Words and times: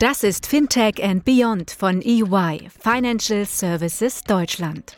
Das 0.00 0.22
ist 0.22 0.46
Fintech 0.46 1.02
and 1.02 1.24
Beyond 1.24 1.72
von 1.72 2.00
EY, 2.00 2.68
Financial 2.78 3.44
Services 3.44 4.22
Deutschland. 4.22 4.96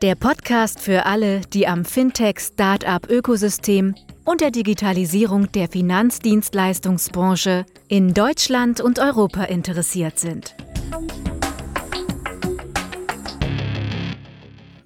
Der 0.00 0.14
Podcast 0.14 0.80
für 0.80 1.04
alle, 1.04 1.42
die 1.42 1.68
am 1.68 1.84
Fintech-Startup-Ökosystem 1.84 3.94
und 4.24 4.40
der 4.40 4.50
Digitalisierung 4.50 5.52
der 5.52 5.68
Finanzdienstleistungsbranche 5.68 7.66
in 7.88 8.14
Deutschland 8.14 8.80
und 8.80 8.98
Europa 8.98 9.44
interessiert 9.44 10.18
sind. 10.18 10.56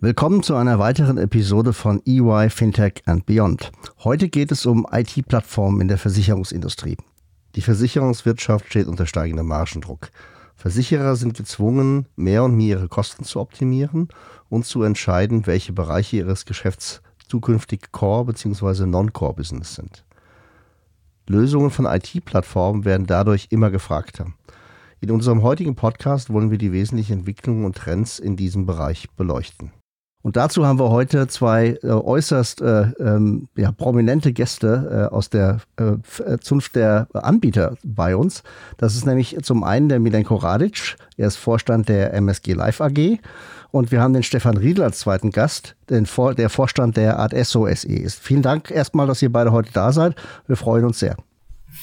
Willkommen 0.00 0.42
zu 0.42 0.56
einer 0.56 0.80
weiteren 0.80 1.18
Episode 1.18 1.72
von 1.72 2.02
EY 2.04 2.50
Fintech 2.50 2.94
and 3.06 3.26
Beyond. 3.26 3.70
Heute 4.02 4.28
geht 4.28 4.50
es 4.50 4.66
um 4.66 4.88
IT-Plattformen 4.90 5.82
in 5.82 5.86
der 5.86 5.98
Versicherungsindustrie. 5.98 6.96
Die 7.54 7.60
Versicherungswirtschaft 7.60 8.66
steht 8.66 8.86
unter 8.86 9.06
steigendem 9.06 9.46
Margendruck. 9.46 10.10
Versicherer 10.56 11.16
sind 11.16 11.36
gezwungen, 11.36 12.06
mehr 12.16 12.44
und 12.44 12.56
mehr 12.56 12.78
ihre 12.78 12.88
Kosten 12.88 13.24
zu 13.24 13.40
optimieren 13.40 14.08
und 14.48 14.64
zu 14.64 14.82
entscheiden, 14.82 15.46
welche 15.46 15.72
Bereiche 15.72 16.16
ihres 16.16 16.46
Geschäfts 16.46 17.02
zukünftig 17.28 17.92
Core- 17.92 18.26
bzw. 18.26 18.86
Non-Core-Business 18.86 19.74
sind. 19.74 20.04
Lösungen 21.28 21.70
von 21.70 21.86
IT-Plattformen 21.86 22.84
werden 22.84 23.06
dadurch 23.06 23.48
immer 23.50 23.70
gefragter. 23.70 24.26
In 25.00 25.10
unserem 25.10 25.42
heutigen 25.42 25.74
Podcast 25.74 26.30
wollen 26.32 26.50
wir 26.50 26.58
die 26.58 26.72
wesentlichen 26.72 27.20
Entwicklungen 27.20 27.64
und 27.64 27.76
Trends 27.76 28.18
in 28.18 28.36
diesem 28.36 28.66
Bereich 28.66 29.10
beleuchten. 29.16 29.72
Und 30.22 30.36
dazu 30.36 30.64
haben 30.64 30.78
wir 30.78 30.90
heute 30.90 31.26
zwei 31.26 31.78
äh, 31.82 31.88
äußerst 31.88 32.62
äh, 32.62 32.82
ähm, 33.00 33.48
ja, 33.56 33.72
prominente 33.72 34.32
Gäste 34.32 35.08
äh, 35.10 35.14
aus 35.14 35.30
der 35.30 35.58
äh, 35.78 35.96
äh, 36.22 36.38
Zunft 36.38 36.76
der 36.76 37.08
Anbieter 37.12 37.74
bei 37.82 38.16
uns. 38.16 38.44
Das 38.76 38.94
ist 38.94 39.04
nämlich 39.04 39.36
zum 39.42 39.64
einen 39.64 39.88
der 39.88 39.98
Milenko 39.98 40.36
Radic, 40.36 40.96
er 41.16 41.26
ist 41.26 41.36
Vorstand 41.36 41.88
der 41.88 42.14
MSG 42.14 42.52
Live 42.52 42.80
AG. 42.80 43.18
Und 43.72 43.90
wir 43.90 44.02
haben 44.02 44.12
den 44.12 44.22
Stefan 44.22 44.58
Riedl 44.58 44.82
als 44.82 44.98
zweiten 44.98 45.30
Gast, 45.30 45.76
den 45.88 46.04
Vor 46.04 46.34
der 46.34 46.50
Vorstand 46.50 46.96
der 46.96 47.18
Adesso 47.18 47.66
SE 47.74 47.88
ist. 47.88 48.20
Vielen 48.20 48.42
Dank 48.42 48.70
erstmal, 48.70 49.06
dass 49.06 49.22
ihr 49.22 49.32
beide 49.32 49.50
heute 49.50 49.72
da 49.72 49.92
seid. 49.92 50.14
Wir 50.46 50.56
freuen 50.56 50.84
uns 50.84 50.98
sehr. 50.98 51.16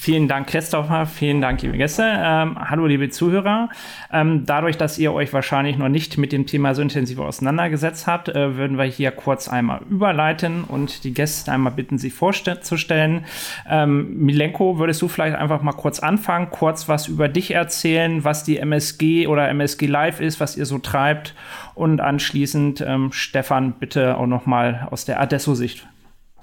Vielen 0.02 0.30
Dank, 0.30 0.47
Christopher. 0.47 1.05
Vielen 1.05 1.42
Dank, 1.42 1.61
liebe 1.61 1.75
Gäste. 1.75 2.03
Ähm, 2.05 2.58
hallo, 2.58 2.86
liebe 2.86 3.09
Zuhörer. 3.09 3.67
Ähm, 4.14 4.45
dadurch, 4.45 4.78
dass 4.78 4.97
ihr 4.97 5.11
euch 5.11 5.33
wahrscheinlich 5.33 5.78
noch 5.78 5.89
nicht 5.89 6.17
mit 6.17 6.31
dem 6.31 6.45
Thema 6.45 6.73
so 6.73 6.81
intensiv 6.81 7.19
auseinandergesetzt 7.19 8.08
habt, 8.08 8.30
äh, 8.30 8.56
würden 8.56 8.78
wir 8.78 8.86
hier 8.86 9.11
kurz 9.11 9.50
einmal 9.50 9.81
überleiten 9.89 10.64
und 10.64 11.03
die 11.03 11.14
Gäste 11.14 11.52
einmal 11.52 11.73
bitten, 11.73 11.97
sich 11.97 12.14
vorzustellen. 12.14 13.25
Ähm, 13.69 14.17
Milenko, 14.23 14.80
würdest 14.80 15.02
du 15.02 15.09
vielleicht 15.09 15.36
einfach 15.36 15.61
mal 15.64 15.73
kurz 15.73 16.00
anfangen, 16.00 16.50
kurz 16.50 16.88
was 16.88 17.09
über 17.09 17.28
dich 17.28 17.52
erzählen, 17.52 18.23
was 18.23 18.45
die 18.45 18.58
MSG 18.58 19.28
oder 19.28 19.50
MSG 19.50 19.86
Live 19.86 20.22
ist, 20.22 20.39
was 20.39 20.56
ihr 20.56 20.66
so 20.66 20.78
treibt 20.78 21.36
und 21.75 22.00
anschließend, 22.00 22.80
ähm, 22.88 23.11
Stefan, 23.11 23.73
bitte 23.73 24.16
auch 24.17 24.28
noch 24.28 24.45
mal 24.45 24.88
aus 24.91 25.03
der 25.03 25.19
Adesso-Sicht. 25.19 25.86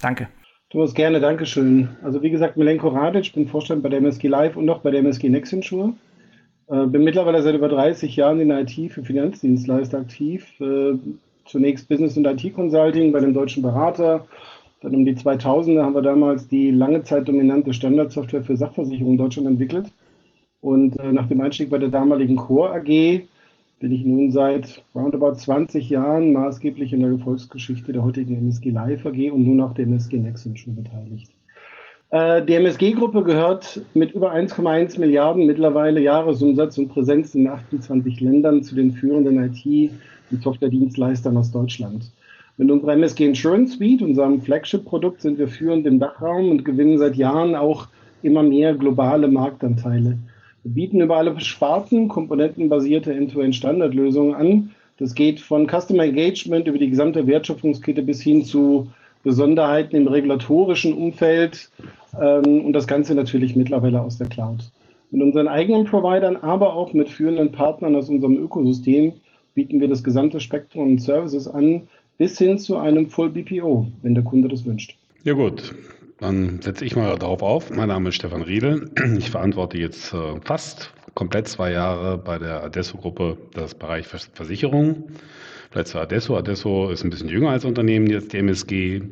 Danke. 0.02 0.28
Thomas, 0.76 0.92
gerne, 0.92 1.20
Dankeschön. 1.20 1.88
Also 2.02 2.20
wie 2.20 2.28
gesagt, 2.28 2.58
Milenko 2.58 2.88
Radic, 2.88 3.32
bin 3.32 3.46
Vorstand 3.46 3.82
bei 3.82 3.88
der 3.88 4.00
MSG 4.00 4.28
Live 4.28 4.58
und 4.58 4.66
noch 4.66 4.80
bei 4.80 4.90
der 4.90 5.00
MSG 5.00 5.30
Next 5.30 5.54
Insure. 5.54 5.94
Äh, 6.68 6.84
bin 6.84 7.02
mittlerweile 7.02 7.40
seit 7.40 7.54
über 7.54 7.70
30 7.70 8.14
Jahren 8.14 8.40
in 8.40 8.50
IT 8.50 8.92
für 8.92 9.02
Finanzdienstleister 9.02 10.00
aktiv. 10.00 10.46
Äh, 10.60 10.98
zunächst 11.46 11.88
Business- 11.88 12.18
und 12.18 12.26
IT-Consulting 12.26 13.10
bei 13.10 13.20
dem 13.20 13.32
deutschen 13.32 13.62
Berater. 13.62 14.26
Dann 14.82 14.94
um 14.94 15.06
die 15.06 15.14
2000er 15.14 15.82
haben 15.82 15.94
wir 15.94 16.02
damals 16.02 16.46
die 16.46 16.70
lange 16.72 17.02
Zeit 17.04 17.26
dominante 17.26 17.72
Standardsoftware 17.72 18.44
für 18.44 18.58
Sachversicherungen 18.58 19.14
in 19.14 19.24
Deutschland 19.24 19.48
entwickelt. 19.48 19.86
Und 20.60 21.00
äh, 21.00 21.10
nach 21.10 21.26
dem 21.26 21.40
Einstieg 21.40 21.70
bei 21.70 21.78
der 21.78 21.88
damaligen 21.88 22.36
Core 22.36 22.72
AG 22.72 23.22
bin 23.78 23.92
ich 23.92 24.04
nun 24.04 24.32
seit 24.32 24.82
roundabout 24.94 25.34
20 25.34 25.90
Jahren 25.90 26.32
maßgeblich 26.32 26.92
in 26.92 27.00
der 27.00 27.10
Erfolgsgeschichte 27.10 27.92
der 27.92 28.02
heutigen 28.02 28.36
MSG 28.36 28.70
Live 28.70 29.04
AG 29.04 29.30
und 29.30 29.44
nun 29.44 29.60
auch 29.60 29.74
der 29.74 29.84
MSG 29.84 30.16
Nexon 30.16 30.56
schon 30.56 30.76
beteiligt. 30.76 31.30
Äh, 32.10 32.44
die 32.44 32.54
MSG-Gruppe 32.54 33.22
gehört 33.24 33.82
mit 33.94 34.12
über 34.12 34.32
1,1 34.32 34.98
Milliarden 34.98 35.44
mittlerweile 35.46 36.00
Jahresumsatz 36.00 36.78
und 36.78 36.88
Präsenz 36.88 37.34
in 37.34 37.48
28 37.48 38.20
Ländern 38.20 38.62
zu 38.62 38.74
den 38.74 38.92
führenden 38.92 39.38
IT- 39.38 39.90
und 40.30 40.42
Softwaredienstleistern 40.42 41.36
aus 41.36 41.50
Deutschland. 41.50 42.10
Mit 42.56 42.70
unserer 42.70 42.94
MSG 42.94 43.26
Insurance 43.26 43.76
Suite, 43.76 44.00
unserem 44.00 44.40
Flagship-Produkt, 44.40 45.20
sind 45.20 45.38
wir 45.38 45.48
führend 45.48 45.86
im 45.86 45.98
Dachraum 45.98 46.50
und 46.50 46.64
gewinnen 46.64 46.96
seit 46.96 47.16
Jahren 47.16 47.54
auch 47.54 47.88
immer 48.22 48.42
mehr 48.42 48.74
globale 48.74 49.28
Marktanteile. 49.28 50.16
Bieten 50.66 51.00
über 51.00 51.16
alle 51.16 51.38
Sparten 51.40 52.08
komponentenbasierte 52.08 53.12
End-to-End-Standardlösungen 53.12 54.34
an. 54.34 54.70
Das 54.98 55.14
geht 55.14 55.40
von 55.40 55.66
Customer 55.66 56.04
Engagement 56.04 56.66
über 56.66 56.78
die 56.78 56.90
gesamte 56.90 57.26
Wertschöpfungskette 57.26 58.02
bis 58.02 58.22
hin 58.22 58.44
zu 58.44 58.88
Besonderheiten 59.22 59.96
im 59.96 60.06
regulatorischen 60.06 60.94
Umfeld 60.94 61.70
ähm, 62.20 62.64
und 62.64 62.72
das 62.72 62.86
Ganze 62.86 63.14
natürlich 63.14 63.56
mittlerweile 63.56 64.00
aus 64.00 64.18
der 64.18 64.28
Cloud. 64.28 64.70
Mit 65.10 65.22
unseren 65.22 65.48
eigenen 65.48 65.84
Providern, 65.84 66.36
aber 66.36 66.74
auch 66.74 66.92
mit 66.92 67.08
führenden 67.08 67.52
Partnern 67.52 67.94
aus 67.96 68.08
unserem 68.08 68.36
Ökosystem 68.36 69.14
bieten 69.54 69.80
wir 69.80 69.88
das 69.88 70.04
gesamte 70.04 70.40
Spektrum 70.40 70.92
und 70.92 70.98
Services 71.00 71.48
an, 71.48 71.88
bis 72.18 72.38
hin 72.38 72.58
zu 72.58 72.76
einem 72.76 73.08
Full 73.08 73.30
BPO, 73.30 73.86
wenn 74.02 74.14
der 74.14 74.24
Kunde 74.24 74.48
das 74.48 74.64
wünscht. 74.64 74.96
Ja 75.24 75.32
gut, 75.32 75.74
dann 76.18 76.62
setze 76.62 76.84
ich 76.84 76.96
mal 76.96 77.18
darauf 77.18 77.42
auf. 77.42 77.70
Mein 77.70 77.88
Name 77.88 78.08
ist 78.08 78.16
Stefan 78.16 78.42
Riedel. 78.42 78.90
Ich 79.18 79.30
verantworte 79.30 79.78
jetzt 79.78 80.12
äh, 80.14 80.40
fast 80.44 80.92
komplett 81.14 81.48
zwei 81.48 81.72
Jahre 81.72 82.18
bei 82.18 82.38
der 82.38 82.62
Adesso-Gruppe 82.64 83.36
das 83.52 83.74
Bereich 83.74 84.06
Versicherung. 84.06 85.10
Vielleicht 85.70 85.88
zu 85.88 85.98
Adesso. 85.98 86.36
Adesso 86.36 86.90
ist 86.90 87.04
ein 87.04 87.10
bisschen 87.10 87.28
jünger 87.28 87.50
als 87.50 87.64
Unternehmen, 87.64 88.06
jetzt 88.06 88.32
die 88.32 88.38
MSG. 88.38 88.96
Äh, 88.96 89.02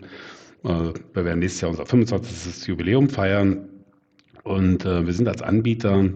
wir 0.63 0.93
werden 1.15 1.41
nächstes 1.41 1.61
Jahr 1.61 1.71
unser 1.71 1.87
25. 1.87 2.67
Jubiläum 2.69 3.09
feiern. 3.09 3.69
Und 4.43 4.85
äh, 4.85 5.07
wir 5.07 5.13
sind 5.13 5.29
als 5.29 5.43
Anbieter 5.43 6.11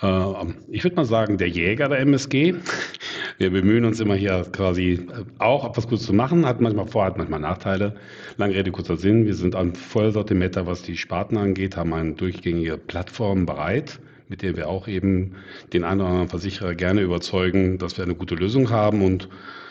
ich 0.00 0.84
würde 0.84 0.94
mal 0.94 1.04
sagen, 1.04 1.38
der 1.38 1.48
Jäger 1.48 1.88
der 1.88 1.98
MSG. 2.00 2.54
Wir 3.38 3.50
bemühen 3.50 3.84
uns 3.84 3.98
immer 3.98 4.14
hier 4.14 4.46
quasi 4.52 4.92
äh, 4.92 5.24
auch 5.38 5.68
etwas 5.68 5.88
Gutes 5.88 6.06
zu 6.06 6.12
machen, 6.12 6.46
hat 6.46 6.60
manchmal 6.60 6.86
Vor-, 6.86 7.04
hat 7.04 7.18
manchmal 7.18 7.40
Nachteile. 7.40 7.96
Lange 8.36 8.54
Rede, 8.54 8.70
kurzer 8.70 8.96
Sinn. 8.96 9.26
Wir 9.26 9.34
sind 9.34 9.56
ein 9.56 9.74
Vollsortimenter, 9.74 10.66
was 10.66 10.82
die 10.82 10.96
Sparten 10.96 11.36
angeht, 11.36 11.76
haben 11.76 11.92
eine 11.94 12.12
durchgängige 12.12 12.78
Plattform 12.78 13.44
bereit, 13.44 13.98
mit 14.28 14.42
der 14.42 14.56
wir 14.56 14.68
auch 14.68 14.86
eben 14.86 15.34
den 15.72 15.82
einen 15.82 16.00
oder 16.00 16.10
anderen 16.10 16.28
Versicherer 16.28 16.74
gerne 16.74 17.00
überzeugen, 17.00 17.78
dass 17.78 17.96
wir 17.96 18.04
eine 18.04 18.14
gute 18.14 18.36
Lösung 18.36 18.70
haben 18.70 19.02
und 19.02 19.28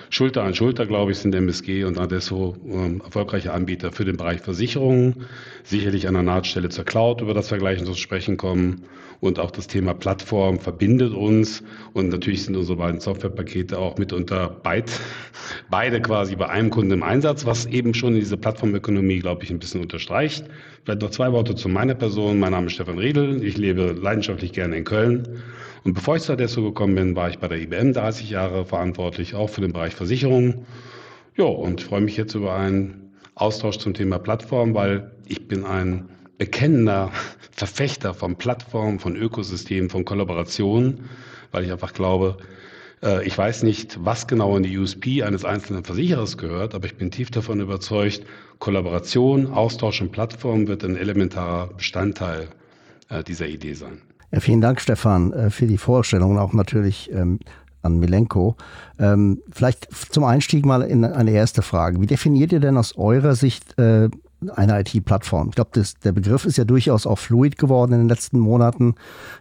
Schulter 0.10 0.44
an 0.44 0.54
Schulter, 0.54 0.86
glaube 0.86 1.12
ich, 1.12 1.18
sind 1.18 1.36
MSG 1.36 1.84
und 1.84 1.98
Adesso 1.98 2.56
ähm, 2.66 3.02
erfolgreiche 3.04 3.54
Anbieter 3.54 3.92
für 3.92 4.06
den 4.06 4.18
Bereich 4.18 4.42
Versicherungen. 4.42 5.26
Sicherlich 5.64 6.08
an 6.08 6.14
der 6.14 6.24
Nahtstelle 6.24 6.70
zur 6.70 6.86
Cloud, 6.86 7.22
über 7.22 7.34
das 7.34 7.52
wir 7.52 7.58
gleich 7.58 7.84
zu 7.84 7.94
sprechen 7.94 8.38
kommen. 8.38 8.86
Und 9.20 9.40
auch 9.40 9.52
das 9.52 9.68
Thema 9.68 9.94
Plattform 9.94 10.60
verbindet 10.60 11.14
uns. 11.14 11.64
Und 11.94 12.10
natürlich 12.10 12.44
sind 12.44 12.56
unsere 12.56 12.78
beiden 12.78 13.00
Softwarepakete 13.00 13.78
auch 13.78 13.98
mitunter 13.98 14.50
beid, 14.50 14.92
beide 15.70 16.02
quasi 16.02 16.36
bei 16.36 16.48
einem 16.48 16.70
Kunden 16.70 16.92
im 16.92 17.04
Einsatz, 17.04 17.46
was 17.46 17.66
eben 17.66 17.94
schon 17.94 18.14
diese 18.14 18.38
Plattformökonomie, 18.38 19.20
glaube 19.20 19.44
ich, 19.44 19.50
ein 19.50 19.60
bisschen 19.60 19.82
unterstreicht. 19.82 20.46
Vielleicht 20.84 21.02
noch 21.02 21.10
zwei 21.10 21.32
Worte 21.32 21.56
zu 21.56 21.68
meiner 21.68 21.96
Person. 21.96 22.40
Mein 22.40 22.52
Name 22.52 22.68
ist 22.68 22.74
Stefan 22.74 23.00
Riedel. 23.00 23.44
Ich 23.44 23.58
lebe 23.58 23.92
leidenschaftlich 24.00 24.54
gerne 24.54 24.78
in 24.78 24.84
Köln. 24.84 25.42
Und 25.88 25.94
bevor 25.94 26.18
ich 26.18 26.24
zu 26.24 26.34
Adesso 26.34 26.62
gekommen 26.64 26.96
bin, 26.96 27.16
war 27.16 27.30
ich 27.30 27.40
bei 27.40 27.48
der 27.48 27.62
IBM 27.62 27.94
30 27.94 28.30
Jahre 28.30 28.66
verantwortlich, 28.66 29.36
auch 29.36 29.50
für 29.50 29.62
den 29.62 29.72
Bereich 29.72 29.96
Versicherungen. 29.96 30.66
Ja, 31.38 31.46
und 31.46 31.80
ich 31.80 31.86
freue 31.86 32.02
mich 32.02 32.18
jetzt 32.18 32.36
über 32.36 32.54
einen 32.58 33.14
Austausch 33.36 33.78
zum 33.78 33.94
Thema 33.94 34.20
Plattform, 34.20 34.74
weil 34.74 35.10
ich 35.28 35.48
bin 35.48 35.64
ein 35.64 36.10
bekennender 36.38 37.14
Verfechter 37.52 38.14
von 38.14 38.36
Plattformen, 38.36 39.00
von 39.00 39.16
Ökosystemen, 39.16 39.90
von 39.90 40.04
Kollaborationen, 40.04 41.06
weil 41.54 41.64
ich 41.64 41.72
einfach 41.72 41.94
glaube, 41.94 42.36
äh, 43.02 43.26
ich 43.26 43.38
weiß 43.38 43.64
nicht, 43.64 43.98
was 44.04 44.28
genau 44.28 44.58
in 44.58 44.64
die 44.64 44.78
USP 44.78 45.24
eines 45.24 45.46
einzelnen 45.46 45.86
Versicherers 45.86 46.38
gehört, 46.38 46.76
aber 46.76 46.86
ich 46.86 46.98
bin 46.98 47.12
tief 47.12 47.32
davon 47.32 47.62
überzeugt, 47.62 48.26
Kollaboration, 48.60 49.48
Austausch 49.54 50.02
und 50.02 50.12
Plattform 50.12 50.68
wird 50.68 50.84
ein 50.84 50.98
elementarer 50.98 51.68
Bestandteil 51.68 52.50
äh, 53.08 53.24
dieser 53.24 53.48
Idee 53.48 53.74
sein. 53.74 54.02
Ja, 54.32 54.40
vielen 54.40 54.62
Dank, 54.62 54.82
Stefan, 54.82 55.32
äh, 55.34 55.50
für 55.50 55.68
die 55.68 55.78
Vorstellung 55.78 56.32
und 56.32 56.38
auch 56.38 56.54
natürlich 56.54 57.12
ähm, 57.12 57.40
an 57.82 58.00
Milenko. 58.00 58.56
Ähm, 59.00 59.42
vielleicht 59.52 59.88
zum 60.12 60.24
Einstieg 60.24 60.66
mal 60.66 60.82
in 60.82 61.06
eine 61.06 61.32
erste 61.32 61.62
Frage. 61.62 62.02
Wie 62.02 62.08
definiert 62.08 62.52
ihr 62.52 62.60
denn 62.60 62.78
aus 62.78 62.98
eurer 62.98 63.36
Sicht 63.36 63.78
äh, 63.80 64.10
eine 64.56 64.80
IT-Plattform. 64.80 65.50
Ich 65.50 65.56
glaube, 65.56 65.72
der 66.04 66.12
Begriff 66.12 66.46
ist 66.46 66.58
ja 66.58 66.64
durchaus 66.64 67.08
auch 67.08 67.18
fluid 67.18 67.58
geworden 67.58 67.94
in 67.94 68.00
den 68.00 68.10
letzten 68.10 68.40
Monaten. 68.40 68.96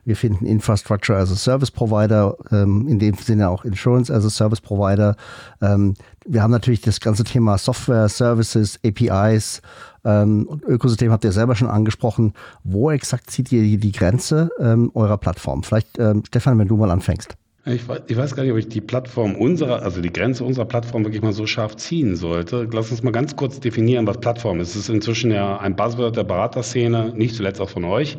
Wir 0.04 0.16
finden 0.16 0.46
Infrastructure 0.46 1.18
as 1.18 1.30
a 1.30 1.36
Service 1.36 1.70
Provider, 1.70 2.36
ähm, 2.50 2.88
in 2.88 2.98
dem 2.98 3.14
Sinne 3.14 3.48
auch 3.50 3.64
Insurance 3.64 4.12
as 4.12 4.24
a 4.24 4.30
Service 4.30 4.60
Provider. 4.60 5.16
Ähm, 5.60 5.94
wir 6.24 6.42
haben 6.42 6.50
natürlich 6.50 6.80
das 6.80 7.00
ganze 7.00 7.24
Thema 7.24 7.58
Software, 7.58 8.08
Services, 8.08 8.78
APIs 8.84 9.60
ähm, 10.04 10.46
und 10.46 10.64
Ökosystem 10.64 11.10
habt 11.10 11.24
ihr 11.24 11.32
selber 11.32 11.56
schon 11.56 11.68
angesprochen. 11.68 12.32
Wo 12.64 12.90
exakt 12.90 13.30
zieht 13.30 13.52
ihr 13.52 13.62
die, 13.62 13.78
die 13.78 13.92
Grenze 13.92 14.50
ähm, 14.58 14.90
eurer 14.94 15.18
Plattform? 15.18 15.62
Vielleicht, 15.62 15.98
ähm, 15.98 16.22
Stefan, 16.26 16.58
wenn 16.58 16.68
du 16.68 16.76
mal 16.76 16.90
anfängst. 16.90 17.36
Ich 17.68 17.88
weiß, 17.88 18.02
ich 18.06 18.16
weiß, 18.16 18.36
gar 18.36 18.44
nicht, 18.44 18.52
ob 18.52 18.58
ich 18.58 18.68
die 18.68 18.80
Plattform 18.80 19.34
unserer, 19.34 19.82
also 19.82 20.00
die 20.00 20.12
Grenze 20.12 20.44
unserer 20.44 20.66
Plattform 20.66 21.04
wirklich 21.04 21.22
mal 21.22 21.32
so 21.32 21.46
scharf 21.46 21.74
ziehen 21.74 22.14
sollte. 22.14 22.68
Lass 22.72 22.92
uns 22.92 23.02
mal 23.02 23.10
ganz 23.10 23.34
kurz 23.34 23.58
definieren, 23.58 24.06
was 24.06 24.18
Plattform 24.18 24.60
ist. 24.60 24.70
Es 24.70 24.82
ist 24.82 24.88
inzwischen 24.88 25.32
ja 25.32 25.58
ein 25.58 25.74
Buzzword 25.74 26.16
der 26.16 26.22
Beraterszene, 26.22 27.12
nicht 27.16 27.34
zuletzt 27.34 27.60
auch 27.60 27.68
von 27.68 27.84
euch. 27.84 28.18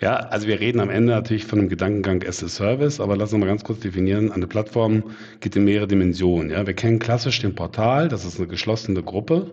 Ja, 0.00 0.14
also 0.16 0.48
wir 0.48 0.58
reden 0.58 0.80
am 0.80 0.88
Ende 0.88 1.12
natürlich 1.12 1.44
von 1.44 1.58
einem 1.58 1.68
Gedankengang 1.68 2.26
as 2.26 2.42
a 2.42 2.48
Service, 2.48 2.98
aber 2.98 3.14
lass 3.14 3.34
uns 3.34 3.40
mal 3.40 3.46
ganz 3.46 3.62
kurz 3.62 3.80
definieren. 3.80 4.32
Eine 4.32 4.46
Plattform 4.46 5.04
geht 5.40 5.54
in 5.54 5.64
mehrere 5.64 5.86
Dimensionen. 5.86 6.50
Ja, 6.50 6.66
wir 6.66 6.74
kennen 6.74 6.98
klassisch 6.98 7.40
den 7.40 7.54
Portal, 7.54 8.08
das 8.08 8.24
ist 8.24 8.38
eine 8.38 8.48
geschlossene 8.48 9.02
Gruppe. 9.02 9.50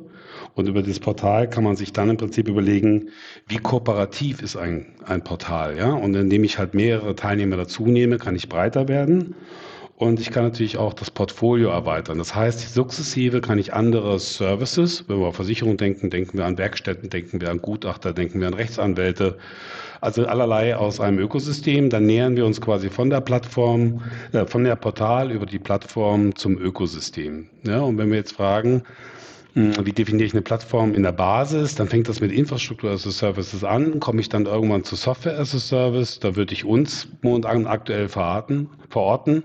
Und 0.56 0.68
über 0.68 0.82
das 0.82 1.00
Portal 1.00 1.50
kann 1.50 1.64
man 1.64 1.76
sich 1.76 1.94
dann 1.94 2.10
im 2.10 2.18
Prinzip 2.18 2.48
überlegen, 2.48 3.10
wie 3.48 3.58
kooperativ 3.58 4.42
ist 4.42 4.58
ein, 4.58 4.88
ein 5.06 5.24
Portal. 5.24 5.78
Ja? 5.78 5.92
Und 5.92 6.16
indem 6.16 6.44
ich 6.44 6.58
halt 6.58 6.74
mehrere 6.74 7.16
Teilnehmer 7.16 7.58
dazu 7.58 7.86
nehme, 7.86 8.18
kann 8.18 8.36
ich 8.36 8.50
breiter 8.50 8.88
werden. 8.88 9.36
Und 10.00 10.22
ich 10.22 10.32
kann 10.32 10.46
natürlich 10.46 10.78
auch 10.78 10.94
das 10.94 11.12
Portfolio 11.12 11.72
erweitern. 11.72 12.20
Das 12.20 12.34
heißt, 12.34 12.74
sukzessive 12.74 13.42
kann 13.42 13.60
ich 13.60 13.74
andere 13.74 14.18
Services, 14.18 15.04
wenn 15.08 15.20
wir 15.20 15.28
auf 15.28 15.36
Versicherung 15.36 15.76
denken, 15.76 16.10
denken 16.10 16.38
wir 16.38 16.46
an 16.46 16.58
Werkstätten, 16.58 17.10
denken 17.10 17.42
wir 17.42 17.52
an 17.52 17.62
Gutachter, 17.62 18.14
denken 18.14 18.40
wir 18.40 18.48
an 18.48 18.54
Rechtsanwälte, 18.54 19.38
also 20.00 20.26
allerlei 20.26 20.78
aus 20.78 21.02
einem 21.02 21.20
Ökosystem. 21.20 21.90
Dann 21.90 22.06
nähern 22.06 22.38
wir 22.38 22.46
uns 22.46 22.62
quasi 22.62 22.90
von 22.90 23.10
der 23.10 23.20
Plattform, 23.20 24.02
äh, 24.32 24.46
von 24.46 24.64
der 24.64 24.78
Portal 24.78 25.32
über 25.32 25.46
die 25.46 25.60
Plattform 25.60 26.34
zum 26.34 26.58
Ökosystem. 26.58 27.50
Ja, 27.64 27.82
und 27.82 27.98
wenn 27.98 28.10
wir 28.10 28.20
jetzt 28.20 28.32
fragen, 28.32 28.84
wie 29.56 29.92
definiere 29.92 30.26
ich 30.26 30.34
eine 30.34 30.42
Plattform 30.42 30.94
in 30.94 31.04
der 31.04 31.12
Basis? 31.12 31.76
Dann 31.76 31.88
fängt 31.88 32.08
das 32.08 32.22
mit 32.22 32.32
Infrastruktur 32.32 32.92
as 32.92 33.08
a 33.08 33.12
Services 33.12 33.64
an. 33.64 34.00
Komme 34.00 34.22
ich 34.22 34.30
dann 34.30 34.46
irgendwann 34.46 34.84
zu 34.84 34.96
Software 34.96 35.40
as 35.40 35.56
a 35.56 35.60
Service? 35.60 36.20
Da 36.20 36.36
würde 36.36 36.54
ich 36.54 36.66
uns 36.66 37.08
momentan 37.22 37.66
aktuell 37.66 38.10
verorten. 38.10 38.70
verorten. 38.90 39.44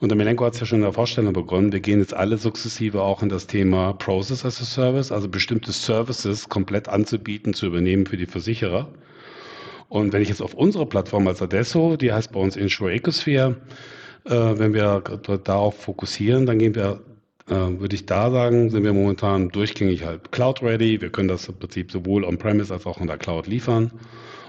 Und 0.00 0.08
der 0.08 0.16
Melenko 0.16 0.44
hat 0.44 0.54
es 0.54 0.60
ja 0.60 0.66
schon 0.66 0.78
in 0.78 0.84
der 0.84 0.92
Vorstellung 0.92 1.32
begonnen. 1.32 1.72
Wir 1.72 1.80
gehen 1.80 2.00
jetzt 2.00 2.14
alle 2.14 2.36
sukzessive 2.36 3.02
auch 3.02 3.22
in 3.22 3.28
das 3.28 3.46
Thema 3.46 3.92
Process 3.92 4.44
as 4.44 4.60
a 4.60 4.64
Service, 4.64 5.12
also 5.12 5.28
bestimmte 5.28 5.72
Services 5.72 6.48
komplett 6.48 6.88
anzubieten, 6.88 7.54
zu 7.54 7.66
übernehmen 7.66 8.06
für 8.06 8.16
die 8.16 8.26
Versicherer. 8.26 8.88
Und 9.88 10.12
wenn 10.12 10.22
ich 10.22 10.28
jetzt 10.28 10.42
auf 10.42 10.54
unsere 10.54 10.86
Plattform 10.86 11.28
als 11.28 11.40
Adesso, 11.40 11.96
die 11.96 12.12
heißt 12.12 12.32
bei 12.32 12.40
uns 12.40 12.56
Insure 12.56 12.92
Ecosphere, 12.92 13.56
äh, 14.24 14.30
wenn 14.30 14.74
wir 14.74 15.00
darauf 15.44 15.80
fokussieren, 15.80 16.46
dann 16.46 16.58
gehen 16.58 16.74
wir 16.74 17.00
würde 17.46 17.94
ich 17.94 18.06
da 18.06 18.30
sagen, 18.30 18.70
sind 18.70 18.84
wir 18.84 18.92
momentan 18.92 19.50
durchgängig 19.50 20.04
halt 20.04 20.32
Cloud-ready. 20.32 21.00
Wir 21.00 21.10
können 21.10 21.28
das 21.28 21.48
im 21.48 21.56
Prinzip 21.56 21.92
sowohl 21.92 22.24
on-premise 22.24 22.72
als 22.72 22.86
auch 22.86 23.00
in 23.00 23.06
der 23.06 23.18
Cloud 23.18 23.46
liefern 23.46 23.90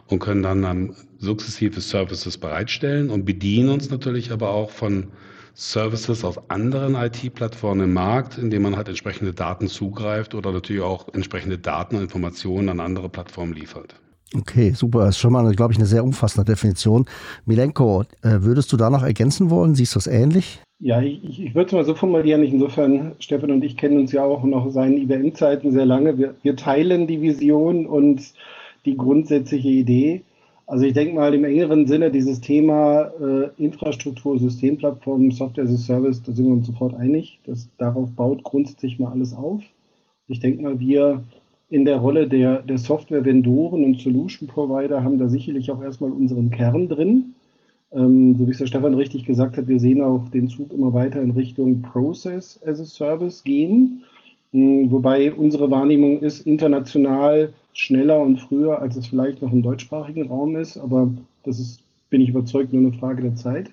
und 0.07 0.19
können 0.19 0.43
dann, 0.43 0.61
dann 0.61 0.95
sukzessive 1.17 1.81
Services 1.81 2.37
bereitstellen 2.37 3.09
und 3.09 3.25
bedienen 3.25 3.69
uns 3.69 3.89
natürlich 3.89 4.31
aber 4.31 4.49
auch 4.49 4.69
von 4.69 5.07
Services 5.55 6.23
aus 6.25 6.37
anderen 6.49 6.95
IT-Plattformen 6.95 7.85
im 7.85 7.93
Markt, 7.93 8.37
indem 8.37 8.63
man 8.63 8.75
halt 8.75 8.89
entsprechende 8.89 9.33
Daten 9.33 9.67
zugreift 9.67 10.35
oder 10.35 10.51
natürlich 10.51 10.81
auch 10.81 11.07
entsprechende 11.13 11.57
Daten 11.57 11.95
und 11.95 12.03
Informationen 12.03 12.69
an 12.69 12.81
andere 12.81 13.07
Plattformen 13.07 13.53
liefert. 13.53 13.95
Okay, 14.33 14.71
super. 14.71 15.05
Das 15.05 15.15
ist 15.15 15.19
schon 15.19 15.31
mal, 15.31 15.49
glaube 15.55 15.71
ich, 15.71 15.79
eine 15.79 15.87
sehr 15.87 16.03
umfassende 16.03 16.51
Definition. 16.51 17.05
Milenko, 17.45 18.03
äh, 18.21 18.41
würdest 18.41 18.73
du 18.73 18.77
da 18.77 18.89
noch 18.89 19.03
ergänzen 19.03 19.49
wollen? 19.49 19.75
Siehst 19.75 19.95
du 19.95 19.99
es 19.99 20.07
ähnlich? 20.07 20.61
Ja, 20.79 21.01
ich, 21.01 21.41
ich 21.41 21.55
würde 21.55 21.67
es 21.67 21.73
mal 21.73 21.85
so 21.85 21.95
formulieren. 21.95 22.43
Insofern, 22.43 23.15
Stefan 23.19 23.51
und 23.51 23.63
ich 23.63 23.77
kennen 23.77 23.97
uns 23.97 24.11
ja 24.11 24.23
auch 24.23 24.43
noch 24.43 24.69
seinen 24.71 24.97
IBM-Zeiten 24.97 25.71
sehr 25.71 25.85
lange. 25.85 26.17
Wir, 26.17 26.35
wir 26.43 26.55
teilen 26.55 27.07
die 27.07 27.21
Vision 27.21 27.85
und 27.85 28.33
die 28.85 28.97
grundsätzliche 28.97 29.69
Idee. 29.69 30.21
Also 30.67 30.85
ich 30.85 30.93
denke 30.93 31.15
mal 31.15 31.33
im 31.33 31.43
engeren 31.43 31.87
Sinne 31.87 32.11
dieses 32.11 32.41
Thema 32.41 33.11
äh, 33.21 33.49
Infrastruktur, 33.57 34.39
Systemplattformen, 34.39 35.31
Software 35.31 35.65
as 35.65 35.73
a 35.73 35.77
Service, 35.77 36.23
da 36.23 36.31
sind 36.31 36.45
wir 36.47 36.53
uns 36.53 36.67
sofort 36.67 36.95
einig. 36.95 37.39
Das, 37.45 37.69
darauf 37.77 38.11
baut 38.11 38.43
grundsätzlich 38.43 38.99
mal 38.99 39.11
alles 39.11 39.33
auf. 39.33 39.61
Ich 40.27 40.39
denke 40.39 40.63
mal, 40.63 40.79
wir 40.79 41.23
in 41.69 41.85
der 41.85 41.97
Rolle 41.97 42.27
der, 42.27 42.63
der 42.63 42.77
Software-Vendoren 42.79 43.83
und 43.83 44.01
Solution-Provider 44.01 45.03
haben 45.03 45.19
da 45.19 45.29
sicherlich 45.29 45.71
auch 45.71 45.81
erstmal 45.81 46.11
unseren 46.11 46.49
Kern 46.49 46.89
drin. 46.89 47.35
Ähm, 47.91 48.35
so 48.37 48.47
wie 48.47 48.51
es 48.51 48.57
der 48.57 48.67
Stefan 48.67 48.93
richtig 48.93 49.25
gesagt 49.25 49.57
hat, 49.57 49.67
wir 49.67 49.79
sehen 49.79 50.01
auch 50.01 50.27
den 50.29 50.47
Zug 50.47 50.73
immer 50.73 50.93
weiter 50.93 51.21
in 51.21 51.31
Richtung 51.31 51.81
Process 51.81 52.59
as 52.65 52.79
a 52.79 52.85
Service 52.85 53.43
gehen. 53.43 54.03
Ähm, 54.53 54.91
wobei 54.91 55.33
unsere 55.33 55.69
Wahrnehmung 55.71 56.19
ist 56.19 56.45
international 56.47 57.53
schneller 57.73 58.19
und 58.21 58.39
früher, 58.39 58.79
als 58.81 58.95
es 58.95 59.07
vielleicht 59.07 59.41
noch 59.41 59.51
im 59.51 59.61
deutschsprachigen 59.61 60.27
Raum 60.27 60.55
ist. 60.55 60.77
Aber 60.77 61.11
das 61.43 61.59
ist, 61.59 61.81
bin 62.09 62.21
ich 62.21 62.29
überzeugt, 62.29 62.73
nur 62.73 62.81
eine 62.81 62.97
Frage 62.97 63.21
der 63.21 63.35
Zeit. 63.35 63.69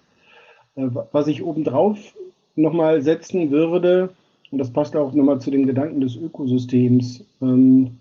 Äh, 0.75 0.89
was 1.13 1.27
ich 1.27 1.43
obendrauf 1.43 2.15
nochmal 2.57 3.03
setzen 3.03 3.51
würde, 3.51 4.11
und 4.51 4.59
das 4.59 4.71
passt 4.71 4.95
auch 4.97 5.15
nochmal 5.15 5.41
zu 5.41 5.51
den 5.51 5.67
Gedanken 5.67 6.01
des 6.01 6.17
Ökosystems, 6.17 7.25
ähm, 7.41 7.99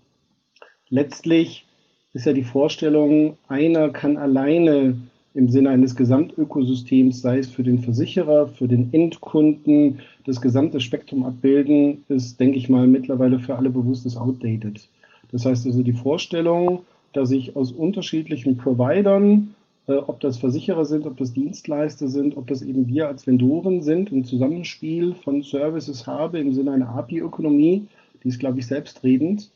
letztlich 0.90 1.66
ist 2.12 2.26
ja 2.26 2.34
die 2.34 2.44
Vorstellung, 2.44 3.38
einer 3.48 3.88
kann 3.88 4.18
alleine 4.18 4.98
im 5.34 5.48
Sinne 5.48 5.70
eines 5.70 5.96
Gesamtökosystems, 5.96 7.22
sei 7.22 7.38
es 7.38 7.48
für 7.48 7.62
den 7.62 7.78
Versicherer, 7.78 8.48
für 8.48 8.68
den 8.68 8.92
Endkunden, 8.92 10.00
das 10.26 10.40
gesamte 10.40 10.80
Spektrum 10.80 11.24
abbilden, 11.24 12.04
ist, 12.08 12.38
denke 12.38 12.58
ich 12.58 12.68
mal, 12.68 12.86
mittlerweile 12.86 13.38
für 13.38 13.56
alle 13.56 13.70
bewusst 13.70 14.04
ist 14.04 14.16
outdated. 14.16 14.88
Das 15.30 15.46
heißt 15.46 15.66
also 15.66 15.82
die 15.82 15.94
Vorstellung, 15.94 16.82
dass 17.12 17.30
ich 17.30 17.56
aus 17.56 17.72
unterschiedlichen 17.72 18.56
Providern, 18.56 19.54
äh, 19.86 19.94
ob 19.94 20.20
das 20.20 20.38
Versicherer 20.38 20.84
sind, 20.84 21.06
ob 21.06 21.16
das 21.16 21.32
Dienstleister 21.32 22.08
sind, 22.08 22.36
ob 22.36 22.46
das 22.46 22.62
eben 22.62 22.86
wir 22.86 23.08
als 23.08 23.26
Vendoren 23.26 23.82
sind, 23.82 24.12
ein 24.12 24.24
Zusammenspiel 24.24 25.14
von 25.14 25.42
Services 25.42 26.06
habe 26.06 26.38
im 26.38 26.52
Sinne 26.52 26.72
einer 26.72 26.90
API-Ökonomie, 26.90 27.86
die 28.22 28.28
ist, 28.28 28.38
glaube 28.38 28.58
ich, 28.58 28.66
selbstredend 28.66 29.50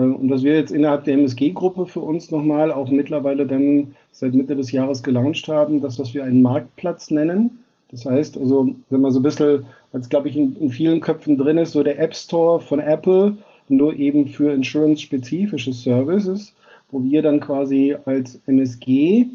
und 0.00 0.28
was 0.28 0.42
wir 0.42 0.54
jetzt 0.54 0.72
innerhalb 0.72 1.04
der 1.04 1.14
MSG-Gruppe 1.14 1.86
für 1.86 2.00
uns 2.00 2.30
nochmal 2.30 2.72
auch 2.72 2.90
mittlerweile 2.90 3.46
dann 3.46 3.94
seit 4.10 4.34
Mitte 4.34 4.56
des 4.56 4.72
Jahres 4.72 5.02
gelauncht 5.02 5.46
haben, 5.48 5.80
das, 5.80 5.98
was 5.98 6.14
wir 6.14 6.24
einen 6.24 6.42
Marktplatz 6.42 7.10
nennen. 7.10 7.60
Das 7.90 8.04
heißt, 8.04 8.36
also, 8.36 8.74
wenn 8.90 9.00
man 9.00 9.12
so 9.12 9.20
ein 9.20 9.22
bisschen, 9.22 9.66
als 9.92 10.08
glaube 10.08 10.28
ich 10.28 10.36
in, 10.36 10.56
in, 10.56 10.70
vielen 10.70 11.00
Köpfen 11.00 11.38
drin 11.38 11.58
ist, 11.58 11.72
so 11.72 11.84
der 11.84 12.00
App 12.00 12.16
Store 12.16 12.60
von 12.60 12.80
Apple, 12.80 13.36
nur 13.68 13.94
eben 13.94 14.26
für 14.26 14.52
Insurance-spezifische 14.52 15.72
Services, 15.72 16.52
wo 16.90 17.02
wir 17.04 17.22
dann 17.22 17.38
quasi 17.38 17.96
als 18.04 18.40
MSG 18.46 19.26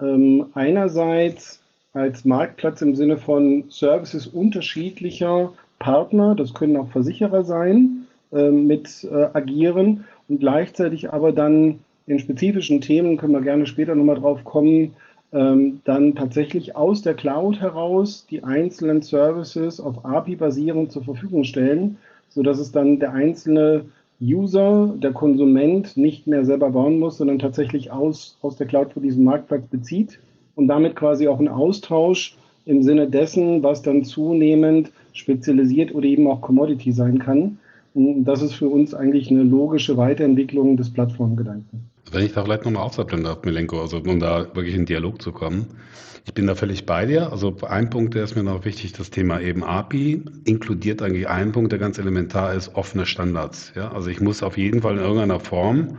ähm, 0.00 0.46
einerseits 0.52 1.60
als 1.94 2.24
Marktplatz 2.24 2.82
im 2.82 2.94
Sinne 2.94 3.16
von 3.16 3.64
Services 3.70 4.26
unterschiedlicher 4.26 5.52
Partner, 5.78 6.34
das 6.34 6.52
können 6.52 6.76
auch 6.76 6.88
Versicherer 6.88 7.44
sein, 7.44 8.03
ähm, 8.34 8.66
mit 8.66 9.04
äh, 9.04 9.28
agieren 9.32 10.04
und 10.28 10.40
gleichzeitig 10.40 11.12
aber 11.12 11.32
dann 11.32 11.80
in 12.06 12.18
spezifischen 12.18 12.80
Themen, 12.80 13.16
können 13.16 13.32
wir 13.32 13.40
gerne 13.40 13.66
später 13.66 13.94
nochmal 13.94 14.16
drauf 14.16 14.44
kommen, 14.44 14.94
ähm, 15.32 15.80
dann 15.84 16.14
tatsächlich 16.14 16.76
aus 16.76 17.02
der 17.02 17.14
Cloud 17.14 17.60
heraus 17.60 18.26
die 18.30 18.44
einzelnen 18.44 19.02
Services 19.02 19.80
auf 19.80 20.04
API 20.04 20.36
basierend 20.36 20.92
zur 20.92 21.04
Verfügung 21.04 21.44
stellen, 21.44 21.96
sodass 22.28 22.58
es 22.58 22.72
dann 22.72 22.98
der 22.98 23.12
einzelne 23.12 23.86
User, 24.20 24.94
der 24.96 25.12
Konsument 25.12 25.96
nicht 25.96 26.26
mehr 26.26 26.44
selber 26.44 26.70
bauen 26.70 26.98
muss, 26.98 27.18
sondern 27.18 27.38
tatsächlich 27.38 27.90
aus, 27.90 28.38
aus 28.42 28.56
der 28.56 28.66
Cloud 28.66 28.92
für 28.92 29.00
diesen 29.00 29.24
Marktplatz 29.24 29.66
bezieht 29.66 30.18
und 30.54 30.68
damit 30.68 30.94
quasi 30.96 31.26
auch 31.28 31.40
ein 31.40 31.48
Austausch 31.48 32.36
im 32.64 32.82
Sinne 32.82 33.08
dessen, 33.08 33.62
was 33.62 33.82
dann 33.82 34.04
zunehmend 34.04 34.92
spezialisiert 35.12 35.94
oder 35.94 36.06
eben 36.06 36.26
auch 36.26 36.40
Commodity 36.40 36.92
sein 36.92 37.18
kann, 37.18 37.58
das 37.94 38.42
ist 38.42 38.54
für 38.54 38.68
uns 38.68 38.92
eigentlich 38.92 39.30
eine 39.30 39.44
logische 39.44 39.96
Weiterentwicklung 39.96 40.76
des 40.76 40.92
Plattformgedanken. 40.92 41.90
Wenn 42.10 42.26
ich 42.26 42.32
da 42.32 42.44
vielleicht 42.44 42.64
nochmal 42.64 42.82
aufsappeln 42.82 43.24
darf, 43.24 43.42
Milenko, 43.44 43.80
also 43.80 43.98
um 43.98 44.18
da 44.18 44.54
wirklich 44.54 44.74
in 44.74 44.84
Dialog 44.84 45.22
zu 45.22 45.32
kommen. 45.32 45.66
Ich 46.26 46.32
bin 46.32 46.46
da 46.46 46.54
völlig 46.54 46.86
bei 46.86 47.06
dir. 47.06 47.30
Also 47.32 47.54
ein 47.68 47.90
Punkt, 47.90 48.14
der 48.14 48.24
ist 48.24 48.34
mir 48.34 48.42
noch 48.42 48.64
wichtig, 48.64 48.92
das 48.94 49.10
Thema 49.10 49.40
eben 49.40 49.62
API 49.62 50.22
inkludiert 50.44 51.02
eigentlich 51.02 51.28
einen 51.28 51.52
Punkt, 51.52 51.70
der 51.70 51.78
ganz 51.78 51.98
elementar 51.98 52.54
ist, 52.54 52.74
offene 52.74 53.04
Standards. 53.04 53.72
Ja, 53.76 53.92
also 53.92 54.08
ich 54.10 54.20
muss 54.20 54.42
auf 54.42 54.56
jeden 54.56 54.80
Fall 54.80 54.94
in 54.94 55.00
irgendeiner 55.00 55.38
Form 55.38 55.98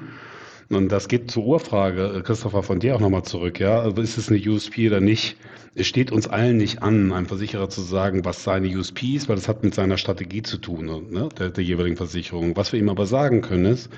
Und 0.69 0.91
das 0.91 1.07
geht 1.07 1.29
zur 1.29 1.45
Urfrage, 1.45 2.21
Christopher, 2.25 2.63
von 2.63 2.79
dir 2.79 2.95
auch 2.95 2.99
nochmal 2.99 3.23
zurück. 3.23 3.59
Ja, 3.59 3.79
also 3.81 4.01
ist 4.01 4.17
es 4.17 4.29
eine 4.29 4.39
USP 4.39 4.87
oder 4.87 4.99
nicht? 4.99 5.37
Es 5.75 5.87
steht 5.87 6.11
uns 6.11 6.27
allen 6.27 6.57
nicht 6.57 6.81
an, 6.81 7.11
einem 7.11 7.27
Versicherer 7.27 7.69
zu 7.69 7.81
sagen, 7.81 8.25
was 8.25 8.43
seine 8.43 8.67
USP 8.75 9.15
ist, 9.15 9.29
weil 9.29 9.35
das 9.35 9.47
hat 9.47 9.63
mit 9.63 9.75
seiner 9.75 9.97
Strategie 9.97 10.41
zu 10.41 10.57
tun, 10.57 10.85
ne, 11.11 11.29
der, 11.37 11.49
der 11.49 11.63
jeweiligen 11.63 11.97
Versicherung. 11.97 12.55
Was 12.55 12.71
wir 12.71 12.79
ihm 12.79 12.89
aber 12.89 13.05
sagen 13.05 13.41
können 13.41 13.65
ist, 13.65 13.89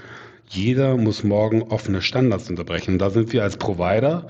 jeder 0.50 0.98
muss 0.98 1.24
morgen 1.24 1.62
offene 1.64 2.02
Standards 2.02 2.50
unterbrechen. 2.50 2.94
Und 2.94 3.00
da 3.00 3.12
sind 3.12 3.32
wir 3.32 3.44
als 3.44 3.58
Provider 3.58 4.28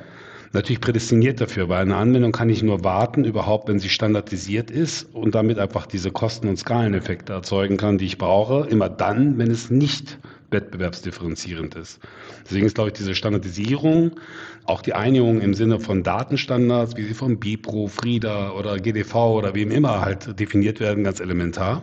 natürlich 0.53 0.81
prädestiniert 0.81 1.41
dafür, 1.41 1.69
weil 1.69 1.81
eine 1.81 1.95
Anwendung 1.95 2.31
kann 2.31 2.49
ich 2.49 2.63
nur 2.63 2.83
warten, 2.83 3.25
überhaupt, 3.25 3.67
wenn 3.67 3.79
sie 3.79 3.89
standardisiert 3.89 4.71
ist 4.71 5.03
und 5.13 5.35
damit 5.35 5.59
einfach 5.59 5.85
diese 5.85 6.11
Kosten- 6.11 6.47
und 6.47 6.57
Skaleneffekte 6.57 7.33
erzeugen 7.33 7.77
kann, 7.77 7.97
die 7.97 8.05
ich 8.05 8.17
brauche, 8.17 8.67
immer 8.67 8.89
dann, 8.89 9.37
wenn 9.37 9.51
es 9.51 9.69
nicht 9.69 10.19
wettbewerbsdifferenzierend 10.51 11.75
ist. 11.75 11.99
Deswegen 12.45 12.65
ist, 12.65 12.75
glaube 12.75 12.89
ich, 12.89 12.93
diese 12.93 13.15
Standardisierung, 13.15 14.11
auch 14.65 14.81
die 14.81 14.93
Einigung 14.93 15.41
im 15.41 15.53
Sinne 15.53 15.79
von 15.79 16.03
Datenstandards, 16.03 16.95
wie 16.97 17.03
sie 17.03 17.13
von 17.13 17.39
BIPRO, 17.39 17.87
FRIDA 17.87 18.51
oder 18.51 18.77
GDV 18.77 19.15
oder 19.15 19.55
wem 19.55 19.71
immer 19.71 20.01
halt 20.01 20.39
definiert 20.39 20.79
werden, 20.79 21.03
ganz 21.03 21.19
elementar 21.19 21.81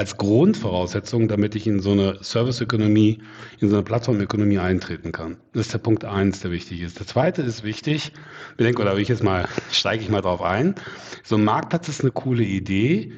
als 0.00 0.16
Grundvoraussetzung, 0.16 1.28
damit 1.28 1.54
ich 1.54 1.66
in 1.66 1.80
so 1.80 1.92
eine 1.92 2.16
Serviceökonomie, 2.22 3.18
in 3.58 3.68
so 3.68 3.76
eine 3.76 3.82
Plattformökonomie 3.82 4.58
eintreten 4.58 5.12
kann. 5.12 5.36
Das 5.52 5.66
ist 5.66 5.74
der 5.74 5.78
Punkt 5.78 6.06
eins, 6.06 6.40
der 6.40 6.50
wichtig 6.52 6.80
ist. 6.80 6.98
Der 6.98 7.06
zweite 7.06 7.42
ist 7.42 7.64
wichtig, 7.64 8.12
ich 8.56 8.64
denke, 8.64 8.80
oder 8.80 8.96
ich 8.96 9.08
jetzt 9.08 9.22
mal, 9.22 9.46
steige 9.70 10.02
ich 10.02 10.08
mal 10.08 10.22
drauf 10.22 10.40
ein. 10.40 10.74
So 11.22 11.36
ein 11.36 11.44
Marktplatz 11.44 11.88
ist 11.88 12.00
eine 12.00 12.12
coole 12.12 12.44
Idee 12.44 13.12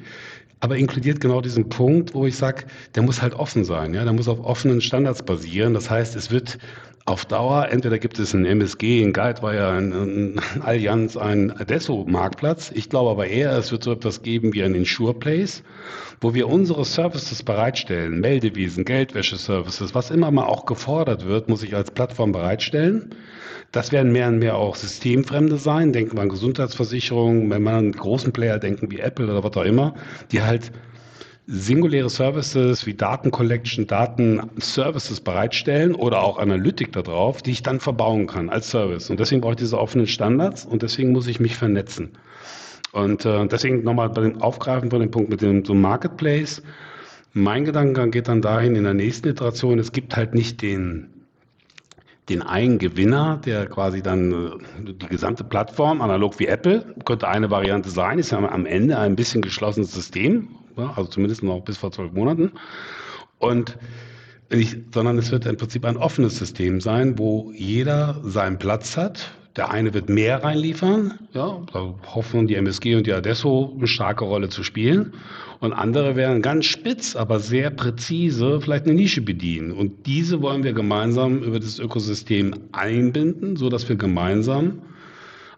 aber 0.63 0.77
inkludiert 0.77 1.19
genau 1.19 1.41
diesen 1.41 1.67
Punkt, 1.67 2.13
wo 2.13 2.25
ich 2.25 2.37
sage, 2.37 2.63
der 2.95 3.03
muss 3.03 3.21
halt 3.21 3.33
offen 3.33 3.65
sein, 3.65 3.93
ja, 3.93 4.05
der 4.05 4.13
muss 4.13 4.29
auf 4.29 4.39
offenen 4.39 4.79
Standards 4.79 5.21
basieren. 5.21 5.73
Das 5.73 5.89
heißt, 5.89 6.15
es 6.15 6.31
wird 6.31 6.57
auf 7.05 7.25
Dauer, 7.25 7.67
entweder 7.69 7.99
gibt 7.99 8.17
es 8.17 8.33
ein 8.33 8.45
MSG, 8.45 9.03
ein 9.03 9.11
Guidewire, 9.11 9.69
ein, 9.69 9.91
ein 9.91 10.41
Allianz, 10.61 11.17
ein 11.17 11.51
Adesso-Marktplatz. 11.51 12.71
Ich 12.73 12.89
glaube 12.89 13.11
aber 13.11 13.27
eher, 13.27 13.57
es 13.57 13.73
wird 13.73 13.83
so 13.83 13.91
etwas 13.91 14.21
geben 14.21 14.53
wie 14.53 14.63
ein 14.63 14.73
Insure-Place, 14.73 15.63
wo 16.21 16.33
wir 16.33 16.47
unsere 16.47 16.85
Services 16.85 17.43
bereitstellen, 17.43 18.21
Meldewesen, 18.21 18.85
Geldwäsche-Services, 18.85 19.93
was 19.93 20.11
immer 20.11 20.31
mal 20.31 20.45
auch 20.45 20.65
gefordert 20.65 21.27
wird, 21.27 21.49
muss 21.49 21.63
ich 21.63 21.75
als 21.75 21.91
Plattform 21.91 22.31
bereitstellen. 22.31 23.13
Das 23.73 23.91
werden 23.91 24.13
mehr 24.13 24.29
und 24.29 24.39
mehr 24.39 24.55
auch 24.55 24.75
Systemfremde 24.77 25.57
sein. 25.57 25.91
Denken 25.91 26.15
wir 26.15 26.21
an 26.21 26.29
Gesundheitsversicherungen, 26.29 27.49
wenn 27.49 27.63
man 27.63 27.75
an 27.75 27.91
großen 27.91 28.31
Player 28.31 28.59
denken 28.59 28.91
wie 28.91 28.99
Apple 28.99 29.25
oder 29.25 29.43
was 29.43 29.57
auch 29.57 29.65
immer, 29.65 29.95
die 30.31 30.41
halt 30.41 30.71
singuläre 31.45 32.09
Services 32.09 32.85
wie 32.85 32.93
Datencollection, 32.93 33.85
Datenservices 33.85 35.19
bereitstellen 35.19 35.93
oder 35.93 36.21
auch 36.21 36.37
Analytik 36.37 36.93
darauf, 36.93 37.41
die 37.41 37.51
ich 37.51 37.63
dann 37.63 37.79
verbauen 37.79 38.27
kann 38.27 38.49
als 38.49 38.69
Service. 38.69 39.09
Und 39.09 39.19
deswegen 39.19 39.41
brauche 39.41 39.53
ich 39.53 39.59
diese 39.59 39.77
offenen 39.77 40.07
Standards 40.07 40.65
und 40.65 40.81
deswegen 40.83 41.11
muss 41.11 41.27
ich 41.27 41.39
mich 41.39 41.55
vernetzen. 41.55 42.11
Und 42.93 43.25
äh, 43.25 43.47
deswegen 43.47 43.83
nochmal 43.83 44.09
bei 44.09 44.21
dem 44.21 44.41
Aufgreifen 44.41 44.89
von 44.89 44.99
dem 44.99 45.11
Punkt 45.11 45.29
mit 45.29 45.41
dem 45.41 45.65
so 45.65 45.73
Marketplace. 45.73 46.61
Mein 47.33 47.65
Gedankengang 47.65 48.11
geht 48.11 48.27
dann 48.27 48.41
dahin 48.41 48.75
in 48.75 48.83
der 48.83 48.93
nächsten 48.93 49.27
Iteration, 49.27 49.79
es 49.79 49.91
gibt 49.91 50.15
halt 50.15 50.33
nicht 50.33 50.61
den 50.61 51.09
den 52.29 52.41
einen 52.41 52.77
Gewinner, 52.77 53.41
der 53.45 53.65
quasi 53.65 54.01
dann 54.01 54.31
äh, 54.31 54.93
die 54.93 55.07
gesamte 55.07 55.43
Plattform, 55.43 56.01
analog 56.01 56.39
wie 56.39 56.47
Apple, 56.47 56.95
könnte 57.03 57.27
eine 57.27 57.51
Variante 57.51 57.89
sein, 57.89 58.17
ist 58.17 58.31
ja 58.31 58.37
am 58.37 58.65
Ende 58.65 58.97
ein 58.97 59.17
bisschen 59.17 59.41
geschlossenes 59.41 59.91
System, 59.91 60.47
also 60.77 61.05
zumindest 61.05 61.43
noch 61.43 61.61
bis 61.61 61.77
vor 61.77 61.91
zwölf 61.91 62.11
Monaten. 62.13 62.51
Und 63.39 63.77
nicht, 64.51 64.93
sondern 64.93 65.17
es 65.17 65.31
wird 65.31 65.45
im 65.45 65.57
Prinzip 65.57 65.85
ein 65.85 65.97
offenes 65.97 66.37
System 66.37 66.79
sein, 66.79 67.17
wo 67.17 67.51
jeder 67.55 68.19
seinen 68.23 68.59
Platz 68.59 68.97
hat. 68.97 69.31
Der 69.55 69.69
eine 69.69 69.93
wird 69.93 70.09
mehr 70.09 70.43
reinliefern, 70.43 71.19
ja, 71.31 71.61
da 71.71 71.93
hoffen 72.15 72.47
die 72.47 72.55
MSG 72.55 72.95
und 72.95 73.05
die 73.05 73.13
Adesso 73.13 73.71
eine 73.77 73.85
starke 73.85 74.25
Rolle 74.25 74.49
zu 74.49 74.63
spielen. 74.63 75.13
Und 75.59 75.73
andere 75.73 76.15
werden 76.15 76.41
ganz 76.41 76.65
spitz, 76.65 77.15
aber 77.15 77.39
sehr 77.39 77.69
präzise 77.69 78.59
vielleicht 78.61 78.85
eine 78.85 78.95
Nische 78.95 79.21
bedienen. 79.21 79.71
Und 79.71 80.07
diese 80.07 80.41
wollen 80.41 80.63
wir 80.63 80.73
gemeinsam 80.73 81.43
über 81.43 81.59
das 81.59 81.77
Ökosystem 81.77 82.55
einbinden, 82.71 83.55
so 83.55 83.69
dass 83.69 83.87
wir 83.87 83.95
gemeinsam 83.95 84.81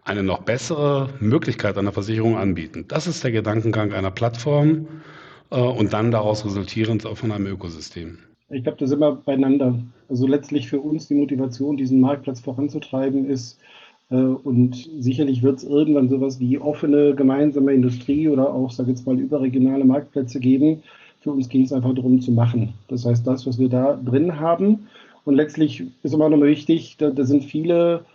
eine 0.05 0.23
noch 0.23 0.43
bessere 0.43 1.09
Möglichkeit 1.19 1.77
einer 1.77 1.91
Versicherung 1.91 2.37
anbieten. 2.37 2.85
Das 2.87 3.07
ist 3.07 3.23
der 3.23 3.31
Gedankengang 3.31 3.91
einer 3.91 4.11
Plattform 4.11 4.87
äh, 5.49 5.59
und 5.59 5.91
dann 5.93 6.11
daraus 6.11 6.45
resultierend 6.45 7.05
auch 7.05 7.17
von 7.17 7.31
einem 7.31 7.47
Ökosystem. 7.47 8.19
Ich 8.49 8.63
glaube, 8.63 8.77
das 8.79 8.91
ist 8.91 8.95
immer 8.95 9.15
beieinander. 9.15 9.79
Also 10.07 10.27
letztlich 10.27 10.69
für 10.69 10.79
uns 10.79 11.07
die 11.07 11.15
Motivation, 11.15 11.75
diesen 11.75 11.99
Marktplatz 11.99 12.39
voranzutreiben, 12.39 13.27
ist, 13.27 13.59
äh, 14.11 14.15
und 14.15 14.87
sicherlich 14.99 15.41
wird 15.41 15.57
es 15.57 15.63
irgendwann 15.63 16.09
sowas 16.09 16.39
wie 16.39 16.59
offene 16.59 17.15
gemeinsame 17.15 17.73
Industrie 17.73 18.29
oder 18.29 18.53
auch, 18.53 18.69
sage 18.69 18.91
jetzt 18.91 19.07
mal, 19.07 19.19
überregionale 19.19 19.85
Marktplätze 19.85 20.39
geben. 20.39 20.83
Für 21.21 21.31
uns 21.31 21.49
ging 21.49 21.63
es 21.63 21.73
einfach 21.73 21.95
darum 21.95 22.21
zu 22.21 22.31
machen. 22.31 22.75
Das 22.89 23.05
heißt, 23.05 23.25
das, 23.25 23.47
was 23.47 23.57
wir 23.57 23.69
da 23.69 23.99
drin 24.05 24.39
haben. 24.39 24.87
Und 25.23 25.33
letztlich 25.33 25.83
ist 26.03 26.13
immer 26.13 26.29
noch 26.29 26.37
mal 26.37 26.47
wichtig, 26.47 26.97
da, 26.99 27.09
da 27.09 27.23
sind 27.23 27.43
viele 27.43 28.05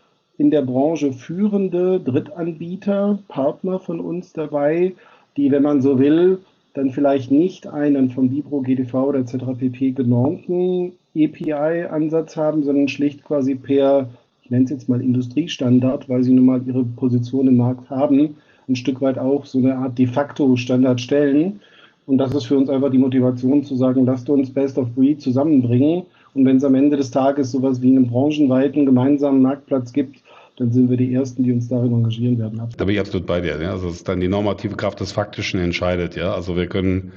in 0.41 0.51
der 0.51 0.63
Branche 0.63 1.13
führende 1.13 2.01
Drittanbieter, 2.01 3.19
Partner 3.29 3.79
von 3.79 4.01
uns 4.01 4.33
dabei, 4.33 4.95
die, 5.37 5.51
wenn 5.51 5.63
man 5.63 5.83
so 5.83 5.99
will, 5.99 6.39
dann 6.73 6.93
vielleicht 6.93 7.31
nicht 7.31 7.67
einen 7.67 8.11
vom 8.11 8.31
Vibro, 8.31 8.63
GDV 8.63 8.95
oder 9.09 9.19
etc. 9.19 9.35
pp. 9.59 9.91
genormten 9.91 10.93
API-Ansatz 11.15 12.39
haben, 12.39 12.63
sondern 12.63 12.89
schlicht 12.89 13.23
quasi 13.23 13.55
per 13.55 14.09
ich 14.43 14.51
nenne 14.51 14.65
es 14.65 14.71
jetzt 14.71 14.89
mal 14.89 15.03
Industriestandard, 15.03 16.09
weil 16.09 16.25
sie 16.25 16.33
nun 16.33 16.47
mal 16.47 16.63
ihre 16.67 16.85
Position 16.85 17.47
im 17.47 17.59
Markt 17.59 17.91
haben, 17.91 18.37
ein 18.67 18.77
Stück 18.77 19.01
weit 19.01 19.19
auch 19.19 19.45
so 19.45 19.59
eine 19.59 19.77
Art 19.77 19.97
de 19.99 20.07
facto 20.07 20.57
Standard 20.57 21.01
stellen. 21.01 21.61
Und 22.07 22.19
das 22.19 22.35
ist 22.35 22.47
für 22.47 22.57
uns 22.57 22.69
einfach 22.69 22.91
die 22.91 22.99
Motivation 22.99 23.63
zu 23.63 23.77
sagen, 23.77 24.07
lasst 24.07 24.29
uns 24.29 24.51
Best 24.51 24.79
of 24.79 24.89
Breed 24.97 25.21
zusammenbringen. 25.21 26.03
Und 26.35 26.47
wenn 26.47 26.57
es 26.57 26.65
am 26.65 26.75
Ende 26.75 26.97
des 26.97 27.13
Tages 27.13 27.53
sowas 27.53 27.81
wie 27.81 27.91
einen 27.91 28.09
branchenweiten 28.09 28.87
gemeinsamen 28.87 29.43
Marktplatz 29.43 29.93
gibt, 29.93 30.21
dann 30.61 30.73
sind 30.73 30.91
wir 30.91 30.99
die 30.99 31.15
Ersten, 31.15 31.43
die 31.43 31.53
uns 31.53 31.69
darin 31.69 31.95
engagieren 31.95 32.39
werden. 32.39 32.61
Da 32.77 32.85
bin 32.85 32.95
ich 32.95 33.01
absolut 33.01 33.27
bei 33.27 33.41
dir. 33.41 33.61
Ja. 33.63 33.71
Also 33.73 33.89
es 33.89 33.97
ist 33.97 34.09
dann 34.09 34.21
die 34.21 34.29
normative 34.29 34.77
Kraft 34.77 35.01
des 35.01 35.11
Faktischen 35.11 35.59
entscheidet. 35.59 36.17
Ja. 36.17 36.35
Also 36.35 36.55
wir 36.55 36.67
können 36.67 37.13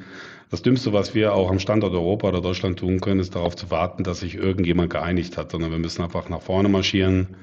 das 0.49 0.61
Dümmste, 0.61 0.93
was 0.93 1.13
wir 1.13 1.33
auch 1.33 1.51
am 1.51 1.59
Standort 1.59 1.93
Europa 1.93 2.29
oder 2.29 2.39
Deutschland 2.39 2.79
tun 2.79 3.01
können, 3.01 3.19
ist 3.19 3.35
darauf 3.35 3.57
zu 3.57 3.69
warten, 3.69 4.05
dass 4.05 4.21
sich 4.21 4.35
irgendjemand 4.35 4.91
geeinigt 4.91 5.37
hat, 5.37 5.51
sondern 5.51 5.71
wir 5.71 5.77
müssen 5.77 6.01
einfach 6.01 6.29
nach 6.29 6.41
vorne 6.41 6.69
marschieren, 6.69 7.35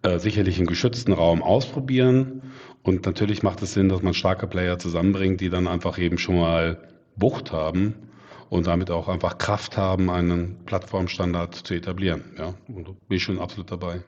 äh, 0.00 0.18
sicherlich 0.18 0.58
im 0.58 0.66
geschützten 0.66 1.12
Raum 1.12 1.42
ausprobieren. 1.42 2.40
Und 2.82 3.04
natürlich 3.04 3.42
macht 3.42 3.60
es 3.60 3.74
Sinn, 3.74 3.90
dass 3.90 4.00
man 4.00 4.14
starke 4.14 4.46
Player 4.46 4.78
zusammenbringt, 4.78 5.42
die 5.42 5.50
dann 5.50 5.68
einfach 5.68 5.98
eben 5.98 6.16
schon 6.16 6.36
mal 6.38 6.78
Bucht 7.16 7.52
haben 7.52 7.94
und 8.50 8.66
damit 8.66 8.90
auch 8.90 9.08
einfach 9.08 9.38
Kraft 9.38 9.76
haben, 9.76 10.10
einen 10.10 10.64
Plattformstandard 10.64 11.54
zu 11.54 11.74
etablieren. 11.74 12.24
Ja, 12.38 12.54
und 12.68 12.84
bin 13.08 13.16
ich 13.16 13.22
schon 13.22 13.38
absolut 13.38 13.70
dabei. 13.70 14.00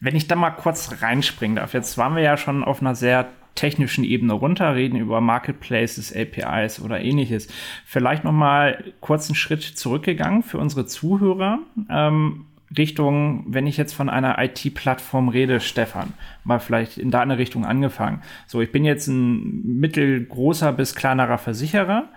Wenn 0.00 0.16
ich 0.16 0.28
da 0.28 0.36
mal 0.36 0.50
kurz 0.50 1.02
reinspringen 1.02 1.56
darf, 1.56 1.74
jetzt 1.74 1.96
waren 1.98 2.14
wir 2.14 2.22
ja 2.22 2.36
schon 2.36 2.64
auf 2.64 2.80
einer 2.80 2.94
sehr 2.94 3.28
technischen 3.54 4.04
Ebene 4.04 4.34
runter, 4.34 4.74
reden 4.74 4.96
über 4.96 5.20
Marketplaces, 5.20 6.14
APIs 6.14 6.80
oder 6.80 7.00
ähnliches. 7.00 7.48
Vielleicht 7.84 8.22
noch 8.22 8.32
mal 8.32 8.84
kurz 9.00 9.28
einen 9.28 9.36
Schritt 9.36 9.62
zurückgegangen 9.62 10.42
für 10.42 10.58
unsere 10.58 10.86
Zuhörer. 10.86 11.60
Ähm, 11.90 12.46
Richtung, 12.76 13.44
wenn 13.48 13.66
ich 13.66 13.76
jetzt 13.76 13.94
von 13.94 14.08
einer 14.08 14.42
IT-Plattform 14.42 15.28
rede, 15.28 15.60
Stefan, 15.60 16.12
mal 16.44 16.58
vielleicht 16.58 16.98
in 16.98 17.10
deine 17.10 17.38
Richtung 17.38 17.64
angefangen. 17.64 18.22
So, 18.46 18.60
ich 18.60 18.72
bin 18.72 18.84
jetzt 18.84 19.06
ein 19.06 19.78
mittelgroßer 19.78 20.72
bis 20.72 20.94
kleinerer 20.94 21.38
Versicherer, 21.38 22.08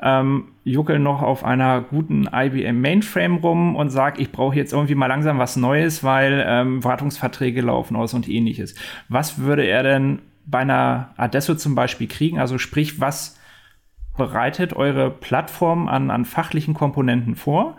ähm, 0.00 0.48
juckel 0.64 0.98
noch 0.98 1.22
auf 1.22 1.44
einer 1.44 1.80
guten 1.80 2.28
IBM 2.32 2.80
Mainframe 2.80 3.36
rum 3.36 3.76
und 3.76 3.90
sag, 3.90 4.18
ich 4.18 4.32
brauche 4.32 4.56
jetzt 4.56 4.72
irgendwie 4.72 4.94
mal 4.94 5.06
langsam 5.06 5.38
was 5.38 5.56
Neues, 5.56 6.02
weil 6.02 6.44
ähm, 6.46 6.82
Wartungsverträge 6.82 7.60
laufen 7.60 7.96
aus 7.96 8.14
und 8.14 8.28
ähnliches. 8.28 8.74
Was 9.08 9.38
würde 9.38 9.64
er 9.64 9.82
denn 9.82 10.20
bei 10.46 10.60
einer 10.60 11.10
Adesso 11.16 11.54
zum 11.54 11.74
Beispiel 11.74 12.08
kriegen? 12.08 12.38
Also 12.38 12.58
sprich, 12.58 13.00
was 13.00 13.38
bereitet 14.16 14.74
eure 14.74 15.10
Plattform 15.10 15.88
an, 15.88 16.10
an 16.10 16.24
fachlichen 16.24 16.74
Komponenten 16.74 17.34
vor? 17.34 17.76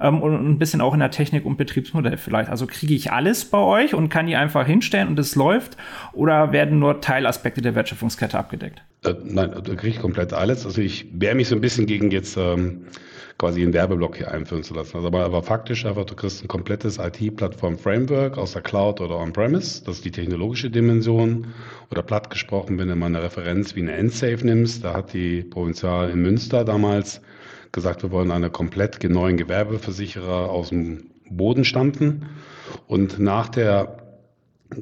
Ähm, 0.00 0.22
und 0.22 0.34
ein 0.34 0.58
bisschen 0.58 0.80
auch 0.80 0.94
in 0.94 1.00
der 1.00 1.10
Technik 1.10 1.44
und 1.44 1.56
Betriebsmodell 1.56 2.16
vielleicht. 2.16 2.50
Also 2.50 2.66
kriege 2.66 2.94
ich 2.94 3.12
alles 3.12 3.44
bei 3.44 3.58
euch 3.58 3.94
und 3.94 4.08
kann 4.08 4.26
die 4.26 4.36
einfach 4.36 4.66
hinstellen 4.66 5.08
und 5.08 5.18
es 5.18 5.34
läuft? 5.34 5.76
Oder 6.12 6.52
werden 6.52 6.78
nur 6.78 7.00
Teilaspekte 7.00 7.60
der 7.60 7.74
Wertschöpfungskette 7.74 8.38
abgedeckt? 8.38 8.82
Äh, 9.04 9.14
nein, 9.24 9.50
da 9.52 9.74
kriege 9.74 9.88
ich 9.88 10.00
komplett 10.00 10.32
alles. 10.32 10.64
Also 10.64 10.80
ich 10.80 11.06
wehre 11.12 11.34
mich 11.34 11.48
so 11.48 11.54
ein 11.54 11.60
bisschen 11.60 11.86
gegen 11.86 12.10
jetzt 12.10 12.36
ähm, 12.36 12.86
quasi 13.40 13.62
einen 13.62 13.72
Werbeblock 13.72 14.16
hier 14.16 14.30
einführen 14.30 14.62
zu 14.62 14.74
lassen. 14.74 14.96
Also 14.96 15.06
aber, 15.06 15.24
aber 15.24 15.42
faktisch 15.42 15.86
einfach, 15.86 16.04
du 16.04 16.14
kriegst 16.14 16.44
ein 16.44 16.48
komplettes 16.48 16.98
IT-Plattform-Framework 16.98 18.36
aus 18.36 18.52
der 18.52 18.62
Cloud 18.62 19.00
oder 19.00 19.16
On-Premise. 19.16 19.84
Das 19.84 19.96
ist 19.96 20.04
die 20.04 20.10
technologische 20.10 20.70
Dimension. 20.70 21.46
Oder 21.90 22.02
platt 22.02 22.30
gesprochen, 22.30 22.78
wenn 22.78 22.88
du 22.88 22.96
mal 22.96 23.06
eine 23.06 23.22
Referenz 23.22 23.74
wie 23.74 23.80
eine 23.80 23.92
Endsafe 23.92 24.46
nimmst, 24.46 24.84
da 24.84 24.94
hat 24.94 25.12
die 25.12 25.42
Provinzial 25.42 26.10
in 26.10 26.20
Münster 26.20 26.64
damals 26.64 27.22
gesagt, 27.72 28.02
wir 28.02 28.10
wollen 28.10 28.30
einen 28.30 28.52
komplett 28.52 29.02
neuen 29.04 29.36
Gewerbeversicherer 29.36 30.50
aus 30.50 30.70
dem 30.70 31.10
Boden 31.30 31.64
standen. 31.64 32.26
Und 32.86 33.18
nach 33.18 33.48
der 33.48 33.96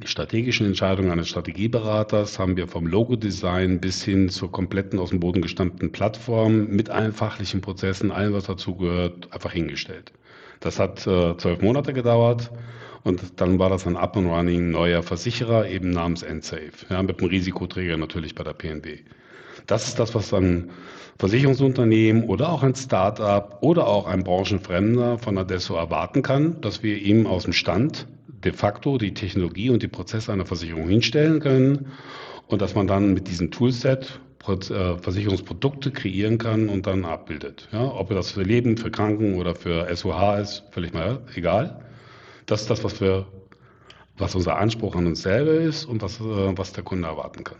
strategischen 0.04 0.66
Entscheidung 0.66 1.10
eines 1.10 1.28
Strategieberaters 1.28 2.38
haben 2.38 2.56
wir 2.56 2.68
vom 2.68 2.86
Logo-Design 2.86 3.80
bis 3.80 4.04
hin 4.04 4.28
zur 4.28 4.52
kompletten 4.52 4.98
aus 4.98 5.10
dem 5.10 5.20
Boden 5.20 5.40
gestammten 5.40 5.92
Plattform 5.92 6.66
mit 6.66 6.90
allen 6.90 7.12
fachlichen 7.12 7.60
Prozessen, 7.60 8.10
allem, 8.10 8.34
was 8.34 8.44
dazugehört, 8.44 9.32
einfach 9.32 9.52
hingestellt. 9.52 10.12
Das 10.60 10.78
hat 10.78 11.06
äh, 11.06 11.36
zwölf 11.36 11.60
Monate 11.62 11.92
gedauert. 11.92 12.50
Und 13.04 13.40
dann 13.40 13.58
war 13.58 13.70
das 13.70 13.86
ein 13.86 13.96
Up 13.96 14.16
and 14.16 14.26
Running 14.26 14.70
neuer 14.70 15.02
Versicherer, 15.02 15.68
eben 15.68 15.90
namens 15.90 16.22
Endsafe, 16.22 16.72
ja, 16.90 17.02
mit 17.02 17.20
dem 17.20 17.28
Risikoträger 17.28 17.96
natürlich 17.96 18.34
bei 18.34 18.44
der 18.44 18.54
PNB. 18.54 18.98
Das 19.66 19.86
ist 19.86 19.98
das, 19.98 20.14
was 20.14 20.34
ein 20.34 20.70
Versicherungsunternehmen 21.18 22.24
oder 22.24 22.50
auch 22.50 22.62
ein 22.62 22.74
Start-up 22.74 23.58
oder 23.60 23.88
auch 23.88 24.06
ein 24.06 24.22
Branchenfremder 24.22 25.18
von 25.18 25.36
Adesso 25.36 25.74
erwarten 25.74 26.22
kann, 26.22 26.60
dass 26.60 26.82
wir 26.82 26.96
ihm 26.96 27.26
aus 27.26 27.42
dem 27.42 27.52
Stand 27.52 28.06
de 28.28 28.52
facto 28.52 28.98
die 28.98 29.14
Technologie 29.14 29.70
und 29.70 29.82
die 29.82 29.88
Prozesse 29.88 30.32
einer 30.32 30.46
Versicherung 30.46 30.88
hinstellen 30.88 31.40
können 31.40 31.88
und 32.46 32.62
dass 32.62 32.76
man 32.76 32.86
dann 32.86 33.14
mit 33.14 33.26
diesem 33.26 33.50
Toolset 33.50 34.20
äh, 34.46 34.96
Versicherungsprodukte 34.96 35.90
kreieren 35.90 36.38
kann 36.38 36.68
und 36.68 36.86
dann 36.86 37.04
abbildet. 37.04 37.68
Ja, 37.72 37.84
ob 37.84 38.10
das 38.10 38.30
für 38.30 38.42
Leben, 38.42 38.76
für 38.76 38.90
Kranken 38.90 39.34
oder 39.34 39.54
für 39.54 39.94
SOH 39.94 40.38
ist, 40.38 40.64
völlig 40.70 40.94
mal 40.94 41.20
egal. 41.34 41.80
Das 42.46 42.62
ist 42.62 42.70
das, 42.70 42.84
was 42.84 43.00
wir, 43.00 43.26
was 44.16 44.34
unser 44.34 44.56
Anspruch 44.56 44.94
an 44.94 45.06
uns 45.06 45.22
selber 45.22 45.52
ist 45.52 45.84
und 45.84 46.00
was, 46.00 46.20
äh, 46.20 46.56
was 46.56 46.72
der 46.72 46.84
Kunde 46.84 47.08
erwarten 47.08 47.42
kann. 47.42 47.58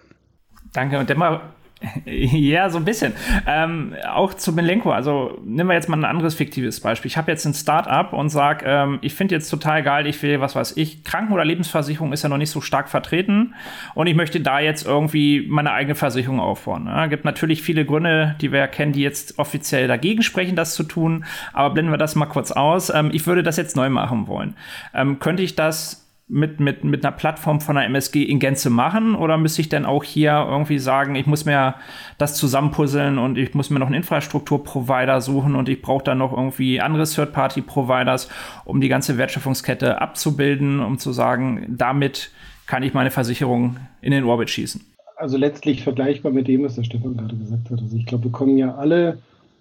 Danke. 0.73 0.99
Und 0.99 1.11
immer 1.11 1.53
ja, 2.05 2.71
so 2.71 2.79
ein 2.79 2.85
bisschen. 2.85 3.13
Ähm, 3.47 3.95
auch 4.11 4.35
zu 4.35 4.53
Melenko. 4.53 4.91
Also 4.91 5.39
nehmen 5.45 5.69
wir 5.69 5.75
jetzt 5.75 5.89
mal 5.89 5.97
ein 5.97 6.05
anderes 6.05 6.35
fiktives 6.35 6.81
Beispiel. 6.81 7.09
Ich 7.09 7.17
habe 7.17 7.31
jetzt 7.31 7.45
ein 7.45 7.55
Start-up 7.55 8.13
und 8.13 8.31
sage, 8.31 8.65
ähm, 8.67 8.99
ich 9.01 9.15
finde 9.15 9.35
jetzt 9.35 9.49
total 9.49 9.83
geil, 9.83 10.07
ich 10.07 10.21
will, 10.23 10.41
was 10.41 10.57
weiß 10.57 10.77
ich, 10.77 11.05
Kranken- 11.05 11.33
oder 11.33 11.45
Lebensversicherung 11.45 12.13
ist 12.13 12.23
ja 12.23 12.29
noch 12.29 12.39
nicht 12.39 12.51
so 12.51 12.61
stark 12.61 12.89
vertreten 12.89 13.55
und 13.95 14.07
ich 14.09 14.15
möchte 14.15 14.41
da 14.41 14.59
jetzt 14.59 14.87
irgendwie 14.87 15.47
meine 15.49 15.73
eigene 15.73 15.95
Versicherung 15.95 16.41
aufbauen. 16.41 16.89
Es 16.89 16.95
ne? 16.95 17.09
gibt 17.09 17.25
natürlich 17.25 17.63
viele 17.63 17.85
Gründe, 17.85 18.35
die 18.41 18.51
wir 18.51 18.67
kennen, 18.67 18.93
die 18.93 19.03
jetzt 19.03 19.39
offiziell 19.39 19.87
dagegen 19.87 20.23
sprechen, 20.23 20.57
das 20.57 20.75
zu 20.75 20.83
tun, 20.83 21.25
aber 21.53 21.75
blenden 21.75 21.93
wir 21.93 21.99
das 21.99 22.17
mal 22.17 22.27
kurz 22.27 22.51
aus. 22.51 22.91
Ähm, 22.93 23.11
ich 23.13 23.27
würde 23.27 23.43
das 23.43 23.57
jetzt 23.57 23.77
neu 23.77 23.89
machen 23.89 24.27
wollen. 24.27 24.55
Ähm, 24.95 25.21
könnte 25.21 25.43
ich 25.43 25.55
das 25.55 26.08
mit, 26.29 26.61
mit, 26.61 26.85
mit 26.85 27.05
einer 27.05 27.17
Plattform 27.17 27.61
von 27.61 27.77
der 27.77 27.85
MSG 27.87 28.23
in 28.23 28.39
Gänze 28.39 28.71
machen? 28.71 29.15
Oder 29.15 29.39
müsste 29.39 29.63
ich 29.63 29.69
dann 29.69 29.87
auch 29.87 30.05
hier 30.05 30.47
irgendwie 30.49 30.79
sagen, 30.79 31.15
ich 31.15 31.27
muss 31.27 31.45
mir 31.45 31.75
das 32.19 32.35
zusammenpuzzeln 32.35 33.19
und 33.19 33.39
ich 33.39 33.55
muss 33.55 33.71
mir 33.71 33.79
noch 33.79 33.87
einen 33.87 33.97
Infrastrukturprovider 33.97 35.21
suchen 35.21 35.55
und 35.55 35.69
ich 35.69 35.81
brauche 35.81 36.05
dann 36.05 36.19
noch 36.19 36.33
irgendwie 36.33 36.81
andere 36.81 37.05
Third-Party-Providers, 37.05 38.29
um 38.65 38.81
die 38.81 38.89
ganze 38.89 39.17
Wertschöpfungskette 39.19 40.01
abzubilden, 40.01 40.81
um 40.81 40.99
zu 40.99 41.13
sagen, 41.13 41.67
damit 41.69 42.31
kann 42.67 42.83
ich 42.83 42.93
meine 42.93 43.11
Versicherung 43.11 43.79
in 44.03 44.13
den 44.13 44.25
Orbit 44.25 44.51
schießen? 44.51 44.85
Also 45.17 45.37
letztlich 45.37 45.83
vergleichbar 45.83 46.31
mit 46.31 46.47
dem, 46.47 46.63
was 46.63 46.77
der 46.77 46.85
Stefan 46.85 47.17
gerade 47.17 47.35
gesagt 47.35 47.71
hat. 47.71 47.81
Also 47.81 47.97
ich 47.97 48.07
glaube, 48.07 48.25
wir 48.25 48.31
kommen 48.31 48.57
ja 48.57 48.75
alle 48.77 49.19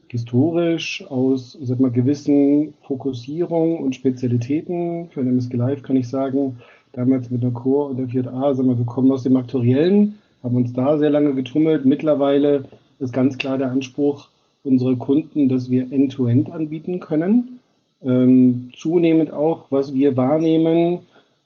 historisch 0.10 1.04
aus 1.10 1.58
sag 1.62 1.80
mal, 1.80 1.92
gewissen 1.92 2.74
Fokussierungen 2.84 3.80
und 3.80 3.96
Spezialitäten. 3.96 5.10
Für 5.10 5.22
MSG 5.22 5.56
Live 5.58 5.84
kann 5.84 5.98
ich 5.98 6.08
sagen, 6.08 6.58
damals 6.94 7.30
mit 7.30 7.44
der 7.44 7.52
Core 7.52 7.90
und 7.90 7.98
der 7.98 8.08
4a, 8.08 8.56
sagen 8.56 8.70
wir, 8.70 8.78
wir 8.78 8.86
kommen 8.86 9.12
aus 9.12 9.24
dem 9.24 9.38
Aktuariellen, 9.38 10.16
haben 10.44 10.56
uns 10.56 10.74
da 10.74 10.98
sehr 10.98 11.10
lange 11.10 11.34
getummelt. 11.34 11.86
Mittlerweile 11.86 12.66
ist 13.00 13.14
ganz 13.14 13.38
klar 13.38 13.58
der 13.58 13.72
Anspruch 13.72 14.30
unserer 14.64 14.96
Kunden, 14.96 15.50
dass 15.50 15.70
wir 15.70 15.92
End-to-End 15.92 16.50
-End 16.50 16.52
anbieten 16.52 17.00
können. 17.00 17.60
Ähm, 18.04 18.72
zunehmend 18.76 19.32
auch, 19.32 19.66
was 19.72 19.94
wir 19.94 20.16
wahrnehmen 20.18 21.00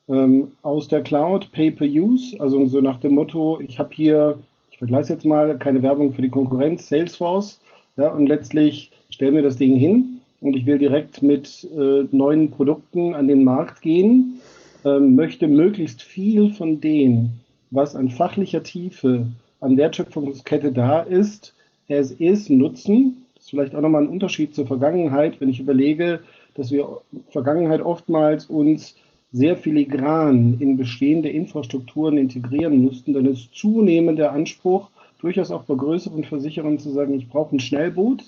ähm, 0.10 0.52
aus 0.62 0.88
der 0.88 1.02
Cloud, 1.02 1.52
Pay-per-Use, 1.52 2.40
also 2.40 2.66
so 2.66 2.82
nach 2.82 3.00
dem 3.00 3.16
Motto, 3.16 3.60
ich 3.62 3.80
habe 3.80 3.90
hier, 3.94 4.38
ich 4.70 4.78
vergleiche 4.78 5.14
jetzt 5.14 5.26
mal, 5.26 5.58
keine 5.58 5.82
Werbung 5.82 6.14
für 6.14 6.22
die 6.22 6.30
Konkurrenz, 6.30 6.90
Salesforce, 6.90 7.62
ja, 8.02 8.10
und 8.10 8.28
letztlich 8.28 8.92
stellen 9.10 9.36
wir 9.36 9.44
das 9.44 9.58
Ding 9.58 9.76
hin 9.76 10.22
und 10.42 10.56
ich 10.56 10.66
will 10.66 10.80
direkt 10.80 11.22
mit 11.22 11.68
äh, 11.78 12.04
neuen 12.12 12.50
Produkten 12.50 13.14
an 13.14 13.28
den 13.28 13.44
Markt 13.44 13.82
gehen, 13.82 14.40
ähm, 14.84 15.16
möchte 15.16 15.48
möglichst 15.48 16.02
viel 16.02 16.52
von 16.54 16.82
dem, 16.82 17.30
was 17.70 17.96
an 17.96 18.10
fachlicher 18.10 18.64
Tiefe, 18.64 19.28
an 19.60 19.78
Wertschöpfungskette 19.78 20.72
da 20.72 21.02
ist, 21.02 21.54
es 21.88 22.12
ist, 22.12 22.50
nutzen. 22.50 23.26
Das 23.36 23.44
ist 23.44 23.50
vielleicht 23.52 23.76
auch 23.76 23.82
nochmal 23.82 24.04
ein 24.04 24.10
Unterschied 24.10 24.56
zur 24.56 24.66
Vergangenheit, 24.66 25.40
wenn 25.40 25.50
ich 25.50 25.60
überlege, 25.60 26.22
dass 26.56 26.72
wir 26.72 27.02
Vergangenheit 27.30 27.82
oftmals 27.82 28.46
uns 28.46 28.96
sehr 29.32 29.56
filigran 29.56 30.58
in 30.60 30.76
bestehende 30.76 31.30
Infrastrukturen 31.30 32.18
integrieren 32.18 32.82
mussten, 32.82 33.14
dann 33.14 33.26
ist 33.26 33.54
zunehmend 33.54 34.20
der 34.20 34.34
Anspruch, 34.34 34.90
durchaus 35.22 35.52
auch 35.52 35.64
bei 35.64 35.76
größeren 35.76 36.24
Versicherern 36.24 36.80
zu 36.80 36.92
sagen, 36.92 37.14
ich 37.14 37.30
brauche 37.30 37.56
ein 37.56 37.60
Schnellboot, 37.60 38.24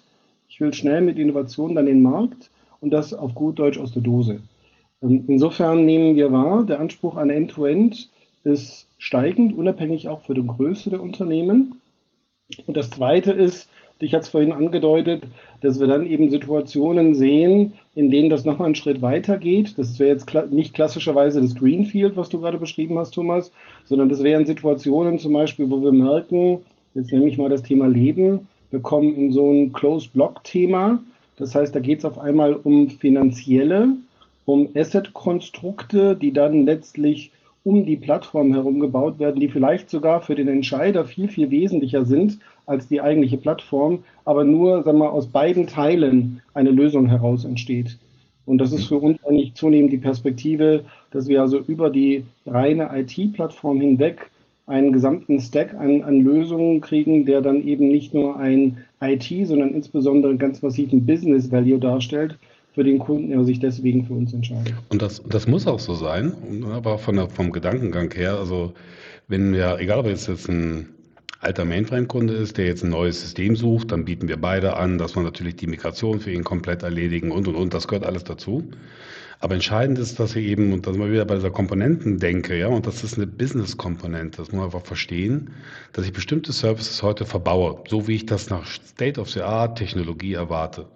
ich 0.48 0.62
will 0.62 0.74
schnell 0.74 1.02
mit 1.02 1.18
Innovationen 1.18 1.76
dann 1.76 1.88
den 1.88 2.02
Markt 2.02 2.52
und 2.80 2.92
das 2.92 3.14
auf 3.14 3.34
gut 3.34 3.60
Deutsch 3.60 3.80
aus 3.80 3.92
der 3.92 4.04
Dose. 4.04 4.42
Und 5.00 5.28
insofern 5.28 5.86
nehmen 5.86 6.16
wir 6.16 6.32
wahr, 6.32 6.64
der 6.64 6.80
Anspruch 6.80 7.18
an 7.18 7.30
End-to-End 7.30 7.96
-End 7.96 8.08
ist 8.44 8.88
steigend, 8.98 9.58
unabhängig 9.58 10.08
auch 10.08 10.22
für 10.22 10.34
die 10.34 10.46
Größe 10.46 10.90
der 10.90 11.02
Unternehmen. 11.02 11.82
Und 12.68 12.78
das 12.78 12.90
Zweite 12.90 13.32
ist, 13.32 13.70
ich 14.00 14.14
hatte 14.14 14.24
es 14.24 14.30
vorhin 14.30 14.52
angedeutet, 14.52 15.24
dass 15.62 15.80
wir 15.80 15.88
dann 15.88 16.06
eben 16.06 16.30
Situationen 16.30 17.16
sehen, 17.16 17.74
in 17.96 18.12
denen 18.12 18.30
das 18.30 18.44
nochmal 18.44 18.68
einen 18.68 18.76
Schritt 18.76 19.02
weiter 19.02 19.38
geht. 19.38 19.78
Das 19.78 19.98
wäre 19.98 20.12
jetzt 20.12 20.28
nicht 20.52 20.74
klassischerweise 20.74 21.42
das 21.42 21.56
Greenfield, 21.56 22.18
was 22.18 22.30
du 22.30 22.42
gerade 22.42 22.58
beschrieben 22.58 23.00
hast, 23.00 23.12
Thomas, 23.12 23.52
sondern 23.86 24.10
das 24.10 24.22
wären 24.22 24.46
Situationen 24.46 25.20
zum 25.20 25.34
Beispiel, 25.34 25.70
wo 25.70 25.82
wir 25.82 25.92
merken, 25.92 26.60
jetzt 26.94 27.12
nehme 27.12 27.28
ich 27.28 27.38
mal 27.38 27.50
das 27.50 27.64
Thema 27.64 27.88
Leben, 27.88 28.48
wir 28.74 28.80
kommen 28.80 29.16
in 29.16 29.32
so 29.32 29.52
ein 29.52 29.72
Closed-Block-Thema. 29.72 31.00
Das 31.38 31.54
heißt, 31.54 31.76
da 31.76 31.80
geht 31.80 32.00
es 32.00 32.06
auf 32.06 32.18
einmal 32.18 32.56
um 32.56 32.90
finanzielle, 32.90 33.90
um 34.46 34.68
Asset-Konstrukte, 34.74 36.16
die 36.16 36.34
dann 36.34 36.66
letztlich 36.66 37.32
um 37.64 37.86
die 37.86 37.98
Plattform 37.98 38.52
herum 38.52 38.80
gebaut 38.80 39.20
werden, 39.20 39.40
die 39.40 39.48
vielleicht 39.48 39.92
sogar 39.92 40.22
für 40.22 40.34
den 40.34 40.48
Entscheider 40.48 41.06
viel, 41.06 41.30
viel 41.30 41.52
wesentlicher 41.52 42.04
sind 42.04 42.40
als 42.66 42.88
die 42.88 43.00
eigentliche 43.00 43.38
Plattform, 43.38 44.04
aber 44.26 44.44
nur 44.44 44.82
sagen 44.82 44.98
wir, 44.98 45.14
aus 45.14 45.28
beiden 45.28 45.68
Teilen 45.68 46.42
eine 46.56 46.72
Lösung 46.72 47.06
heraus 47.06 47.46
entsteht. 47.46 48.00
Und 48.46 48.58
das 48.58 48.74
ist 48.74 48.88
für 48.88 48.98
uns 48.98 49.24
eigentlich 49.24 49.54
zunehmend 49.54 49.94
die 49.94 49.98
Perspektive, 49.98 50.84
dass 51.12 51.28
wir 51.28 51.42
also 51.42 51.60
über 51.60 51.90
die 51.90 52.26
reine 52.46 52.90
IT-Plattform 52.92 53.80
hinweg 53.80 54.32
einen 54.66 54.94
gesamten 54.94 55.40
Stack 55.40 55.74
an, 55.74 56.04
an 56.04 56.22
Lösungen 56.22 56.82
kriegen, 56.82 57.26
der 57.26 57.42
dann 57.42 57.64
eben 57.64 57.90
nicht 57.90 58.14
nur 58.14 58.38
ein 58.38 58.78
IT, 59.02 59.26
sondern 59.46 59.74
insbesondere 59.74 60.36
ganz 60.38 60.62
massiven 60.62 61.06
Business 61.06 61.52
Value 61.52 61.80
darstellt 61.80 62.38
für 62.74 62.84
den 62.84 63.00
Kunden, 63.00 63.30
der 63.30 63.44
sich 63.44 63.60
deswegen 63.60 64.06
für 64.06 64.14
uns 64.14 64.34
entscheidet. 64.34 64.74
Und 64.90 65.02
das, 65.02 65.22
das 65.30 65.48
muss 65.48 65.68
auch 65.68 65.80
so 65.80 65.94
sein, 65.94 66.34
aber 66.72 66.98
von 66.98 67.16
der, 67.16 67.30
vom 67.30 67.52
Gedankengang 67.52 68.12
her, 68.14 68.36
also 68.36 68.74
wenn 69.28 69.54
wir, 69.54 69.78
egal 69.80 70.00
ob 70.00 70.08
es 70.08 70.28
jetzt 70.28 70.50
ein 70.50 70.88
alter 71.40 71.66
Mainframe-Kunde 71.66 72.34
ist, 72.34 72.58
der 72.58 72.68
jetzt 72.68 72.84
ein 72.84 72.90
neues 72.90 73.20
System 73.22 73.56
sucht, 73.56 73.92
dann 73.92 74.06
bieten 74.06 74.28
wir 74.30 74.38
beide 74.38 74.78
an, 74.78 74.98
dass 74.98 75.16
wir 75.16 75.24
natürlich 75.24 75.58
die 75.58 75.68
Migration 75.68 76.20
für 76.22 76.32
ihn 76.32 76.44
komplett 76.44 76.84
erledigen 76.84 77.32
und 77.32 77.48
und 77.48 77.56
und, 77.56 77.74
das 77.74 77.88
gehört 77.88 78.06
alles 78.06 78.24
dazu. 78.24 78.64
Aber 79.40 79.56
entscheidend 79.56 80.00
ist, 80.00 80.20
dass 80.20 80.36
wir 80.36 80.42
eben, 80.42 80.74
und 80.74 80.88
da 80.88 80.92
sind 80.92 81.02
wir 81.02 81.12
wieder 81.12 81.26
bei 81.26 81.36
dieser 81.36 81.52
Komponentendenke, 81.52 82.58
ja, 82.58 82.68
und 82.68 82.88
das 82.88 83.04
ist 83.04 83.18
eine 83.18 83.28
Business-Komponente, 83.28 84.38
das 84.38 84.52
muss 84.52 84.58
man 84.58 84.66
einfach 84.66 84.86
verstehen, 84.86 85.52
dass 85.92 86.06
ich 86.06 86.14
bestimmte 86.14 86.52
Services 86.52 87.04
heute 87.04 87.26
verbaue, 87.26 87.84
so 87.88 88.08
wie 88.08 88.16
ich 88.16 88.26
das 88.26 88.50
nach 88.50 88.66
State-of-the-Art-Technologie 88.66 90.34
erwarte. 90.34 90.88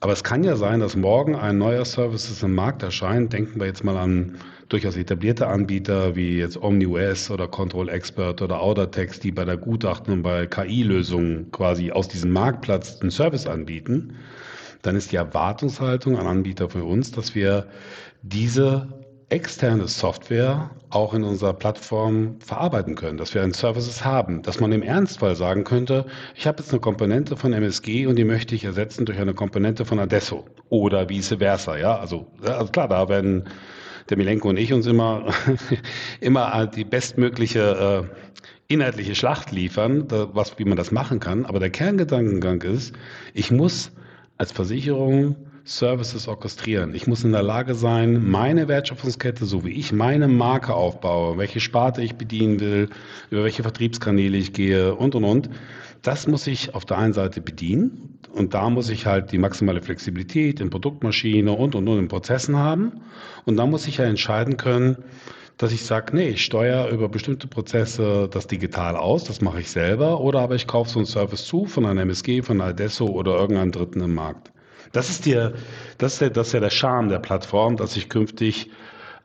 Aber 0.00 0.12
es 0.12 0.24
kann 0.24 0.42
ja 0.42 0.56
sein, 0.56 0.80
dass 0.80 0.96
morgen 0.96 1.36
ein 1.36 1.58
neuer 1.58 1.84
Service 1.84 2.42
im 2.42 2.56
Markt 2.56 2.82
erscheint. 2.82 3.32
Denken 3.32 3.60
wir 3.60 3.68
jetzt 3.68 3.84
mal 3.84 3.96
an 3.96 4.34
durchaus 4.68 4.96
etablierte 4.96 5.46
Anbieter 5.46 6.16
wie 6.16 6.38
jetzt 6.38 6.60
OmniOS 6.60 7.30
oder 7.30 7.46
Control 7.46 7.88
Expert 7.88 8.42
oder 8.42 8.60
Audatex, 8.60 9.20
die 9.20 9.30
bei 9.30 9.44
der 9.44 9.56
Gutachten 9.56 10.12
und 10.12 10.22
bei 10.22 10.46
KI-Lösungen 10.46 11.52
quasi 11.52 11.92
aus 11.92 12.08
diesem 12.08 12.32
Marktplatz 12.32 12.98
einen 13.00 13.12
Service 13.12 13.46
anbieten 13.46 14.14
dann 14.82 14.96
ist 14.96 15.12
die 15.12 15.16
Erwartungshaltung 15.16 16.18
an 16.18 16.26
Anbieter 16.26 16.68
für 16.68 16.84
uns, 16.84 17.12
dass 17.12 17.34
wir 17.34 17.66
diese 18.22 18.88
externe 19.32 19.88
Software 19.88 20.70
auch 20.90 21.14
in 21.14 21.24
unserer 21.24 21.54
Plattform 21.54 22.36
verarbeiten 22.40 22.96
können, 22.96 23.16
dass 23.16 23.32
wir 23.32 23.42
ein 23.42 23.54
Services 23.54 24.04
haben, 24.04 24.42
dass 24.42 24.60
man 24.60 24.72
im 24.72 24.82
Ernstfall 24.82 25.36
sagen 25.36 25.64
könnte, 25.64 26.04
ich 26.34 26.46
habe 26.46 26.58
jetzt 26.58 26.70
eine 26.70 26.80
Komponente 26.80 27.36
von 27.36 27.54
MSG 27.54 28.06
und 28.06 28.16
die 28.16 28.24
möchte 28.24 28.54
ich 28.54 28.64
ersetzen 28.64 29.06
durch 29.06 29.18
eine 29.18 29.32
Komponente 29.32 29.86
von 29.86 29.98
Adesso 29.98 30.44
oder 30.68 31.08
vice 31.08 31.36
versa. 31.38 31.78
Ja, 31.78 31.98
also, 31.98 32.26
also 32.42 32.70
klar, 32.70 32.88
da 32.88 33.08
werden 33.08 33.44
der 34.10 34.18
Milenko 34.18 34.50
und 34.50 34.58
ich 34.58 34.72
uns 34.72 34.86
immer, 34.86 35.32
immer 36.20 36.66
die 36.66 36.84
bestmögliche 36.84 38.08
äh, 38.10 38.72
inhaltliche 38.72 39.14
Schlacht 39.14 39.50
liefern, 39.50 40.04
was, 40.10 40.58
wie 40.58 40.64
man 40.64 40.76
das 40.76 40.90
machen 40.90 41.20
kann. 41.20 41.46
Aber 41.46 41.58
der 41.58 41.70
Kerngedankengang 41.70 42.60
ist, 42.62 42.94
ich 43.32 43.50
muss 43.50 43.92
als 44.42 44.50
Versicherung 44.50 45.36
Services 45.62 46.26
orchestrieren. 46.26 46.96
Ich 46.96 47.06
muss 47.06 47.22
in 47.22 47.30
der 47.30 47.44
Lage 47.44 47.76
sein, 47.76 48.28
meine 48.28 48.66
Wertschöpfungskette, 48.66 49.44
so 49.44 49.64
wie 49.64 49.70
ich 49.70 49.92
meine 49.92 50.26
Marke 50.26 50.74
aufbaue, 50.74 51.38
welche 51.38 51.60
Sparte 51.60 52.02
ich 52.02 52.16
bedienen 52.16 52.58
will, 52.58 52.88
über 53.30 53.44
welche 53.44 53.62
Vertriebskanäle 53.62 54.36
ich 54.36 54.52
gehe 54.52 54.96
und, 54.96 55.14
und, 55.14 55.22
und. 55.22 55.48
Das 56.02 56.26
muss 56.26 56.48
ich 56.48 56.74
auf 56.74 56.84
der 56.84 56.98
einen 56.98 57.12
Seite 57.12 57.40
bedienen 57.40 58.18
und 58.32 58.52
da 58.52 58.68
muss 58.68 58.90
ich 58.90 59.06
halt 59.06 59.30
die 59.30 59.38
maximale 59.38 59.80
Flexibilität 59.80 60.58
in 60.58 60.70
Produktmaschine 60.70 61.52
und, 61.52 61.76
und, 61.76 61.86
und 61.86 62.00
in 62.00 62.08
Prozessen 62.08 62.56
haben. 62.56 63.02
Und 63.44 63.56
da 63.58 63.66
muss 63.66 63.86
ich 63.86 63.98
ja 63.98 64.06
entscheiden 64.06 64.56
können, 64.56 65.04
dass 65.58 65.72
ich 65.72 65.84
sage, 65.84 66.16
nee, 66.16 66.30
ich 66.30 66.44
steuere 66.44 66.88
über 66.90 67.08
bestimmte 67.08 67.46
Prozesse 67.46 68.28
das 68.30 68.46
digital 68.46 68.96
aus, 68.96 69.24
das 69.24 69.40
mache 69.40 69.60
ich 69.60 69.70
selber, 69.70 70.20
oder 70.20 70.40
aber 70.40 70.54
ich 70.54 70.66
kaufe 70.66 70.90
so 70.90 70.98
einen 70.98 71.06
Service 71.06 71.44
zu 71.44 71.66
von 71.66 71.86
einer 71.86 72.02
MSG, 72.02 72.42
von 72.42 72.60
einer 72.60 72.70
Adesso 72.70 73.06
oder 73.06 73.36
irgendeinem 73.36 73.72
Dritten 73.72 74.00
im 74.00 74.14
Markt. 74.14 74.52
Das 74.92 75.08
ist, 75.08 75.24
dir, 75.24 75.54
das, 75.98 76.14
ist 76.14 76.20
ja, 76.20 76.28
das 76.28 76.48
ist 76.48 76.52
ja 76.52 76.60
der 76.60 76.70
Charme 76.70 77.08
der 77.08 77.18
Plattform, 77.18 77.76
dass 77.76 77.96
ich 77.96 78.08
künftig 78.08 78.70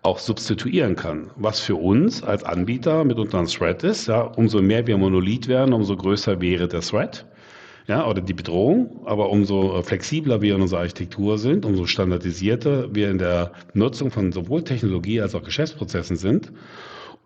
auch 0.04 0.20
substituieren 0.20 0.96
kann. 0.96 1.32
Was 1.36 1.60
für 1.60 1.76
uns 1.76 2.24
als 2.24 2.44
Anbieter 2.44 3.04
mit 3.04 3.18
unserem 3.18 3.48
Thread 3.48 3.84
ist, 3.84 4.08
ja, 4.08 4.22
umso 4.22 4.62
mehr 4.62 4.88
wir 4.88 4.98
Monolith 4.98 5.48
werden, 5.48 5.74
umso 5.74 5.98
größer 5.98 6.40
wäre 6.40 6.68
der 6.68 6.82
Thread 6.82 7.26
ja, 7.88 8.06
oder 8.06 8.22
die 8.22 8.34
Bedrohung, 8.34 9.02
aber 9.06 9.30
umso 9.30 9.82
flexibler 9.82 10.42
wir 10.42 10.56
in 10.56 10.62
unserer 10.62 10.82
Architektur 10.82 11.38
sind, 11.38 11.66
umso 11.66 11.86
standardisierter 11.86 12.94
wir 12.94 13.10
in 13.10 13.18
der 13.18 13.54
Nutzung 13.74 14.12
von 14.12 14.32
sowohl 14.32 14.64
Technologie 14.64 15.22
als 15.22 15.34
auch 15.36 15.44
Geschäftsprozessen 15.44 16.18
sind, 16.18 16.52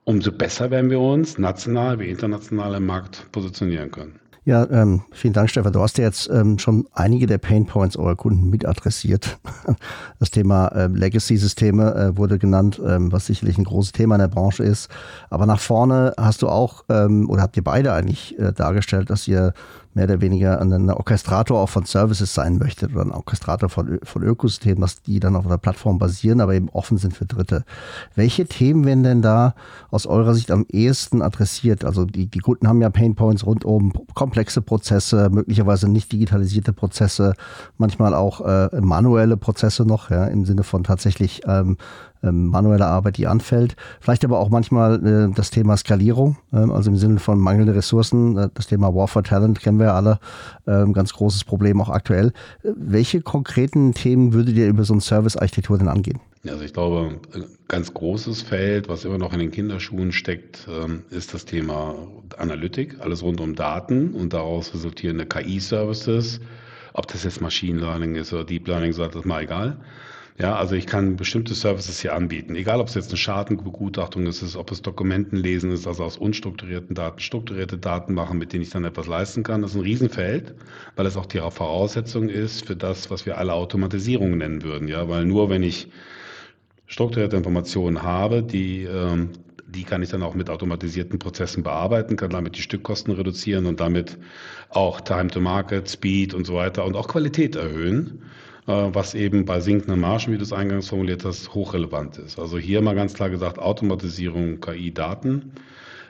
umso 0.04 0.32
besser 0.32 0.70
werden 0.70 0.90
wir 0.92 1.00
uns 1.00 1.38
national 1.40 2.00
wie 2.00 2.10
international 2.10 2.76
im 2.76 2.86
Markt 2.86 3.32
positionieren 3.32 3.90
können. 3.90 4.22
Ja, 4.44 4.68
ähm, 4.72 5.04
vielen 5.12 5.34
Dank, 5.34 5.52
Stefan. 5.52 5.72
Du 5.72 5.82
hast 5.82 6.00
ja 6.00 6.06
jetzt 6.06 6.28
ähm, 6.34 6.58
schon 6.58 6.88
einige 6.94 7.28
der 7.28 7.38
Pain 7.38 7.68
Points 7.68 7.96
eurer 7.96 8.16
Kunden 8.16 8.50
mit 8.50 8.66
adressiert. 8.66 9.40
Das 10.20 10.30
Thema 10.30 10.72
ähm, 10.76 10.96
Legacy-Systeme 10.96 11.96
äh, 11.96 12.18
wurde 12.18 12.38
genannt, 12.38 12.80
ähm, 12.86 13.12
was 13.12 13.26
sicherlich 13.26 13.58
ein 13.58 13.64
großes 13.64 13.92
Thema 13.92 14.16
in 14.16 14.22
der 14.22 14.28
Branche 14.28 14.64
ist. 14.64 14.90
Aber 15.32 15.48
nach 15.48 15.60
vorne 15.60 16.14
hast 16.18 16.44
du 16.44 16.48
auch, 16.48 16.84
ähm, 16.90 17.28
oder 17.30 17.42
habt 17.42 17.58
ihr 17.58 17.64
beide 17.64 17.94
eigentlich 17.94 18.38
äh, 18.38 18.52
dargestellt, 18.52 19.10
dass 19.10 19.28
ihr 19.28 19.54
mehr 19.94 20.06
oder 20.06 20.22
weniger 20.22 20.60
ein 20.60 20.90
Orchestrator 20.90 21.60
auch 21.60 21.70
von 21.70 21.86
Services 21.86 22.34
sein 22.34 22.58
möchte 22.58 22.88
oder 22.88 23.02
ein 23.02 23.12
Orchestrator 23.12 23.70
von, 23.70 24.00
von 24.04 24.24
Ökosystemen, 24.24 24.82
dass 24.82 25.02
die 25.02 25.20
dann 25.20 25.36
auf 25.36 25.46
einer 25.46 25.58
Plattform 25.58 25.98
basieren, 26.00 26.42
aber 26.42 26.54
eben 26.54 26.70
offen 26.70 26.98
sind 26.98 27.16
für 27.16 27.26
Dritte. 27.26 27.64
Welche 28.16 28.46
Themen 28.46 28.86
werden 28.86 29.04
denn 29.04 29.22
da 29.22 29.54
aus 29.90 30.06
eurer 30.06 30.34
Sicht 30.34 30.52
am 30.52 30.66
ehesten 30.70 31.22
adressiert? 31.22 31.84
Also 31.84 32.06
die, 32.06 32.28
die 32.28 32.40
Kunden 32.40 32.68
haben 32.68 32.82
ja 32.82 32.90
Painpoints 32.90 33.46
rund 33.46 33.66
um 33.66 33.94
komplexe 34.14 34.62
Prozesse, 34.62 35.30
möglicherweise 35.30 35.90
nicht 35.90 36.12
digitalisierte 36.12 36.74
Prozesse, 36.74 37.34
manchmal 37.78 38.14
auch 38.14 38.42
äh, 38.42 38.70
manuelle 38.82 39.38
Prozesse 39.38 39.86
noch, 39.86 40.10
ja, 40.10 40.26
im 40.26 40.46
Sinne 40.46 40.64
von 40.64 40.84
tatsächlich 40.84 41.42
ähm, 41.46 41.78
ähm, 42.24 42.48
manuelle 42.48 42.86
Arbeit, 42.86 43.18
die 43.18 43.28
anfällt. 43.28 43.76
Vielleicht 44.00 44.24
aber 44.26 44.40
auch 44.40 44.50
manchmal 44.50 45.30
äh, 45.30 45.34
das 45.34 45.52
Thema 45.52 45.78
Skalierung, 45.78 46.38
äh, 46.52 46.58
also 46.58 46.90
im 46.92 46.98
Sinne 46.98 47.20
von 47.20 47.40
mangelnde 47.40 47.76
Ressourcen. 47.76 48.38
Äh, 48.38 48.50
das 48.54 48.68
Thema 48.68 48.94
War 48.94 49.08
for 49.08 49.24
Talent 49.24 49.60
kennen 49.60 49.80
wir 49.80 49.88
ja 49.88 49.96
alle, 49.96 50.20
ähm, 50.68 50.94
ganz 50.94 51.14
großes 51.14 51.44
Problem 51.44 51.82
auch 51.82 51.90
aktuell. 51.90 52.34
Welche 52.64 53.22
konkreten 53.22 53.94
Themen 53.94 54.34
würdet 54.34 54.56
ihr 54.56 54.68
über 54.68 54.84
so 54.84 54.94
eine 54.94 55.02
Service-Architektur 55.02 55.78
denn 55.78 55.88
angehen? 55.88 56.20
Also 56.48 56.64
ich 56.64 56.74
glaube, 56.74 57.20
ein 57.36 57.46
ganz 57.68 57.94
großes 57.94 58.42
Feld, 58.42 58.90
was 58.90 59.06
immer 59.06 59.20
noch 59.20 59.32
in 59.34 59.40
den 59.40 59.52
Kinderschuhen 59.52 60.12
steckt, 60.12 60.68
ähm, 60.68 61.04
ist 61.12 61.34
das 61.36 61.46
Thema 61.46 61.96
Analytik, 62.38 62.98
alles 63.00 63.22
rund 63.22 63.40
um 63.42 63.56
Daten 63.56 64.14
und 64.14 64.34
daraus 64.34 64.74
resultierende 64.74 65.26
KI-Services. 65.26 66.40
Ob 66.94 67.08
das 67.08 67.24
jetzt 67.24 67.42
Machine 67.42 67.80
Learning 67.80 68.16
ist 68.16 68.34
oder 68.34 68.44
Deep 68.44 68.68
Learning, 68.68 68.92
so 68.92 69.04
ist 69.04 69.16
das 69.16 69.24
mal 69.24 69.44
egal. 69.44 69.78
Ja, 70.38 70.56
also 70.56 70.76
ich 70.76 70.88
kann 70.88 71.18
bestimmte 71.18 71.54
Services 71.54 72.02
hier 72.02 72.16
anbieten, 72.16 72.56
egal 72.56 72.80
ob 72.80 72.88
es 72.88 72.96
jetzt 72.96 73.10
eine 73.10 73.18
Schadenbegutachtung 73.18 74.26
ist, 74.26 74.56
ob 74.56 74.72
es 74.72 74.82
Dokumentenlesen 74.82 75.72
ist, 75.72 75.86
also 75.86 76.04
aus 76.04 76.18
unstrukturierten 76.18 76.96
Daten 76.96 77.20
strukturierte 77.20 77.78
Daten 77.78 78.14
machen, 78.14 78.38
mit 78.38 78.54
denen 78.54 78.64
ich 78.64 78.70
dann 78.70 78.86
etwas 78.86 79.08
leisten 79.08 79.44
kann. 79.44 79.62
Das 79.62 79.72
ist 79.72 79.78
ein 79.78 79.84
Riesenfeld, 79.84 80.56
weil 80.96 81.06
es 81.06 81.18
auch 81.18 81.26
die 81.26 81.40
Voraussetzung 81.40 82.30
ist 82.30 82.66
für 82.66 82.76
das, 82.76 83.12
was 83.12 83.26
wir 83.26 83.38
alle 83.38 83.54
Automatisierung 83.54 84.38
nennen 84.38 84.64
würden. 84.64 84.88
Ja, 84.88 85.08
weil 85.10 85.26
nur 85.26 85.50
wenn 85.50 85.64
ich 85.64 85.90
strukturierte 86.88 87.38
Informationen 87.38 88.02
habe, 88.02 88.42
die 88.42 88.84
ähm, 88.84 89.32
die 89.72 89.84
kann 89.84 90.04
ich 90.04 90.10
dann 90.10 90.24
auch 90.24 90.36
mit 90.36 90.50
automatisierten 90.50 91.18
Prozessen 91.18 91.64
bearbeiten, 91.64 92.18
kann 92.18 92.30
damit 92.30 92.58
die 92.58 92.62
Stückkosten 92.62 93.14
reduzieren 93.14 93.66
und 93.66 93.80
damit 93.80 94.18
auch 94.70 95.02
Time 95.02 95.28
to 95.28 95.40
Market, 95.40 95.90
Speed 95.90 96.34
und 96.34 96.46
so 96.46 96.56
weiter 96.56 96.86
und 96.86 96.96
auch 96.96 97.08
Qualität 97.08 97.56
erhöhen. 97.56 98.22
Äh, 98.68 98.90
was 98.94 99.16
eben 99.16 99.46
bei 99.46 99.60
sinkenden 99.60 100.00
Margen, 100.00 100.32
wie 100.34 100.38
du 100.38 100.44
es 100.44 100.54
eingangs 100.54 100.90
formuliert 100.90 101.26
hast, 101.26 101.54
hochrelevant 101.54 102.18
ist. 102.18 102.38
Also 102.38 102.58
hier 102.58 102.82
mal 102.82 102.96
ganz 102.96 103.14
klar 103.14 103.30
gesagt, 103.30 103.58
Automatisierung, 103.58 104.60
KI, 104.60 104.94
Daten. 104.94 105.54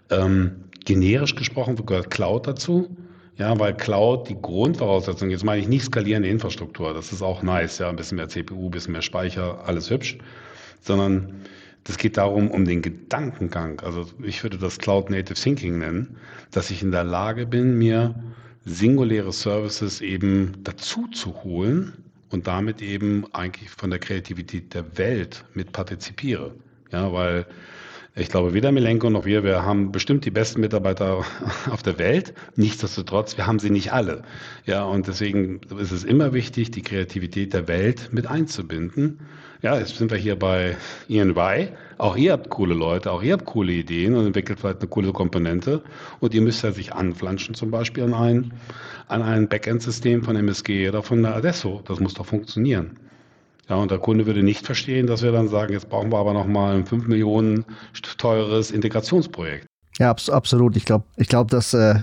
Ähm, 0.09 0.65
generisch 0.83 1.35
gesprochen 1.35 1.77
gehört 1.85 2.09
Cloud 2.09 2.47
dazu. 2.47 2.95
Ja, 3.37 3.57
weil 3.57 3.75
Cloud 3.75 4.29
die 4.29 4.39
Grundvoraussetzung, 4.39 5.29
jetzt 5.29 5.45
meine 5.45 5.61
ich 5.61 5.67
nicht 5.67 5.85
skalierende 5.85 6.27
Infrastruktur, 6.27 6.93
das 6.93 7.11
ist 7.11 7.21
auch 7.21 7.41
nice, 7.41 7.79
ja, 7.79 7.89
ein 7.89 7.95
bisschen 7.95 8.17
mehr 8.17 8.27
CPU, 8.27 8.67
ein 8.67 8.71
bisschen 8.71 8.91
mehr 8.91 9.01
Speicher, 9.01 9.65
alles 9.65 9.89
hübsch, 9.89 10.17
sondern 10.81 11.41
das 11.85 11.97
geht 11.97 12.17
darum, 12.17 12.51
um 12.51 12.65
den 12.65 12.81
Gedankengang. 12.81 13.79
Also 13.79 14.05
ich 14.21 14.43
würde 14.43 14.57
das 14.57 14.77
Cloud 14.77 15.09
Native 15.09 15.39
Thinking 15.39 15.79
nennen, 15.79 16.17
dass 16.51 16.69
ich 16.69 16.83
in 16.83 16.91
der 16.91 17.05
Lage 17.05 17.47
bin, 17.47 17.77
mir 17.77 18.13
singuläre 18.65 19.31
Services 19.31 20.01
eben 20.01 20.57
dazu 20.63 21.07
zu 21.07 21.43
holen, 21.43 22.10
und 22.31 22.47
damit 22.47 22.81
eben 22.81 23.25
eigentlich 23.33 23.69
von 23.69 23.89
der 23.89 23.99
Kreativität 23.99 24.73
der 24.73 24.97
Welt 24.97 25.43
mit 25.53 25.71
partizipiere. 25.71 26.55
Ja, 26.91 27.11
weil 27.13 27.45
ich 28.13 28.27
glaube, 28.27 28.53
weder 28.53 28.73
Milenko 28.73 29.09
noch 29.09 29.25
wir, 29.25 29.45
wir 29.45 29.63
haben 29.63 29.93
bestimmt 29.93 30.25
die 30.25 30.31
besten 30.31 30.59
Mitarbeiter 30.59 31.23
auf 31.71 31.81
der 31.81 31.97
Welt. 31.97 32.33
Nichtsdestotrotz, 32.57 33.37
wir 33.37 33.47
haben 33.47 33.59
sie 33.59 33.69
nicht 33.69 33.93
alle. 33.93 34.23
Ja, 34.65 34.83
und 34.83 35.07
deswegen 35.07 35.61
ist 35.79 35.91
es 35.91 36.03
immer 36.03 36.33
wichtig, 36.33 36.71
die 36.71 36.81
Kreativität 36.81 37.53
der 37.53 37.69
Welt 37.69 38.09
mit 38.11 38.27
einzubinden. 38.27 39.19
Ja, 39.61 39.77
jetzt 39.77 39.95
sind 39.95 40.11
wir 40.11 40.17
hier 40.17 40.37
bei 40.37 40.75
EY. 41.07 41.69
Auch 41.99 42.17
ihr 42.17 42.33
habt 42.33 42.49
coole 42.49 42.73
Leute, 42.73 43.11
auch 43.11 43.23
ihr 43.23 43.33
habt 43.33 43.45
coole 43.45 43.71
Ideen 43.71 44.15
und 44.15 44.25
entwickelt 44.25 44.59
vielleicht 44.59 44.79
eine 44.79 44.89
coole 44.89 45.13
Komponente. 45.13 45.81
Und 46.19 46.33
ihr 46.33 46.41
müsst 46.41 46.63
ja 46.63 46.71
sich 46.71 46.93
anflanschen, 46.93 47.55
zum 47.55 47.71
Beispiel 47.71 48.03
an 48.03 48.13
ein, 48.13 48.53
an 49.07 49.21
ein 49.21 49.47
Backend-System 49.47 50.23
von 50.23 50.35
MSG 50.35 50.89
oder 50.89 51.01
von 51.01 51.21
der 51.21 51.35
Adesso. 51.35 51.81
Das 51.85 51.99
muss 51.99 52.15
doch 52.15 52.25
funktionieren. 52.25 52.97
Ja, 53.71 53.77
und 53.77 53.89
der 53.89 53.99
Kunde 53.99 54.25
würde 54.25 54.43
nicht 54.43 54.65
verstehen, 54.65 55.07
dass 55.07 55.23
wir 55.23 55.31
dann 55.31 55.47
sagen, 55.47 55.71
jetzt 55.71 55.87
brauchen 55.87 56.11
wir 56.11 56.17
aber 56.17 56.33
nochmal 56.33 56.75
ein 56.75 56.85
5 56.85 57.07
Millionen 57.07 57.63
teures 58.17 58.69
Integrationsprojekt. 58.69 59.65
Ja, 59.97 60.11
absolut. 60.11 60.75
Ich 60.75 60.83
glaube, 60.83 61.05
ich 61.15 61.29
glaube, 61.29 61.49
dass 61.49 61.73
äh, 61.73 61.95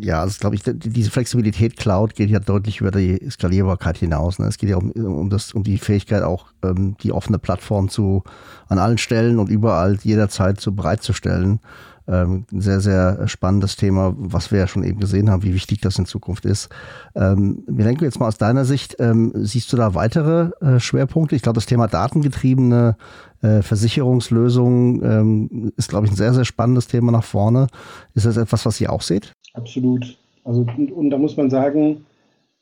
ja, 0.00 0.22
also 0.22 0.38
glaube 0.40 0.56
ich, 0.56 0.62
diese 0.64 1.10
Flexibilität 1.10 1.76
Cloud 1.76 2.14
geht 2.14 2.30
ja 2.30 2.38
deutlich 2.38 2.80
über 2.80 2.90
die 2.90 3.20
Skalierbarkeit 3.28 3.98
hinaus. 3.98 4.38
Ne? 4.38 4.46
Es 4.46 4.56
geht 4.56 4.70
ja 4.70 4.78
um, 4.78 4.90
um, 4.92 5.28
das, 5.28 5.52
um 5.52 5.64
die 5.64 5.76
Fähigkeit, 5.76 6.22
auch 6.22 6.46
ähm, 6.64 6.96
die 7.02 7.12
offene 7.12 7.38
Plattform 7.38 7.90
zu 7.90 8.22
an 8.68 8.78
allen 8.78 8.96
Stellen 8.96 9.38
und 9.38 9.50
überall 9.50 9.98
jederzeit 10.02 10.62
so 10.62 10.72
bereitzustellen. 10.72 11.60
Ähm, 12.08 12.46
ein 12.50 12.60
sehr, 12.62 12.80
sehr 12.80 13.28
spannendes 13.28 13.76
Thema, 13.76 14.14
was 14.16 14.50
wir 14.50 14.58
ja 14.58 14.66
schon 14.66 14.82
eben 14.82 14.98
gesehen 14.98 15.28
haben, 15.28 15.42
wie 15.42 15.52
wichtig 15.54 15.82
das 15.82 15.98
in 15.98 16.06
Zukunft 16.06 16.46
ist. 16.46 16.70
Ähm, 17.14 17.64
Milenko, 17.66 18.04
jetzt 18.04 18.18
mal 18.18 18.28
aus 18.28 18.38
deiner 18.38 18.64
Sicht, 18.64 18.96
ähm, 18.98 19.32
siehst 19.34 19.70
du 19.72 19.76
da 19.76 19.94
weitere 19.94 20.50
äh, 20.64 20.80
Schwerpunkte? 20.80 21.36
Ich 21.36 21.42
glaube, 21.42 21.56
das 21.56 21.66
Thema 21.66 21.86
datengetriebene 21.86 22.96
äh, 23.42 23.60
Versicherungslösungen 23.60 25.02
ähm, 25.04 25.72
ist, 25.76 25.90
glaube 25.90 26.06
ich, 26.06 26.12
ein 26.12 26.16
sehr, 26.16 26.32
sehr 26.32 26.46
spannendes 26.46 26.86
Thema 26.86 27.12
nach 27.12 27.24
vorne. 27.24 27.66
Ist 28.14 28.24
das 28.24 28.38
etwas, 28.38 28.64
was 28.64 28.80
ihr 28.80 28.90
auch 28.90 29.02
seht? 29.02 29.32
Absolut. 29.52 30.16
Also, 30.44 30.66
und, 30.78 30.90
und 30.90 31.10
da 31.10 31.18
muss 31.18 31.36
man 31.36 31.50
sagen, 31.50 32.06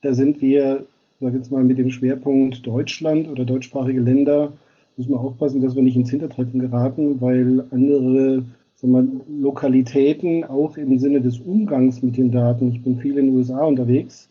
da 0.03 0.13
sind 0.13 0.43
wir, 0.43 0.85
sag 1.21 1.35
jetzt 1.35 1.53
mal, 1.53 1.63
mit 1.63 1.79
dem 1.79 1.91
Schwerpunkt 1.91 2.67
Deutschland 2.67 3.29
oder 3.29 3.45
deutschsprachige 3.45 4.01
Länder, 4.01 4.53
müssen 4.97 5.13
wir 5.13 5.21
aufpassen, 5.21 5.63
dass 5.63 5.77
wir 5.77 5.83
nicht 5.83 5.97
ins 5.97 6.11
Hintertreffen 6.11 6.59
geraten, 6.59 7.21
weil 7.21 7.65
andere 7.71 8.43
wir, 8.83 9.07
Lokalitäten 9.29 10.45
auch 10.45 10.77
im 10.77 10.99
Sinne 10.99 11.21
des 11.21 11.41
Umgangs 11.41 12.03
mit 12.03 12.17
den 12.17 12.31
Daten. 12.31 12.73
Ich 12.73 12.83
bin 12.83 12.99
viel 12.99 13.19
in 13.19 13.27
den 13.27 13.37
USA 13.37 13.65
unterwegs. 13.65 14.29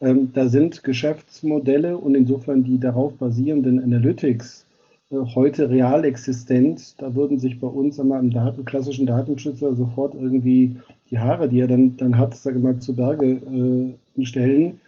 Ähm, 0.00 0.30
da 0.32 0.48
sind 0.48 0.84
Geschäftsmodelle 0.84 1.96
und 1.96 2.14
insofern 2.14 2.62
die 2.64 2.78
darauf 2.78 3.14
basierenden 3.14 3.82
Analytics 3.82 4.66
äh, 5.10 5.16
heute 5.34 5.70
real 5.70 6.04
existent. 6.04 6.94
Da 7.00 7.14
würden 7.14 7.38
sich 7.38 7.58
bei 7.58 7.66
uns 7.66 7.98
einmal 7.98 8.20
im 8.20 8.30
Daten, 8.30 8.64
klassischen 8.64 9.06
Datenschützer 9.06 9.74
sofort 9.74 10.14
irgendwie 10.14 10.76
die 11.10 11.18
Haare, 11.18 11.48
die 11.48 11.60
er 11.60 11.68
dann, 11.68 11.96
dann 11.96 12.16
hat, 12.18 12.34
sage 12.36 12.58
mal, 12.58 12.78
zu 12.78 12.94
Berge 12.94 13.96
äh, 14.16 14.24
stellen. 14.24 14.80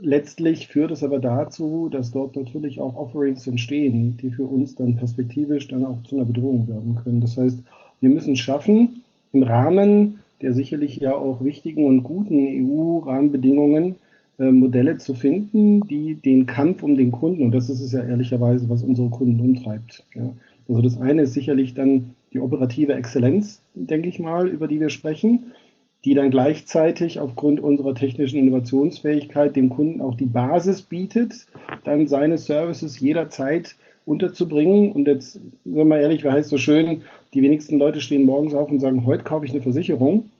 Letztlich 0.00 0.68
führt 0.68 0.92
es 0.92 1.02
aber 1.02 1.18
dazu, 1.18 1.88
dass 1.88 2.12
dort 2.12 2.36
natürlich 2.36 2.80
auch 2.80 2.96
Offerings 2.96 3.46
entstehen, 3.46 4.16
die 4.16 4.30
für 4.30 4.44
uns 4.44 4.76
dann 4.76 4.96
perspektivisch 4.96 5.68
dann 5.68 5.84
auch 5.84 6.02
zu 6.04 6.16
einer 6.16 6.24
Bedrohung 6.24 6.68
werden 6.68 6.94
können. 7.02 7.20
Das 7.20 7.36
heißt, 7.36 7.62
wir 8.00 8.10
müssen 8.10 8.36
schaffen, 8.36 9.02
im 9.32 9.42
Rahmen 9.42 10.20
der 10.40 10.52
sicherlich 10.52 10.96
ja 10.96 11.14
auch 11.14 11.42
wichtigen 11.42 11.84
und 11.84 12.02
guten 12.02 12.38
EU-Rahmenbedingungen 12.38 13.96
äh, 14.38 14.50
Modelle 14.50 14.98
zu 14.98 15.14
finden, 15.14 15.86
die 15.88 16.14
den 16.14 16.46
Kampf 16.46 16.82
um 16.82 16.96
den 16.96 17.10
Kunden, 17.10 17.44
und 17.44 17.52
das 17.52 17.68
ist 17.68 17.80
es 17.80 17.92
ja 17.92 18.02
ehrlicherweise, 18.02 18.68
was 18.68 18.82
unsere 18.82 19.08
Kunden 19.10 19.40
umtreibt. 19.40 20.04
Ja. 20.14 20.30
Also 20.68 20.82
das 20.82 21.00
eine 21.00 21.22
ist 21.22 21.32
sicherlich 21.32 21.74
dann 21.74 22.14
die 22.32 22.40
operative 22.40 22.94
Exzellenz, 22.94 23.62
denke 23.74 24.08
ich 24.08 24.18
mal, 24.18 24.48
über 24.48 24.68
die 24.68 24.80
wir 24.80 24.90
sprechen, 24.90 25.52
die 26.04 26.14
dann 26.14 26.30
gleichzeitig 26.30 27.18
aufgrund 27.18 27.58
unserer 27.58 27.94
technischen 27.94 28.38
Innovationsfähigkeit 28.38 29.56
dem 29.56 29.70
Kunden 29.70 30.00
auch 30.00 30.14
die 30.14 30.26
Basis 30.26 30.82
bietet, 30.82 31.46
dann 31.84 32.06
seine 32.06 32.38
Services 32.38 33.00
jederzeit 33.00 33.74
unterzubringen. 34.04 34.92
Und 34.92 35.08
jetzt, 35.08 35.34
sagen 35.34 35.52
wir 35.64 35.84
mal 35.84 36.00
ehrlich, 36.00 36.22
wer 36.22 36.32
heißt 36.32 36.50
so 36.50 36.58
schön, 36.58 37.02
die 37.34 37.42
wenigsten 37.42 37.78
Leute 37.78 38.00
stehen 38.00 38.24
morgens 38.24 38.54
auf 38.54 38.70
und 38.70 38.80
sagen, 38.80 39.04
heute 39.06 39.24
kaufe 39.24 39.44
ich 39.44 39.52
eine 39.52 39.62
Versicherung. 39.62 40.30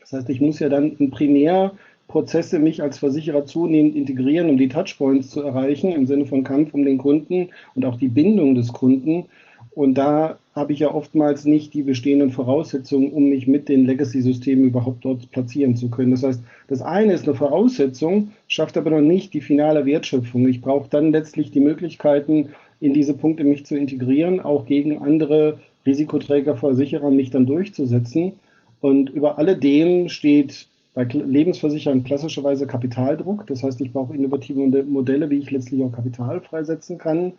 Das 0.00 0.12
heißt, 0.12 0.30
ich 0.30 0.40
muss 0.40 0.58
ja 0.58 0.68
dann 0.68 0.96
in 0.96 1.10
Primärprozesse 1.10 2.58
mich 2.58 2.82
als 2.82 2.98
Versicherer 2.98 3.44
zunehmend 3.46 3.94
integrieren, 3.94 4.50
um 4.50 4.56
die 4.56 4.68
Touchpoints 4.68 5.30
zu 5.30 5.42
erreichen, 5.42 5.92
im 5.92 6.06
Sinne 6.06 6.26
von 6.26 6.42
Kampf 6.42 6.74
um 6.74 6.84
den 6.84 6.98
Kunden 6.98 7.50
und 7.74 7.84
auch 7.84 7.96
die 7.96 8.08
Bindung 8.08 8.54
des 8.54 8.72
Kunden. 8.72 9.26
Und 9.72 9.94
da 9.94 10.38
habe 10.54 10.72
ich 10.72 10.80
ja 10.80 10.92
oftmals 10.92 11.44
nicht 11.44 11.74
die 11.74 11.82
bestehenden 11.82 12.30
Voraussetzungen, 12.30 13.12
um 13.12 13.28
mich 13.28 13.46
mit 13.46 13.68
den 13.68 13.86
Legacy-Systemen 13.86 14.64
überhaupt 14.64 15.04
dort 15.04 15.30
platzieren 15.30 15.76
zu 15.76 15.88
können. 15.90 16.10
Das 16.10 16.24
heißt, 16.24 16.42
das 16.68 16.82
eine 16.82 17.12
ist 17.12 17.28
eine 17.28 17.36
Voraussetzung, 17.36 18.32
schafft 18.48 18.76
aber 18.76 18.90
noch 18.90 19.00
nicht 19.00 19.32
die 19.32 19.40
finale 19.40 19.86
Wertschöpfung. 19.86 20.48
Ich 20.48 20.60
brauche 20.60 20.88
dann 20.90 21.12
letztlich 21.12 21.52
die 21.52 21.60
Möglichkeiten, 21.60 22.48
in 22.80 22.94
diese 22.94 23.14
Punkte 23.14 23.44
mich 23.44 23.64
zu 23.64 23.76
integrieren, 23.76 24.40
auch 24.40 24.66
gegen 24.66 24.98
andere 24.98 25.58
Risikoträger, 25.86 26.56
Versicherer 26.56 27.10
mich 27.10 27.30
dann 27.30 27.46
durchzusetzen. 27.46 28.32
Und 28.80 29.10
über 29.10 29.38
alledem 29.38 30.08
steht 30.08 30.66
bei 30.94 31.04
Lebensversicherern 31.04 32.04
klassischerweise 32.04 32.66
Kapitaldruck. 32.66 33.46
Das 33.46 33.62
heißt, 33.62 33.80
ich 33.80 33.92
brauche 33.92 34.14
innovative 34.14 34.66
Modelle, 34.84 35.30
wie 35.30 35.38
ich 35.38 35.50
letztlich 35.50 35.82
auch 35.82 35.92
Kapital 35.92 36.40
freisetzen 36.40 36.98
kann. 36.98 37.34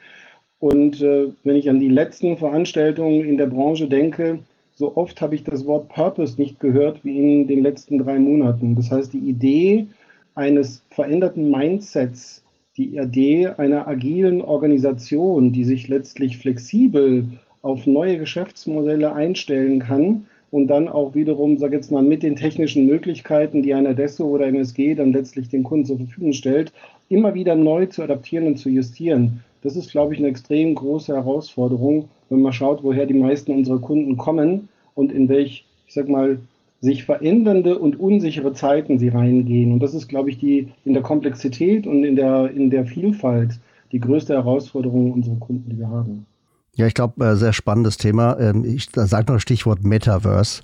Und 0.59 1.01
äh, 1.01 1.29
wenn 1.43 1.55
ich 1.55 1.69
an 1.69 1.79
die 1.79 1.89
letzten 1.89 2.37
Veranstaltungen 2.37 3.25
in 3.25 3.37
der 3.37 3.47
Branche 3.47 3.87
denke, 3.87 4.39
so 4.75 4.95
oft 4.95 5.21
habe 5.21 5.35
ich 5.35 5.43
das 5.43 5.65
Wort 5.65 5.89
Purpose 5.89 6.39
nicht 6.39 6.59
gehört 6.59 7.03
wie 7.03 7.17
in 7.17 7.47
den 7.47 7.61
letzten 7.63 7.97
drei 7.97 8.19
Monaten. 8.19 8.75
Das 8.75 8.91
heißt, 8.91 9.11
die 9.13 9.19
Idee 9.19 9.87
eines 10.35 10.83
veränderten 10.89 11.49
Mindsets, 11.49 12.43
die 12.77 12.97
Idee 12.97 13.47
einer 13.47 13.87
agilen 13.87 14.41
Organisation, 14.41 15.51
die 15.51 15.65
sich 15.65 15.87
letztlich 15.87 16.37
flexibel 16.37 17.25
auf 17.61 17.85
neue 17.85 18.17
Geschäftsmodelle 18.17 19.13
einstellen 19.13 19.79
kann 19.79 20.25
und 20.51 20.67
dann 20.67 20.87
auch 20.87 21.15
wiederum, 21.15 21.57
sage 21.57 21.77
jetzt 21.77 21.91
mal, 21.91 22.03
mit 22.03 22.23
den 22.23 22.35
technischen 22.35 22.85
Möglichkeiten, 22.85 23.61
die 23.61 23.73
ein 23.73 23.95
Desso 23.95 24.25
oder 24.25 24.47
MSG 24.47 24.95
dann 24.95 25.13
letztlich 25.13 25.49
den 25.49 25.63
Kunden 25.63 25.85
zur 25.85 25.97
Verfügung 25.97 26.33
stellt, 26.33 26.73
immer 27.09 27.33
wieder 27.33 27.55
neu 27.55 27.85
zu 27.85 28.03
adaptieren 28.03 28.47
und 28.47 28.57
zu 28.57 28.69
justieren. 28.69 29.43
Das 29.61 29.75
ist, 29.75 29.91
glaube 29.91 30.13
ich, 30.13 30.19
eine 30.19 30.29
extrem 30.29 30.75
große 30.75 31.13
Herausforderung, 31.13 32.09
wenn 32.29 32.41
man 32.41 32.53
schaut, 32.53 32.83
woher 32.83 33.05
die 33.05 33.13
meisten 33.13 33.51
unserer 33.51 33.79
Kunden 33.79 34.17
kommen 34.17 34.69
und 34.95 35.11
in 35.11 35.29
welch, 35.29 35.65
ich 35.87 35.93
sag 35.93 36.09
mal, 36.09 36.39
sich 36.81 37.03
verändernde 37.03 37.77
und 37.77 37.99
unsichere 37.99 38.53
Zeiten 38.53 38.97
sie 38.97 39.09
reingehen. 39.09 39.71
Und 39.71 39.83
das 39.83 39.93
ist, 39.93 40.07
glaube 40.07 40.31
ich, 40.31 40.39
die 40.39 40.69
in 40.83 40.93
der 40.93 41.03
Komplexität 41.03 41.85
und 41.85 42.03
in 42.03 42.15
der, 42.15 42.49
in 42.51 42.71
der 42.71 42.85
Vielfalt 42.85 43.59
die 43.91 43.99
größte 43.99 44.33
Herausforderung 44.33 45.11
unserer 45.11 45.35
Kunden, 45.35 45.69
die 45.69 45.77
wir 45.77 45.89
haben. 45.89 46.25
Ja, 46.75 46.87
ich 46.87 46.93
glaube, 46.93 47.25
äh, 47.25 47.35
sehr 47.35 47.51
spannendes 47.51 47.97
Thema. 47.97 48.39
Ähm, 48.39 48.63
ich 48.63 48.89
sage 48.93 49.25
noch 49.27 49.35
das 49.35 49.41
Stichwort 49.41 49.83
Metaverse. 49.83 50.61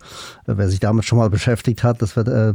Äh, 0.48 0.54
wer 0.56 0.70
sich 0.70 0.80
damit 0.80 1.04
schon 1.04 1.18
mal 1.18 1.30
beschäftigt 1.30 1.84
hat, 1.84 2.02
das, 2.02 2.16
wird, 2.16 2.30
äh, 2.30 2.54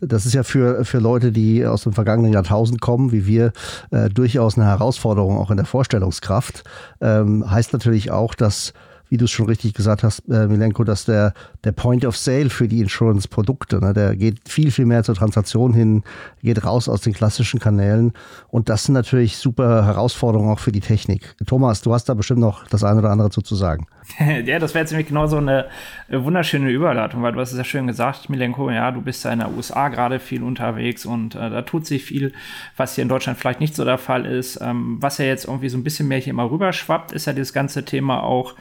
das 0.00 0.24
ist 0.24 0.32
ja 0.32 0.42
für, 0.42 0.86
für 0.86 1.00
Leute, 1.00 1.30
die 1.30 1.66
aus 1.66 1.82
dem 1.82 1.92
vergangenen 1.92 2.32
Jahrtausend 2.32 2.80
kommen, 2.80 3.12
wie 3.12 3.26
wir, 3.26 3.52
äh, 3.90 4.08
durchaus 4.08 4.56
eine 4.56 4.66
Herausforderung 4.66 5.36
auch 5.36 5.50
in 5.50 5.58
der 5.58 5.66
Vorstellungskraft. 5.66 6.64
Ähm, 7.02 7.50
heißt 7.50 7.74
natürlich 7.74 8.10
auch, 8.10 8.34
dass 8.34 8.72
wie 9.08 9.16
du 9.16 9.26
es 9.26 9.30
schon 9.30 9.46
richtig 9.46 9.74
gesagt 9.74 10.02
hast, 10.02 10.20
äh, 10.28 10.46
Milenko, 10.46 10.84
dass 10.84 11.04
der, 11.04 11.34
der 11.62 11.72
Point 11.72 12.04
of 12.04 12.16
Sale 12.16 12.50
für 12.50 12.68
die 12.68 12.80
Insurance-Produkte, 12.80 13.80
ne, 13.80 13.92
der 13.92 14.16
geht 14.16 14.48
viel, 14.48 14.70
viel 14.70 14.86
mehr 14.86 15.04
zur 15.04 15.14
Transaktion 15.14 15.74
hin, 15.74 16.02
geht 16.42 16.64
raus 16.64 16.88
aus 16.88 17.02
den 17.02 17.12
klassischen 17.12 17.60
Kanälen. 17.60 18.12
Und 18.48 18.68
das 18.68 18.84
sind 18.84 18.94
natürlich 18.94 19.36
super 19.36 19.84
Herausforderungen 19.84 20.50
auch 20.50 20.58
für 20.58 20.72
die 20.72 20.80
Technik. 20.80 21.34
Thomas, 21.46 21.82
du 21.82 21.92
hast 21.92 22.08
da 22.08 22.14
bestimmt 22.14 22.40
noch 22.40 22.66
das 22.68 22.84
eine 22.84 23.00
oder 23.00 23.10
andere 23.10 23.30
zu, 23.30 23.42
zu 23.42 23.54
sagen. 23.54 23.86
ja, 24.44 24.58
das 24.58 24.74
wäre 24.74 24.82
jetzt 24.82 24.90
nämlich 24.90 25.08
genau 25.08 25.26
so 25.26 25.38
eine 25.38 25.66
wunderschöne 26.10 26.70
Überleitung, 26.70 27.22
weil 27.22 27.32
du 27.32 27.40
hast 27.40 27.52
es 27.52 27.58
ja 27.58 27.64
schön 27.64 27.86
gesagt, 27.86 28.28
Milenko, 28.28 28.70
ja, 28.70 28.90
du 28.90 29.00
bist 29.00 29.24
ja 29.24 29.32
in 29.32 29.40
den 29.40 29.54
USA 29.54 29.88
gerade 29.88 30.18
viel 30.18 30.42
unterwegs 30.42 31.06
und 31.06 31.34
äh, 31.34 31.50
da 31.50 31.62
tut 31.62 31.86
sich 31.86 32.04
viel, 32.04 32.32
was 32.76 32.94
hier 32.94 33.02
in 33.02 33.08
Deutschland 33.08 33.38
vielleicht 33.38 33.60
nicht 33.60 33.74
so 33.74 33.84
der 33.84 33.98
Fall 33.98 34.26
ist. 34.26 34.60
Ähm, 34.60 34.98
was 35.00 35.18
ja 35.18 35.24
jetzt 35.24 35.46
irgendwie 35.46 35.68
so 35.68 35.78
ein 35.78 35.84
bisschen 35.84 36.08
mehr 36.08 36.18
hier 36.18 36.32
immer 36.32 36.50
rüberschwappt, 36.50 37.12
ist 37.12 37.26
ja 37.26 37.32
das 37.32 37.52
ganze 37.52 37.84
Thema 37.84 38.22
auch 38.22 38.54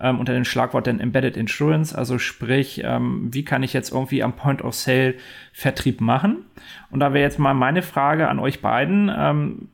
ähm, 0.00 0.20
unter 0.20 0.32
dem 0.32 0.44
Schlagwort 0.44 0.86
dann 0.86 1.00
Embedded 1.00 1.36
Insurance, 1.36 1.96
also 1.96 2.18
sprich, 2.18 2.82
ähm, 2.84 3.28
wie 3.32 3.44
kann 3.44 3.62
ich 3.62 3.72
jetzt 3.72 3.92
irgendwie 3.92 4.22
am 4.22 4.34
Point 4.34 4.62
of 4.62 4.74
Sale 4.74 5.14
Vertrieb 5.52 6.00
machen? 6.00 6.44
Und 6.90 7.00
da 7.00 7.12
wäre 7.12 7.24
jetzt 7.24 7.38
mal 7.38 7.54
meine 7.54 7.82
Frage 7.82 8.28
an 8.28 8.38
euch 8.38 8.60
beiden. 8.60 9.10
Ähm, 9.16 9.68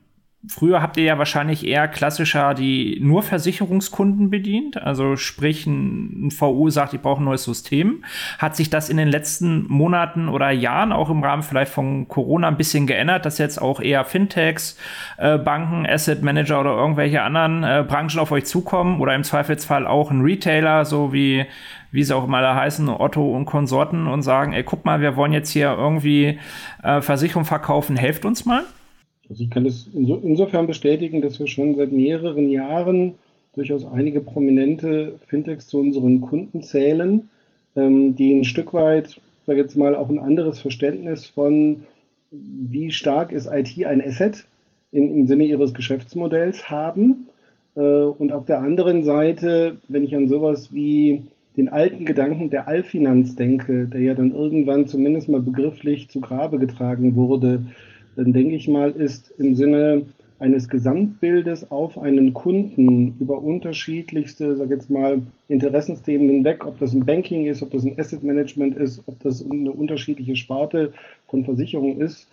Früher 0.49 0.81
habt 0.81 0.97
ihr 0.97 1.05
ja 1.05 1.17
wahrscheinlich 1.17 1.65
eher 1.65 1.87
klassischer 1.87 2.53
die 2.53 2.99
nur 3.01 3.23
Versicherungskunden 3.23 4.29
bedient, 4.29 4.75
also 4.75 5.15
sprich 5.15 5.65
ein, 5.65 6.31
VU 6.31 6.69
sagt, 6.69 6.93
ich 6.93 7.01
brauche 7.01 7.21
ein 7.21 7.25
neues 7.25 7.45
System. 7.45 8.03
Hat 8.39 8.57
sich 8.57 8.69
das 8.69 8.89
in 8.89 8.97
den 8.97 9.07
letzten 9.07 9.65
Monaten 9.71 10.27
oder 10.27 10.51
Jahren 10.51 10.91
auch 10.91 11.09
im 11.09 11.23
Rahmen 11.23 11.43
vielleicht 11.43 11.71
von 11.71 12.09
Corona 12.09 12.49
ein 12.49 12.57
bisschen 12.57 12.87
geändert, 12.87 13.25
dass 13.25 13.37
jetzt 13.37 13.61
auch 13.61 13.79
eher 13.79 14.03
Fintechs, 14.03 14.77
äh, 15.17 15.37
Banken, 15.37 15.85
Asset 15.85 16.23
Manager 16.23 16.59
oder 16.59 16.75
irgendwelche 16.75 17.21
anderen 17.21 17.63
äh, 17.63 17.85
Branchen 17.87 18.19
auf 18.19 18.33
euch 18.33 18.43
zukommen 18.43 18.99
oder 18.99 19.15
im 19.15 19.23
Zweifelsfall 19.23 19.87
auch 19.87 20.11
ein 20.11 20.21
Retailer, 20.21 20.83
so 20.83 21.13
wie 21.13 21.45
wie 21.91 22.03
sie 22.03 22.15
auch 22.15 22.25
mal 22.25 22.41
da 22.41 22.55
heißen, 22.55 22.89
Otto 22.89 23.35
und 23.35 23.45
Konsorten 23.45 24.07
und 24.07 24.23
sagen, 24.23 24.51
ey, 24.51 24.63
guck 24.63 24.83
mal, 24.83 24.99
wir 24.99 25.15
wollen 25.15 25.31
jetzt 25.31 25.51
hier 25.51 25.71
irgendwie 25.77 26.39
äh, 26.81 27.01
Versicherung 27.01 27.45
verkaufen, 27.45 27.95
helft 27.95 28.25
uns 28.25 28.45
mal? 28.45 28.63
Also 29.29 29.43
ich 29.43 29.49
kann 29.49 29.63
das 29.63 29.87
inso, 29.93 30.15
insofern 30.17 30.67
bestätigen, 30.67 31.21
dass 31.21 31.39
wir 31.39 31.47
schon 31.47 31.75
seit 31.75 31.91
mehreren 31.91 32.49
Jahren 32.49 33.15
durchaus 33.55 33.85
einige 33.85 34.21
prominente 34.21 35.19
Fintechs 35.27 35.67
zu 35.67 35.79
unseren 35.79 36.21
Kunden 36.21 36.61
zählen, 36.61 37.29
ähm, 37.75 38.15
die 38.15 38.33
ein 38.33 38.43
Stück 38.43 38.73
weit, 38.73 39.21
sage 39.45 39.61
jetzt 39.61 39.77
mal, 39.77 39.95
auch 39.95 40.09
ein 40.09 40.19
anderes 40.19 40.59
Verständnis 40.59 41.27
von, 41.27 41.83
wie 42.31 42.91
stark 42.91 43.31
ist 43.31 43.47
IT 43.51 43.85
ein 43.85 44.01
Asset 44.01 44.45
im 44.91 45.27
Sinne 45.27 45.45
ihres 45.45 45.73
Geschäftsmodells 45.73 46.69
haben. 46.69 47.27
Äh, 47.75 47.81
und 47.81 48.31
auf 48.31 48.45
der 48.45 48.59
anderen 48.59 49.03
Seite, 49.03 49.77
wenn 49.87 50.03
ich 50.03 50.15
an 50.15 50.27
sowas 50.27 50.73
wie 50.73 51.23
den 51.57 51.69
alten 51.69 52.05
Gedanken 52.05 52.49
der 52.49 52.67
Allfinanz 52.67 53.35
denke, 53.35 53.87
der 53.87 54.01
ja 54.01 54.13
dann 54.15 54.33
irgendwann 54.33 54.87
zumindest 54.87 55.29
mal 55.29 55.41
begrifflich 55.41 56.09
zu 56.09 56.19
Grabe 56.19 56.57
getragen 56.57 57.15
wurde, 57.15 57.63
dann 58.15 58.33
denke 58.33 58.55
ich 58.55 58.67
mal, 58.67 58.91
ist 58.91 59.33
im 59.37 59.55
Sinne 59.55 60.05
eines 60.39 60.67
Gesamtbildes 60.67 61.71
auf 61.71 61.97
einen 61.97 62.33
Kunden 62.33 63.15
über 63.19 63.41
unterschiedlichste, 63.41 64.57
sag 64.57 64.69
jetzt 64.69 64.89
mal, 64.89 65.21
Interessensthemen 65.47 66.29
hinweg, 66.29 66.65
ob 66.65 66.79
das 66.79 66.93
ein 66.93 67.05
Banking 67.05 67.45
ist, 67.45 67.63
ob 67.63 67.71
das 67.71 67.85
ein 67.85 67.97
Asset 67.97 68.23
Management 68.23 68.75
ist, 68.75 69.01
ob 69.05 69.19
das 69.21 69.43
eine 69.49 69.71
unterschiedliche 69.71 70.35
Sparte 70.35 70.91
von 71.27 71.45
Versicherungen 71.45 72.01
ist, 72.01 72.27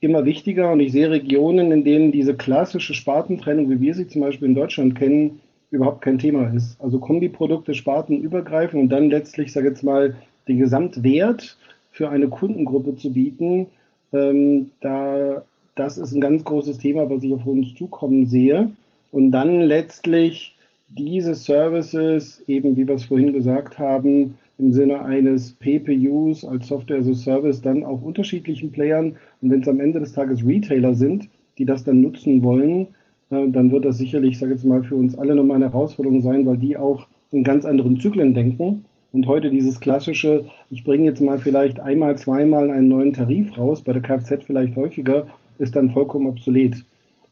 immer 0.00 0.24
wichtiger. 0.24 0.72
Und 0.72 0.80
ich 0.80 0.92
sehe 0.92 1.10
Regionen, 1.10 1.72
in 1.72 1.84
denen 1.84 2.10
diese 2.10 2.34
klassische 2.34 2.94
Spartentrennung, 2.94 3.68
wie 3.70 3.80
wir 3.80 3.94
sie 3.94 4.06
zum 4.06 4.22
Beispiel 4.22 4.48
in 4.48 4.54
Deutschland 4.54 4.94
kennen, 4.94 5.40
überhaupt 5.70 6.02
kein 6.02 6.18
Thema 6.18 6.52
ist. 6.54 6.80
Also 6.80 6.98
Kombiprodukte, 6.98 7.74
Spartenübergreifend 7.74 8.82
und 8.82 8.88
dann 8.88 9.10
letztlich, 9.10 9.52
sag 9.52 9.64
jetzt 9.64 9.82
mal, 9.82 10.16
den 10.48 10.58
Gesamtwert 10.58 11.58
für 11.90 12.08
eine 12.08 12.28
Kundengruppe 12.28 12.96
zu 12.96 13.12
bieten, 13.12 13.66
ähm, 14.12 14.70
da, 14.80 15.42
das 15.74 15.98
ist 15.98 16.12
ein 16.12 16.20
ganz 16.20 16.44
großes 16.44 16.78
Thema, 16.78 17.08
was 17.08 17.22
ich 17.22 17.32
auf 17.32 17.46
uns 17.46 17.74
zukommen 17.74 18.26
sehe. 18.26 18.70
Und 19.10 19.30
dann 19.32 19.60
letztlich 19.60 20.56
diese 20.88 21.34
Services, 21.34 22.42
eben 22.46 22.76
wie 22.76 22.86
wir 22.86 22.94
es 22.94 23.04
vorhin 23.04 23.32
gesagt 23.32 23.78
haben, 23.78 24.38
im 24.58 24.72
Sinne 24.72 25.02
eines 25.02 25.52
PPUs 25.52 26.44
als 26.44 26.68
Software 26.68 26.98
as 26.98 27.08
a 27.08 27.14
Service 27.14 27.62
dann 27.62 27.84
auch 27.84 28.02
unterschiedlichen 28.02 28.70
Playern. 28.70 29.16
Und 29.40 29.50
wenn 29.50 29.62
es 29.62 29.68
am 29.68 29.80
Ende 29.80 30.00
des 30.00 30.12
Tages 30.12 30.46
Retailer 30.46 30.94
sind, 30.94 31.28
die 31.58 31.64
das 31.64 31.84
dann 31.84 32.00
nutzen 32.00 32.42
wollen, 32.42 32.88
äh, 33.30 33.48
dann 33.48 33.70
wird 33.70 33.84
das 33.84 33.98
sicherlich, 33.98 34.32
ich 34.32 34.38
sage 34.38 34.52
jetzt 34.52 34.64
mal, 34.64 34.82
für 34.82 34.96
uns 34.96 35.18
alle 35.18 35.34
nochmal 35.34 35.56
eine 35.56 35.72
Herausforderung 35.72 36.20
sein, 36.20 36.46
weil 36.46 36.58
die 36.58 36.76
auch 36.76 37.06
in 37.30 37.44
ganz 37.44 37.64
anderen 37.64 37.98
Zyklen 37.98 38.34
denken 38.34 38.84
und 39.12 39.26
heute 39.26 39.50
dieses 39.50 39.78
klassische, 39.80 40.46
ich 40.70 40.84
bringe 40.84 41.04
jetzt 41.04 41.20
mal 41.20 41.38
vielleicht 41.38 41.78
einmal, 41.80 42.16
zweimal 42.16 42.70
einen 42.70 42.88
neuen 42.88 43.12
Tarif 43.12 43.56
raus, 43.56 43.82
bei 43.82 43.92
der 43.92 44.02
Kfz 44.02 44.44
vielleicht 44.44 44.74
häufiger, 44.76 45.26
ist 45.58 45.76
dann 45.76 45.90
vollkommen 45.90 46.26
obsolet. 46.26 46.84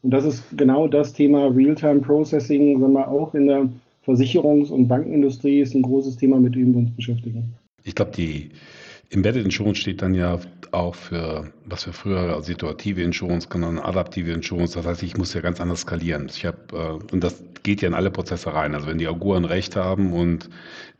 Und 0.02 0.10
das 0.10 0.24
ist 0.24 0.44
genau 0.56 0.88
das 0.88 1.12
Thema 1.12 1.48
Real-Time 1.48 2.00
Processing, 2.00 2.80
sagen 2.80 2.92
wir 2.92 3.08
auch 3.08 3.34
in 3.34 3.46
der 3.46 3.68
Versicherungs- 4.06 4.70
und 4.70 4.88
Bankenindustrie 4.88 5.60
ist 5.60 5.74
ein 5.74 5.82
großes 5.82 6.16
Thema, 6.16 6.38
mit 6.38 6.54
dem 6.54 6.72
wir 6.72 6.80
uns 6.80 6.90
beschäftigen. 6.90 7.54
Ich 7.84 7.94
glaube, 7.94 8.12
die, 8.16 8.50
Embedded 9.12 9.44
Insurance 9.44 9.80
steht 9.80 10.02
dann 10.02 10.14
ja 10.14 10.38
auch 10.70 10.94
für, 10.94 11.52
was 11.64 11.84
wir 11.84 11.92
früher 11.92 12.40
situative 12.42 13.02
Insurance 13.02 13.48
genannt, 13.48 13.80
adaptive 13.82 14.30
Insurance. 14.30 14.74
Das 14.74 14.86
heißt, 14.86 15.02
ich 15.02 15.16
muss 15.16 15.34
ja 15.34 15.40
ganz 15.40 15.60
anders 15.60 15.80
skalieren. 15.80 16.30
Ich 16.32 16.46
habe, 16.46 16.58
äh, 16.72 17.12
und 17.12 17.24
das 17.24 17.42
geht 17.64 17.82
ja 17.82 17.88
in 17.88 17.94
alle 17.94 18.12
Prozesse 18.12 18.54
rein. 18.54 18.72
Also 18.72 18.86
wenn 18.86 18.98
die 18.98 19.08
Auguren 19.08 19.44
recht 19.44 19.74
haben 19.74 20.12
und 20.12 20.48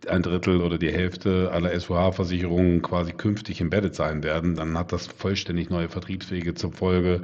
ein 0.09 0.23
Drittel 0.23 0.61
oder 0.61 0.77
die 0.77 0.91
Hälfte 0.91 1.51
aller 1.53 1.71
SVH-Versicherungen 1.71 2.83
quasi 2.83 3.13
künftig 3.13 3.61
embedded 3.61 3.95
sein 3.95 4.25
werden, 4.25 4.57
dann 4.57 4.77
hat 4.77 4.93
das 4.93 5.07
vollständig 5.07 5.71
neue 5.71 5.89
Vertriebswege 5.89 6.55
zur 6.55 6.73
Folge. 6.73 7.23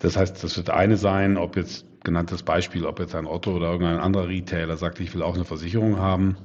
Das 0.00 0.16
heißt, 0.16 0.42
das 0.42 0.56
wird 0.56 0.68
eine 0.68 0.96
sein, 0.96 1.36
ob 1.36 1.56
jetzt 1.56 1.86
genanntes 2.02 2.42
Beispiel, 2.42 2.86
ob 2.86 2.98
jetzt 2.98 3.14
ein 3.14 3.26
Otto 3.26 3.54
oder 3.54 3.70
irgendein 3.70 4.00
anderer 4.00 4.28
Retailer 4.28 4.76
sagt, 4.76 4.98
ich 4.98 5.14
will 5.14 5.22
auch 5.22 5.36
eine 5.36 5.44
Versicherung 5.44 5.98
haben 5.98 6.36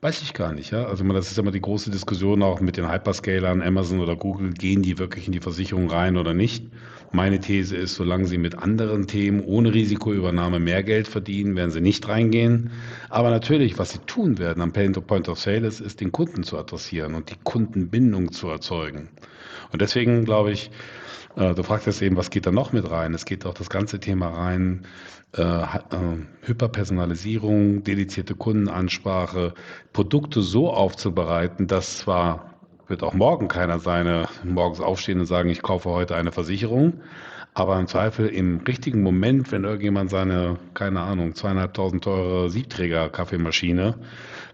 Weiß 0.00 0.22
ich 0.22 0.32
gar 0.32 0.52
nicht, 0.52 0.70
ja. 0.70 0.84
Also 0.86 1.02
das 1.12 1.32
ist 1.32 1.38
immer 1.38 1.50
die 1.50 1.60
große 1.60 1.90
Diskussion 1.90 2.40
auch 2.44 2.60
mit 2.60 2.76
den 2.76 2.88
Hyperscalern, 2.88 3.62
Amazon 3.62 3.98
oder 3.98 4.14
Google, 4.14 4.52
gehen 4.52 4.80
die 4.80 4.96
wirklich 4.96 5.26
in 5.26 5.32
die 5.32 5.40
Versicherung 5.40 5.90
rein 5.90 6.16
oder 6.16 6.34
nicht? 6.34 6.64
Meine 7.10 7.40
These 7.40 7.76
ist, 7.76 7.96
solange 7.96 8.28
sie 8.28 8.38
mit 8.38 8.56
anderen 8.56 9.08
Themen 9.08 9.40
ohne 9.40 9.74
Risikoübernahme 9.74 10.60
mehr 10.60 10.84
Geld 10.84 11.08
verdienen, 11.08 11.56
werden 11.56 11.72
sie 11.72 11.80
nicht 11.80 12.06
reingehen. 12.06 12.70
Aber 13.08 13.30
natürlich, 13.30 13.76
was 13.78 13.90
sie 13.90 13.98
tun 14.06 14.38
werden 14.38 14.62
am 14.62 14.72
Point 14.72 15.28
of 15.28 15.40
Sale 15.40 15.66
ist, 15.66 15.80
ist 15.80 16.00
den 16.00 16.12
Kunden 16.12 16.44
zu 16.44 16.58
adressieren 16.58 17.16
und 17.16 17.30
die 17.30 17.38
Kundenbindung 17.42 18.30
zu 18.30 18.46
erzeugen. 18.46 19.08
Und 19.72 19.82
deswegen 19.82 20.24
glaube 20.24 20.52
ich, 20.52 20.70
du 21.38 21.62
fragst 21.62 21.86
jetzt 21.86 22.02
eben, 22.02 22.16
was 22.16 22.30
geht 22.30 22.46
da 22.46 22.50
noch 22.50 22.72
mit 22.72 22.90
rein? 22.90 23.14
Es 23.14 23.24
geht 23.24 23.46
auch 23.46 23.54
das 23.54 23.70
ganze 23.70 24.00
Thema 24.00 24.28
rein, 24.28 24.86
äh, 25.36 25.42
äh, 25.42 25.66
Hyperpersonalisierung, 26.42 27.84
dedizierte 27.84 28.34
Kundenansprache, 28.34 29.54
Produkte 29.92 30.42
so 30.42 30.70
aufzubereiten, 30.72 31.66
dass 31.66 31.98
zwar 31.98 32.54
wird 32.88 33.02
auch 33.02 33.14
morgen 33.14 33.48
keiner 33.48 33.78
seine 33.78 34.26
morgens 34.42 34.80
aufstehen 34.80 35.20
und 35.20 35.26
sagen, 35.26 35.50
ich 35.50 35.62
kaufe 35.62 35.90
heute 35.90 36.16
eine 36.16 36.32
Versicherung, 36.32 37.02
aber 37.58 37.78
im 37.80 37.88
Zweifel 37.88 38.28
im 38.28 38.58
richtigen 38.58 39.02
Moment, 39.02 39.50
wenn 39.50 39.64
irgendjemand 39.64 40.10
seine, 40.10 40.58
keine 40.74 41.00
Ahnung, 41.00 41.34
zweieinhalbtausend 41.34 42.04
teure 42.04 42.50
Siebträger-Kaffeemaschine 42.50 43.96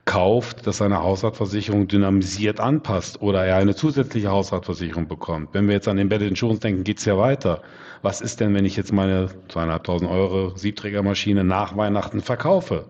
kauft, 0.07 0.67
dass 0.67 0.79
seine 0.79 1.03
Hausratversicherung 1.03 1.87
dynamisiert 1.87 2.61
anpasst 2.61 3.21
oder 3.21 3.45
er 3.45 3.57
eine 3.57 3.75
zusätzliche 3.75 4.31
Hausratversicherung 4.31 5.07
bekommt. 5.07 5.51
Wenn 5.53 5.67
wir 5.67 5.75
jetzt 5.75 5.89
an 5.89 5.99
Embedded 5.99 6.31
Insurance 6.31 6.61
denken, 6.61 6.83
geht's 6.85 7.05
ja 7.05 7.19
weiter. 7.19 7.63
Was 8.01 8.23
ist 8.23 8.41
denn, 8.41 8.55
wenn 8.55 8.65
ich 8.65 8.77
jetzt 8.77 8.93
meine 8.93 9.29
zweieinhalbtausend 9.49 10.11
Euro 10.11 10.57
Siebträgermaschine 10.57 11.45
nach 11.45 11.77
Weihnachten 11.77 12.23
verkaufe? 12.23 12.87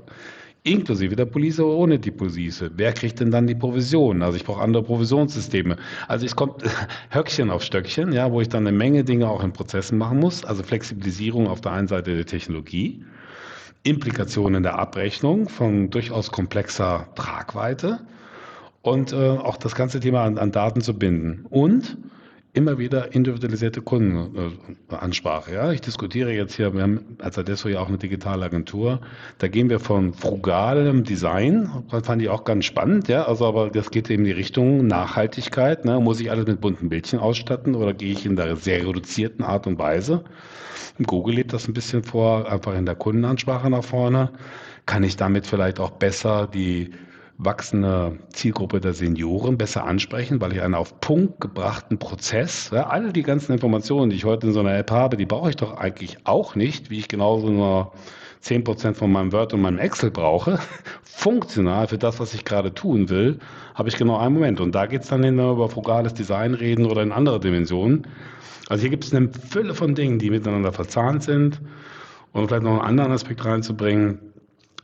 Inklusive 0.66 1.14
der 1.14 1.27
Police 1.27 1.61
oder 1.61 1.77
ohne 1.77 1.98
die 1.98 2.11
Police. 2.11 2.64
Wer 2.74 2.92
kriegt 2.94 3.20
denn 3.20 3.31
dann 3.31 3.46
die 3.46 3.55
Provision? 3.55 4.22
Also 4.22 4.37
ich 4.37 4.44
brauche 4.44 4.62
andere 4.62 4.83
Provisionssysteme. 4.83 5.77
Also 6.09 6.24
es 6.24 6.35
kommt 6.35 6.62
Höckchen 7.11 7.50
auf 7.50 7.62
Stöckchen, 7.62 8.12
ja, 8.12 8.33
wo 8.33 8.40
ich 8.40 8.48
dann 8.48 8.66
eine 8.66 8.77
Menge 8.77 9.05
Dinge 9.05 9.29
auch 9.29 9.44
in 9.44 9.53
Prozessen 9.53 9.98
machen 9.98 10.18
muss. 10.18 10.42
Also 10.44 10.62
Flexibilisierung 10.62 11.48
auf 11.48 11.61
der 11.61 11.72
einen 11.72 11.87
Seite 11.87 12.16
der 12.16 12.24
Technologie 12.24 13.05
Implikationen 13.83 14.62
der 14.62 14.79
Abrechnung 14.79 15.50
von 15.50 15.90
durchaus 15.90 16.33
komplexer 16.33 17.07
Tragweite 17.14 18.00
und 18.81 19.12
äh, 19.12 19.16
auch 19.16 19.59
das 19.59 19.74
ganze 19.74 20.00
Thema 20.00 20.24
an, 20.24 20.38
an, 20.38 20.50
Daten 20.50 20.81
zu 20.81 20.98
binden 20.98 21.44
und 21.50 21.98
immer 22.55 22.79
wieder 22.79 23.12
individualisierte 23.12 23.83
Kundenansprache. 23.83 25.53
Ja, 25.53 25.73
ich 25.73 25.81
diskutiere 25.81 26.33
jetzt 26.33 26.55
hier, 26.55 26.73
wir 26.73 26.83
haben 26.83 27.17
als 27.21 27.37
Adesso 27.37 27.69
ja 27.69 27.81
auch 27.81 27.88
eine 27.88 27.99
digitale 27.99 28.45
Agentur, 28.45 29.01
da 29.38 29.49
gehen 29.49 29.69
wir 29.69 29.81
von 29.81 30.14
frugalem 30.14 31.03
Design, 31.03 31.69
das 31.90 32.07
fand 32.07 32.23
ich 32.23 32.29
auch 32.29 32.45
ganz 32.45 32.64
spannend, 32.64 33.09
ja, 33.09 33.25
also 33.25 33.45
aber 33.45 33.71
das 33.71 33.90
geht 33.90 34.09
eben 34.09 34.23
in 34.23 34.27
die 34.27 34.33
Richtung 34.33 34.87
Nachhaltigkeit, 34.87 35.85
ne? 35.85 35.99
muss 35.99 36.21
ich 36.21 36.31
alles 36.31 36.47
mit 36.47 36.61
bunten 36.61 36.88
Bildchen 36.88 37.19
ausstatten 37.19 37.75
oder 37.75 37.93
gehe 37.93 38.12
ich 38.12 38.25
in 38.25 38.37
der 38.37 38.55
sehr 38.55 38.87
reduzierten 38.87 39.45
Art 39.45 39.67
und 39.67 39.79
Weise? 39.79 40.25
Google 41.03 41.35
lebt 41.35 41.53
das 41.53 41.67
ein 41.67 41.75
bisschen 41.75 42.05
vor, 42.05 42.51
einfach 42.51 42.75
in 42.77 42.87
der 42.87 42.95
Kundenansprache 42.95 43.69
nach 43.69 43.83
vorne. 43.83 44.31
Kann 44.87 45.03
ich 45.03 45.17
damit 45.17 45.45
vielleicht 45.45 45.81
auch 45.81 45.90
besser 45.90 46.47
die 46.47 46.93
wachsende 47.38 48.18
Zielgruppe 48.33 48.81
der 48.81 48.94
Senioren 48.94 49.59
besser 49.59 49.85
ansprechen, 49.85 50.40
weil 50.40 50.53
ich 50.53 50.62
einen 50.62 50.75
auf 50.75 51.01
Punkt 51.01 51.40
gebrachten 51.40 51.99
Prozess, 51.99 52.70
ja, 52.73 52.87
alle 52.87 53.12
die 53.12 53.23
ganzen 53.23 53.53
Informationen, 53.53 54.11
die 54.11 54.16
ich 54.16 54.25
heute 54.25 54.47
in 54.47 54.53
so 54.53 54.61
einer 54.61 54.77
App 54.77 54.90
habe, 54.90 55.16
die 55.16 55.27
brauche 55.27 55.51
ich 55.51 55.57
doch 55.57 55.77
eigentlich 55.77 56.18
auch 56.25 56.55
nicht, 56.55 56.90
wie 56.90 56.99
ich 56.99 57.09
genauso 57.09 57.51
nur 57.51 57.92
10% 58.42 58.94
von 58.94 59.11
meinem 59.11 59.33
Word 59.33 59.53
und 59.53 59.62
meinem 59.62 59.79
Excel 59.79 60.11
brauche, 60.11 60.59
funktional 61.03 61.88
für 61.88 61.99
das, 61.99 62.20
was 62.20 62.35
ich 62.35 62.44
gerade 62.44 62.73
tun 62.73 63.09
will, 63.09 63.38
habe 63.75 63.88
ich 63.88 63.97
genau 63.97 64.18
einen 64.18 64.35
Moment. 64.35 64.61
Und 64.61 64.75
da 64.75 64.87
geht 64.87 65.03
es 65.03 65.09
dann, 65.09 65.23
wir 65.23 65.51
über 65.51 65.68
frugales 65.68 66.14
Design 66.14 66.55
reden 66.55 66.87
oder 66.87 67.03
in 67.03 67.12
andere 67.12 67.40
Dimensionen, 67.40 68.07
also 68.68 68.81
hier 68.81 68.90
gibt 68.90 69.05
es 69.05 69.14
eine 69.14 69.29
Fülle 69.29 69.75
von 69.75 69.94
Dingen, 69.94 70.18
die 70.18 70.31
miteinander 70.31 70.73
verzahnt 70.73 71.23
sind. 71.23 71.61
Und 72.33 72.49
vielleicht 72.49 72.64
noch 72.64 72.73
einen 72.73 72.81
anderen 72.81 73.12
Aspekt 73.12 73.44
reinzubringen. 73.44 74.18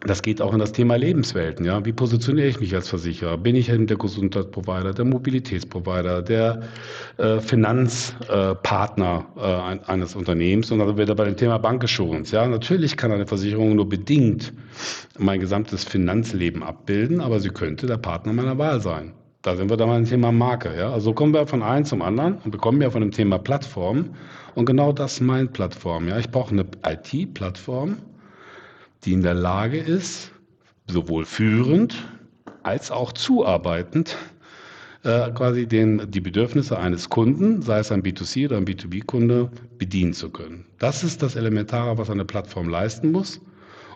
Das 0.07 0.23
geht 0.23 0.41
auch 0.41 0.55
in 0.55 0.59
das 0.59 0.73
Thema 0.73 0.97
Lebenswelten. 0.97 1.67
Ja? 1.67 1.85
Wie 1.85 1.93
positioniere 1.93 2.49
ich 2.49 2.59
mich 2.59 2.75
als 2.75 2.89
Versicherer? 2.89 3.37
Bin 3.37 3.55
ich 3.55 3.69
eben 3.69 3.87
der 3.87 3.99
Gesundheitsprovider, 3.99 4.95
der 4.95 5.05
Mobilitätsprovider, 5.05 6.23
der 6.23 6.63
äh, 7.19 7.39
Finanzpartner 7.41 9.27
äh, 9.37 9.91
eines 9.91 10.15
Unternehmens? 10.17 10.71
Und 10.71 10.79
dann 10.79 10.97
wieder 10.97 11.15
bei 11.15 11.27
dem 11.27 11.37
Thema 11.37 11.59
Bankassurance. 11.59 12.35
Ja, 12.35 12.47
natürlich 12.47 12.97
kann 12.97 13.13
eine 13.13 13.27
Versicherung 13.27 13.77
nur 13.77 13.89
bedingt 13.89 14.55
mein 15.19 15.39
gesamtes 15.39 15.85
Finanzleben 15.85 16.63
abbilden, 16.63 17.21
aber 17.21 17.39
sie 17.39 17.51
könnte 17.51 17.87
der 17.87 17.99
Partner 17.99 18.33
meiner 18.33 18.57
Wahl 18.57 18.81
sein. 18.81 19.13
Da 19.43 19.57
sind 19.57 19.71
wir 19.71 19.77
dann 19.77 19.89
beim 19.89 20.05
Thema 20.07 20.33
Marke. 20.33 20.75
Ja? 20.77 20.93
Also 20.93 21.13
kommen 21.13 21.35
wir 21.35 21.47
von 21.47 21.63
einem 21.63 21.85
zum 21.85 22.01
anderen 22.01 22.39
und 22.45 22.51
bekommen 22.51 22.81
ja 22.81 22.91
von 22.91 23.03
dem 23.03 23.11
Thema 23.11 23.39
Plattform. 23.39 24.11
Und 24.55 24.67
genau 24.67 24.93
das 24.93 25.21
meint 25.21 25.53
Plattform. 25.53 26.09
Ja? 26.09 26.19
Ich 26.19 26.31
brauche 26.31 26.53
eine 26.53 26.67
IT-Plattform, 26.87 27.97
die 29.05 29.13
in 29.13 29.23
der 29.23 29.35
Lage 29.35 29.79
ist, 29.79 30.33
sowohl 30.87 31.25
führend 31.25 31.95
als 32.63 32.91
auch 32.91 33.13
zuarbeitend 33.13 34.17
äh, 35.03 35.31
quasi 35.31 35.67
den, 35.67 36.11
die 36.11 36.21
Bedürfnisse 36.21 36.79
eines 36.79 37.09
Kunden, 37.09 37.63
sei 37.63 37.79
es 37.79 37.91
ein 37.91 38.03
B2C 38.03 38.47
oder 38.47 38.59
ein 38.59 38.67
B2B-Kunde, 38.67 39.51
bedienen 39.79 40.13
zu 40.13 40.31
können. 40.31 40.67
Das 40.79 41.03
ist 41.05 41.23
das 41.23 41.37
Elementare, 41.37 41.97
was 41.97 42.11
eine 42.11 42.25
Plattform 42.25 42.69
leisten 42.69 43.11
muss. 43.11 43.41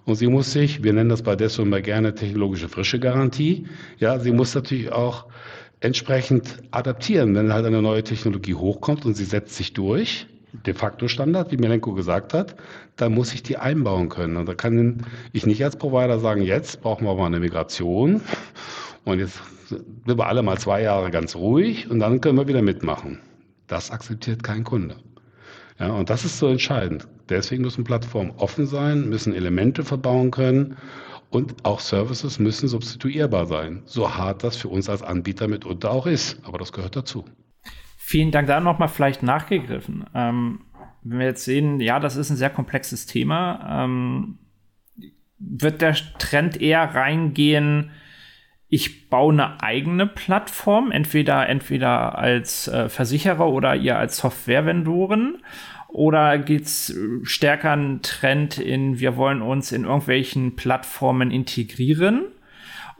Und 0.07 0.17
sie 0.17 0.27
muss 0.27 0.53
sich, 0.53 0.83
wir 0.83 0.93
nennen 0.93 1.09
das 1.11 1.23
bei 1.23 1.35
Desso 1.35 1.62
immer 1.62 1.81
gerne 1.81 2.14
technologische 2.14 2.69
frische 2.69 2.99
Garantie, 2.99 3.67
ja, 3.99 4.19
sie 4.19 4.33
muss 4.33 4.55
natürlich 4.55 4.93
auch 4.93 5.27
entsprechend 5.81 6.62
adaptieren. 6.71 7.35
Wenn 7.35 7.53
halt 7.53 7.67
eine 7.67 7.83
neue 7.83 8.03
Technologie 8.03 8.55
hochkommt 8.55 9.05
und 9.07 9.14
sie 9.14 9.25
setzt 9.25 9.57
sich 9.57 9.73
durch, 9.73 10.27
de 10.67 10.75
facto 10.75 11.09
Standard, 11.09 11.51
wie 11.51 11.57
Melenko 11.57 11.93
gesagt 11.93 12.33
hat, 12.33 12.55
dann 12.97 13.12
muss 13.12 13.35
ich 13.35 13.43
die 13.43 13.57
einbauen 13.57 14.09
können. 14.09 14.37
Und 14.37 14.47
da 14.47 14.55
kann 14.55 15.05
ich 15.33 15.47
nicht 15.47 15.62
als 15.64 15.77
Provider 15.77 16.19
sagen, 16.21 16.43
jetzt 16.43 16.81
brauchen 16.81 17.07
wir 17.07 17.14
mal 17.14 17.27
eine 17.27 17.40
Migration 17.40 18.21
und 19.05 19.19
jetzt 19.19 19.40
sind 19.69 20.07
wir 20.07 20.27
alle 20.27 20.43
mal 20.43 20.59
zwei 20.59 20.83
Jahre 20.83 21.11
ganz 21.11 21.35
ruhig 21.35 21.90
und 21.90 21.99
dann 22.01 22.21
können 22.21 22.38
wir 22.38 22.49
wieder 22.49 22.62
mitmachen. 22.62 23.21
Das 23.67 23.90
akzeptiert 23.90 24.43
kein 24.43 24.64
Kunde. 24.64 24.97
Ja, 25.79 25.90
und 25.93 26.11
das 26.11 26.25
ist 26.25 26.38
so 26.38 26.49
entscheidend. 26.49 27.09
Deswegen 27.29 27.62
müssen 27.62 27.83
Plattformen 27.85 28.33
offen 28.37 28.67
sein, 28.67 29.09
müssen 29.09 29.35
Elemente 29.35 29.83
verbauen 29.83 30.31
können 30.31 30.77
und 31.31 31.64
auch 31.64 31.81
Services 31.81 32.38
müssen 32.38 32.69
substituierbar 32.69 33.47
sein. 33.47 33.83
So 33.87 34.14
hart 34.14 34.45
das 34.45 34.57
für 34.57 34.69
uns 34.69 34.88
als 34.88 35.03
Anbieter 35.03 35.49
mitunter 35.49 35.90
auch 35.90 36.07
ist. 36.07 36.38
Aber 36.45 36.59
das 36.59 36.73
gehört 36.73 36.95
dazu. 36.95 37.25
Vielen 38.07 38.33
Dank. 38.33 38.49
Da 38.49 38.61
nochmal 38.61 38.88
vielleicht 38.88 39.23
nachgegriffen. 39.23 40.05
Ähm, 40.14 40.61
wenn 41.05 41.21
wir 41.21 41.27
jetzt 41.27 41.47
sehen, 41.47 41.81
ja, 41.81 41.99
das 41.99 42.17
ist 42.17 42.29
ein 42.29 42.37
sehr 42.37 42.51
komplexes 42.51 43.07
Thema, 43.07 43.83
ähm, 43.85 44.37
wird 45.38 45.81
der 45.81 45.95
Trend 46.19 46.61
eher 46.61 46.83
reingehen, 46.95 47.93
ich 48.69 49.09
baue 49.09 49.33
eine 49.33 49.62
eigene 49.62 50.07
Plattform, 50.07 50.90
entweder, 50.90 51.49
entweder 51.49 52.19
als 52.19 52.69
äh, 52.69 52.90
Versicherer 52.90 53.49
oder 53.49 53.75
ihr 53.75 53.97
als 53.97 54.19
Softwarevendoren. 54.19 55.38
Oder 55.88 56.37
geht 56.37 56.64
es 56.64 56.95
stärker 57.23 57.73
einen 57.73 58.03
Trend 58.03 58.59
in, 58.59 59.01
wir 59.01 59.17
wollen 59.17 59.40
uns 59.40 59.73
in 59.73 59.85
irgendwelchen 59.85 60.57
Plattformen 60.57 61.31
integrieren? 61.31 62.25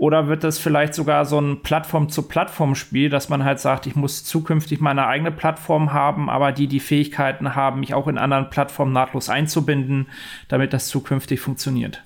Oder 0.05 0.29
wird 0.29 0.45
das 0.45 0.59
vielleicht 0.59 0.93
sogar 0.93 1.25
so 1.25 1.41
ein 1.41 1.63
Plattform-zu-Plattform-Spiel, 1.63 3.09
dass 3.09 3.31
man 3.31 3.43
halt 3.43 3.59
sagt, 3.59 3.87
ich 3.87 3.97
muss 3.97 4.23
zukünftig 4.23 4.79
meine 4.83 5.07
eigene 5.07 5.33
Plattform 5.33 5.95
haben, 5.95 6.29
aber 6.29 6.53
die 6.53 6.67
die 6.67 6.81
Fähigkeiten 6.81 7.55
haben, 7.55 7.81
mich 7.81 7.95
auch 7.95 8.07
in 8.07 8.19
anderen 8.19 8.51
Plattformen 8.51 8.93
nahtlos 8.93 9.31
einzubinden, 9.31 10.09
damit 10.49 10.75
das 10.75 10.89
zukünftig 10.89 11.41
funktioniert? 11.41 12.05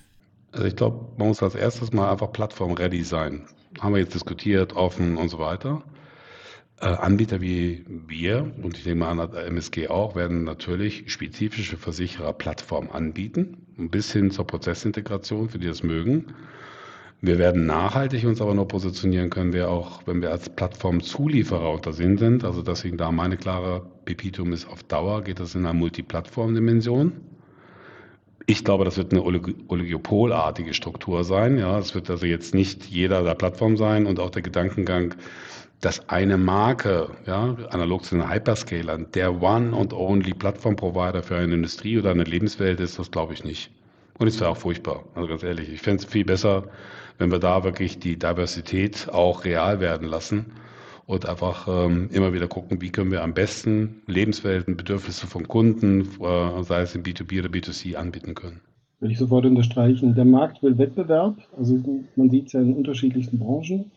Also 0.52 0.66
ich 0.66 0.76
glaube, 0.76 1.06
man 1.16 1.26
muss 1.26 1.42
als 1.42 1.56
erstes 1.56 1.92
mal 1.92 2.08
einfach 2.08 2.30
plattform-ready 2.30 3.02
sein. 3.02 3.46
Haben 3.80 3.94
wir 3.94 4.00
jetzt 4.00 4.14
diskutiert, 4.14 4.76
offen 4.76 5.16
und 5.16 5.28
so 5.28 5.40
weiter. 5.40 5.82
Äh, 6.80 6.86
Anbieter 6.86 7.40
wie 7.40 7.84
wir, 8.06 8.48
und 8.62 8.78
ich 8.78 8.86
nehme 8.86 9.08
an, 9.08 9.18
MSG 9.18 9.88
auch, 9.88 10.14
werden 10.14 10.44
natürlich 10.44 11.10
spezifische 11.10 11.76
Versicherer 11.76 12.32
Plattformen 12.32 12.92
anbieten, 12.92 13.66
bis 13.76 14.12
hin 14.12 14.30
zur 14.30 14.46
Prozessintegration, 14.46 15.48
für 15.48 15.58
die 15.58 15.66
das 15.66 15.82
mögen. 15.82 16.26
Wir 17.20 17.38
werden 17.38 17.66
nachhaltig 17.66 18.24
uns 18.24 18.40
aber 18.40 18.54
nur 18.54 18.68
positionieren 18.68 19.28
können 19.28 19.52
wir 19.52 19.70
auch, 19.70 20.02
wenn 20.06 20.22
wir 20.22 20.30
als 20.30 20.48
Plattformzulieferer 20.48 21.72
unter 21.72 21.92
Sinn 21.92 22.16
sind. 22.16 22.44
Also 22.44 22.62
deswegen 22.62 22.96
da 22.96 23.10
meine 23.10 23.36
klare 23.36 23.82
Bepitum 24.04 24.52
ist 24.52 24.68
auf 24.68 24.84
Dauer, 24.84 25.22
geht 25.22 25.40
das 25.40 25.56
in 25.56 25.62
einer 25.62 25.74
Multiplattform-Dimension. 25.74 27.12
Ich 28.46 28.64
glaube, 28.64 28.84
das 28.84 28.96
wird 28.96 29.12
eine 29.12 29.22
oligopolartige 29.22 30.72
Struktur 30.74 31.24
sein. 31.24 31.58
Ja, 31.58 31.78
es 31.78 31.94
wird 31.94 32.08
also 32.08 32.24
jetzt 32.24 32.54
nicht 32.54 32.84
jeder 32.84 33.24
der 33.24 33.34
Plattform 33.34 33.76
sein 33.76 34.06
und 34.06 34.20
auch 34.20 34.30
der 34.30 34.42
Gedankengang, 34.42 35.16
dass 35.80 36.08
eine 36.08 36.38
Marke, 36.38 37.10
ja, 37.26 37.56
analog 37.70 38.04
zu 38.04 38.14
den 38.14 38.30
Hyperscalern, 38.30 39.08
der 39.12 39.42
One 39.42 39.76
and 39.76 39.92
Only 39.92 40.34
Plattform-Provider 40.34 41.24
für 41.24 41.36
eine 41.36 41.54
Industrie 41.54 41.98
oder 41.98 42.12
eine 42.12 42.24
Lebenswelt 42.24 42.78
ist, 42.78 42.98
das 42.98 43.10
glaube 43.10 43.34
ich 43.34 43.42
nicht. 43.42 43.72
Und 44.18 44.28
es 44.28 44.40
wäre 44.40 44.50
auch 44.50 44.56
furchtbar. 44.56 45.04
Also 45.14 45.28
ganz 45.28 45.42
ehrlich, 45.42 45.68
ich 45.68 45.80
fände 45.80 46.02
es 46.02 46.10
viel 46.10 46.24
besser, 46.24 46.64
wenn 47.18 47.30
wir 47.30 47.38
da 47.40 47.64
wirklich 47.64 47.98
die 47.98 48.18
Diversität 48.18 49.08
auch 49.12 49.44
real 49.44 49.80
werden 49.80 50.08
lassen 50.08 50.46
und 51.06 51.28
einfach 51.28 51.66
ähm, 51.68 52.08
immer 52.12 52.32
wieder 52.32 52.48
gucken, 52.48 52.80
wie 52.80 52.90
können 52.90 53.10
wir 53.10 53.22
am 53.22 53.34
besten 53.34 54.02
Lebenswelten, 54.06 54.76
Bedürfnisse 54.76 55.26
von 55.26 55.48
Kunden, 55.48 56.08
äh, 56.20 56.62
sei 56.62 56.82
es 56.82 56.94
im 56.94 57.02
B2B 57.02 57.40
oder 57.40 57.48
B2C, 57.48 57.96
anbieten 57.96 58.34
können. 58.34 58.60
Würde 59.00 59.12
ich 59.12 59.18
sofort 59.18 59.46
unterstreichen. 59.46 60.14
Der 60.14 60.24
Markt 60.24 60.62
will 60.62 60.76
Wettbewerb. 60.76 61.36
Also 61.56 61.78
man 62.16 62.30
sieht 62.30 62.48
es 62.48 62.52
ja 62.52 62.60
in 62.60 62.74
unterschiedlichsten 62.74 63.38
Branchen. 63.38 63.90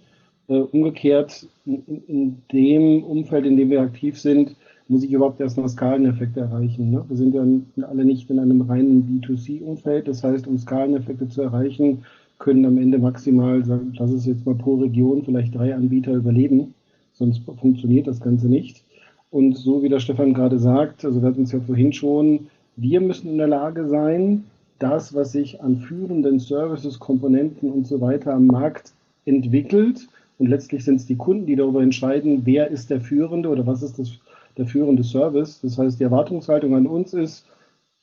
Äh, 0.47 0.59
umgekehrt, 0.59 1.47
in, 1.65 2.03
in, 2.07 2.41
dem 2.51 3.03
Umfeld, 3.03 3.45
in 3.45 3.57
dem 3.57 3.69
wir 3.69 3.81
aktiv 3.81 4.19
sind, 4.19 4.55
muss 4.87 5.03
ich 5.03 5.11
überhaupt 5.11 5.39
erstmal 5.39 5.69
Skaleneffekte 5.69 6.41
erreichen. 6.41 6.91
Ne? 6.91 7.03
Wir 7.07 7.17
sind 7.17 7.33
ja 7.33 7.87
alle 7.87 8.05
nicht 8.05 8.29
in 8.29 8.39
einem 8.39 8.61
reinen 8.61 9.21
B2C-Umfeld. 9.21 10.07
Das 10.07 10.23
heißt, 10.23 10.47
um 10.47 10.57
Skaleneffekte 10.57 11.29
zu 11.29 11.41
erreichen, 11.41 12.03
können 12.41 12.65
am 12.65 12.77
Ende 12.77 12.97
maximal, 12.97 13.63
sagen, 13.63 13.93
lass 13.97 14.11
es 14.11 14.25
jetzt 14.25 14.45
mal 14.45 14.55
pro 14.55 14.75
Region, 14.75 15.23
vielleicht 15.23 15.55
drei 15.55 15.73
Anbieter 15.73 16.13
überleben. 16.13 16.73
Sonst 17.13 17.43
funktioniert 17.59 18.07
das 18.07 18.19
Ganze 18.19 18.49
nicht. 18.49 18.83
Und 19.29 19.57
so 19.57 19.83
wie 19.83 19.89
der 19.89 19.99
Stefan 19.99 20.33
gerade 20.33 20.59
sagt, 20.59 21.05
also 21.05 21.21
wir 21.21 21.29
hatten 21.29 21.43
es 21.43 21.51
ja 21.51 21.61
vorhin 21.61 21.93
schon, 21.93 22.47
wir 22.75 22.99
müssen 22.99 23.29
in 23.29 23.37
der 23.37 23.47
Lage 23.47 23.87
sein, 23.87 24.43
das, 24.79 25.13
was 25.13 25.31
sich 25.31 25.61
an 25.61 25.77
führenden 25.77 26.39
Services, 26.39 26.99
Komponenten 26.99 27.71
und 27.71 27.85
so 27.85 28.01
weiter 28.01 28.33
am 28.33 28.47
Markt 28.47 28.91
entwickelt, 29.25 30.07
und 30.39 30.47
letztlich 30.47 30.83
sind 30.83 30.95
es 30.95 31.05
die 31.05 31.17
Kunden, 31.17 31.45
die 31.45 31.55
darüber 31.55 31.83
entscheiden, 31.83 32.41
wer 32.45 32.71
ist 32.71 32.89
der 32.89 32.99
Führende 32.99 33.49
oder 33.49 33.67
was 33.67 33.83
ist 33.83 33.99
das, 33.99 34.13
der 34.57 34.65
führende 34.65 35.03
Service. 35.03 35.61
Das 35.61 35.77
heißt, 35.77 35.99
die 35.99 36.03
Erwartungshaltung 36.03 36.73
an 36.73 36.87
uns 36.87 37.13
ist, 37.13 37.45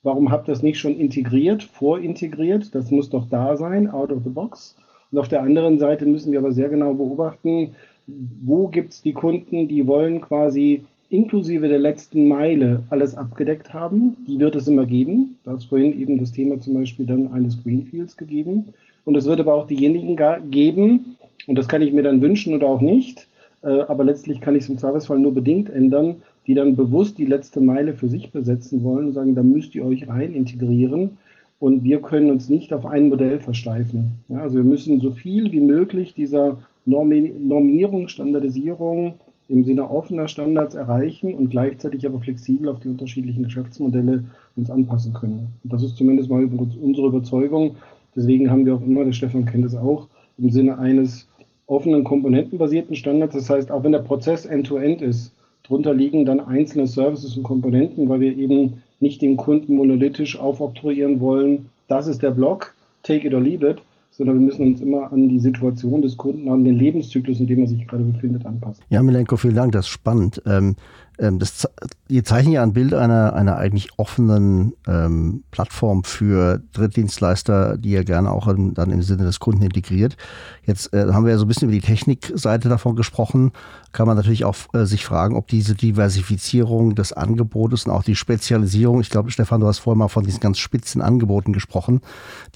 warum 0.03 0.31
habt 0.31 0.47
ihr 0.47 0.53
das 0.53 0.63
nicht 0.63 0.79
schon 0.79 0.97
integriert, 0.97 1.63
vorintegriert? 1.63 2.73
Das 2.73 2.91
muss 2.91 3.09
doch 3.09 3.27
da 3.29 3.57
sein, 3.57 3.89
out 3.89 4.11
of 4.11 4.23
the 4.23 4.29
box. 4.29 4.75
Und 5.11 5.19
auf 5.19 5.27
der 5.27 5.41
anderen 5.41 5.79
Seite 5.79 6.05
müssen 6.05 6.31
wir 6.31 6.39
aber 6.39 6.51
sehr 6.51 6.69
genau 6.69 6.93
beobachten, 6.93 7.75
wo 8.41 8.67
gibt 8.67 8.93
es 8.93 9.01
die 9.01 9.13
Kunden, 9.13 9.67
die 9.67 9.85
wollen 9.87 10.21
quasi 10.21 10.83
inklusive 11.09 11.67
der 11.67 11.79
letzten 11.79 12.27
Meile 12.27 12.83
alles 12.89 13.15
abgedeckt 13.15 13.73
haben. 13.73 14.15
Die 14.27 14.39
wird 14.39 14.55
es 14.55 14.67
immer 14.67 14.85
geben. 14.85 15.37
Da 15.43 15.55
ist 15.55 15.65
vorhin 15.65 15.99
eben 15.99 16.19
das 16.19 16.31
Thema 16.31 16.59
zum 16.59 16.75
Beispiel 16.75 17.05
dann 17.05 17.31
eines 17.33 17.61
Greenfields 17.63 18.15
gegeben. 18.17 18.73
Und 19.05 19.15
es 19.15 19.25
wird 19.25 19.39
aber 19.39 19.55
auch 19.55 19.67
diejenigen 19.67 20.17
geben, 20.51 21.17
und 21.47 21.57
das 21.57 21.67
kann 21.67 21.81
ich 21.81 21.93
mir 21.93 22.03
dann 22.03 22.21
wünschen 22.21 22.53
oder 22.53 22.67
auch 22.67 22.81
nicht. 22.81 23.27
Äh, 23.63 23.81
aber 23.81 24.03
letztlich 24.03 24.39
kann 24.39 24.55
ich 24.55 24.63
es 24.63 24.69
im 24.69 24.77
Zweifelsfall 24.77 25.19
nur 25.19 25.33
bedingt 25.33 25.69
ändern, 25.69 26.17
die 26.49 26.55
dann 26.55 26.75
bewusst 26.75 27.19
die 27.19 27.27
letzte 27.27 27.61
Meile 27.61 27.93
für 27.93 28.09
sich 28.09 28.31
besetzen 28.31 28.83
wollen 28.83 29.05
und 29.05 29.13
sagen, 29.13 29.35
da 29.35 29.43
müsst 29.43 29.75
ihr 29.75 29.85
euch 29.85 30.07
rein 30.07 30.33
integrieren. 30.33 31.19
Und 31.59 31.83
wir 31.83 32.01
können 32.01 32.31
uns 32.31 32.49
nicht 32.49 32.73
auf 32.73 32.87
ein 32.87 33.09
Modell 33.09 33.39
versteifen. 33.39 34.13
Ja, 34.29 34.39
also 34.39 34.55
wir 34.55 34.63
müssen 34.63 34.99
so 34.99 35.11
viel 35.11 35.51
wie 35.51 35.59
möglich 35.59 36.15
dieser 36.15 36.57
Normierung, 36.87 38.07
Standardisierung 38.07 39.13
im 39.47 39.63
Sinne 39.63 39.91
offener 39.91 40.27
Standards 40.27 40.73
erreichen 40.73 41.35
und 41.35 41.51
gleichzeitig 41.51 42.03
aber 42.07 42.19
flexibel 42.19 42.69
auf 42.69 42.79
die 42.79 42.87
unterschiedlichen 42.87 43.43
Geschäftsmodelle 43.43 44.23
uns 44.55 44.71
anpassen 44.71 45.13
können. 45.13 45.49
Und 45.63 45.71
das 45.71 45.83
ist 45.83 45.97
zumindest 45.97 46.31
mal 46.31 46.43
unsere 46.43 47.09
Überzeugung. 47.09 47.75
Deswegen 48.15 48.49
haben 48.49 48.65
wir 48.65 48.73
auch 48.73 48.81
immer, 48.81 49.05
der 49.05 49.11
Stefan 49.11 49.45
kennt 49.45 49.65
es 49.65 49.75
auch, 49.75 50.07
im 50.39 50.49
Sinne 50.49 50.79
eines 50.79 51.29
offenen 51.67 52.03
komponentenbasierten 52.03 52.95
Standards. 52.95 53.35
Das 53.35 53.51
heißt, 53.51 53.69
auch 53.69 53.83
wenn 53.83 53.91
der 53.91 53.99
Prozess 53.99 54.47
end-to-end 54.47 55.01
-End 55.03 55.05
ist, 55.05 55.35
drunter 55.69 55.93
liegen 55.93 56.25
dann 56.25 56.39
einzelne 56.39 56.87
Services 56.87 57.37
und 57.37 57.43
Komponenten, 57.43 58.09
weil 58.09 58.19
wir 58.19 58.35
eben 58.35 58.81
nicht 58.99 59.21
dem 59.21 59.37
Kunden 59.37 59.75
monolithisch 59.75 60.37
aufoktroyieren 60.37 61.21
wollen, 61.21 61.69
das 61.87 62.07
ist 62.07 62.21
der 62.21 62.31
Block, 62.31 62.73
take 63.03 63.27
it 63.27 63.33
or 63.33 63.39
leave 63.39 63.67
it, 63.67 63.77
sondern 64.11 64.39
wir 64.39 64.45
müssen 64.45 64.65
uns 64.65 64.81
immer 64.81 65.13
an 65.13 65.29
die 65.29 65.39
Situation 65.39 66.01
des 66.01 66.17
Kunden, 66.17 66.49
an 66.49 66.65
den 66.65 66.77
Lebenszyklus, 66.77 67.39
in 67.39 67.47
dem 67.47 67.59
er 67.59 67.67
sich 67.67 67.87
gerade 67.87 68.03
befindet, 68.03 68.45
anpassen. 68.45 68.83
Ja, 68.89 69.01
Milenko, 69.01 69.37
vielen 69.37 69.55
Dank, 69.55 69.71
das 69.71 69.85
ist 69.85 69.91
spannend. 69.91 70.41
Ähm, 70.45 70.75
das, 71.19 71.67
ihr 72.07 72.23
zeichnet 72.23 72.55
ja 72.55 72.63
ein 72.63 72.71
Bild 72.71 72.93
einer, 72.93 73.33
einer 73.33 73.57
eigentlich 73.57 73.89
offenen 73.97 74.73
ähm, 74.87 75.43
Plattform 75.51 76.05
für 76.05 76.61
Drittdienstleister, 76.71 77.77
die 77.77 77.89
ihr 77.89 78.05
gerne 78.05 78.31
auch 78.31 78.47
in, 78.47 78.73
dann 78.73 78.91
im 78.91 79.01
Sinne 79.01 79.23
des 79.23 79.39
Kunden 79.39 79.63
integriert. 79.63 80.15
Jetzt 80.63 80.93
äh, 80.93 81.11
haben 81.11 81.25
wir 81.25 81.33
ja 81.33 81.37
so 81.37 81.43
ein 81.43 81.49
bisschen 81.49 81.67
über 81.67 81.75
die 81.75 81.85
Technikseite 81.85 82.69
davon 82.69 82.95
gesprochen. 82.95 83.51
Kann 83.91 84.07
man 84.07 84.15
natürlich 84.15 84.45
auch 84.45 84.55
äh, 84.73 84.85
sich 84.85 85.05
fragen, 85.05 85.35
ob 85.35 85.47
diese 85.47 85.75
Diversifizierung 85.75 86.95
des 86.95 87.11
Angebotes 87.11 87.85
und 87.85 87.91
auch 87.91 88.03
die 88.03 88.15
Spezialisierung, 88.15 89.01
ich 89.01 89.09
glaube, 89.09 89.29
Stefan, 89.31 89.59
du 89.59 89.67
hast 89.67 89.79
vorher 89.79 89.97
mal 89.97 90.07
von 90.07 90.23
diesen 90.23 90.39
ganz 90.39 90.57
spitzen 90.57 91.01
Angeboten 91.01 91.51
gesprochen, 91.51 91.99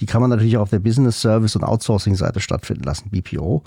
die 0.00 0.06
kann 0.06 0.22
man 0.22 0.30
natürlich 0.30 0.56
auch 0.56 0.62
auf 0.62 0.70
der 0.70 0.78
Business 0.78 1.20
Service 1.20 1.54
und 1.54 1.64
Outsourcing-Seite 1.64 2.40
stattfinden 2.40 2.84
lassen, 2.84 3.10
BPO 3.10 3.62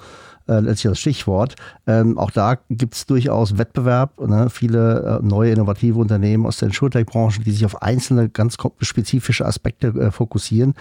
äh, 0.48 0.60
letztlich 0.60 0.91
das 0.91 1.00
Stichwort. 1.00 1.56
Ähm, 1.86 2.18
auch 2.18 2.32
da 2.32 2.58
gibt 2.70 2.95
es 2.95 3.06
durchaus 3.06 3.58
Wettbewerb, 3.58 4.20
ne? 4.20 4.50
viele 4.50 5.20
äh, 5.22 5.26
neue 5.26 5.52
innovative 5.52 6.00
Unternehmen 6.00 6.45
aus 6.45 6.58
der 6.58 6.70
Insurtech-Branche, 6.70 7.41
die 7.41 7.52
sich 7.52 7.66
auf 7.66 7.82
einzelne 7.82 8.30
ganz 8.30 8.58
spezifische 8.82 9.45
Aspekte 9.45 9.88
äh, 9.88 10.12
fokussieren. 10.12 10.74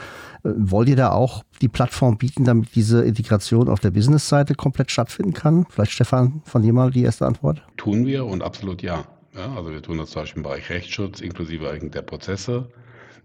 Äh, 0.44 0.50
wollt 0.56 0.88
ihr 0.88 0.96
da 0.96 1.12
auch 1.12 1.44
die 1.60 1.68
Plattform 1.68 2.18
bieten, 2.18 2.44
damit 2.44 2.74
diese 2.74 3.02
Integration 3.02 3.68
auf 3.68 3.80
der 3.80 3.90
Business-Seite 3.90 4.54
komplett 4.54 4.90
stattfinden 4.90 5.32
kann? 5.32 5.66
Vielleicht 5.68 5.92
Stefan, 5.92 6.42
von 6.44 6.62
dir 6.62 6.72
mal 6.72 6.90
die 6.90 7.02
erste 7.02 7.26
Antwort. 7.26 7.62
Tun 7.76 8.06
wir 8.06 8.24
und 8.26 8.42
absolut 8.42 8.82
ja. 8.82 9.04
ja 9.34 9.54
also 9.54 9.70
wir 9.70 9.82
tun 9.82 9.98
das 9.98 10.10
zum 10.10 10.22
Beispiel 10.22 10.38
im 10.38 10.42
Bereich 10.44 10.70
Rechtsschutz 10.70 11.20
inklusive 11.20 11.78
der 11.78 12.02
Prozesse. 12.02 12.68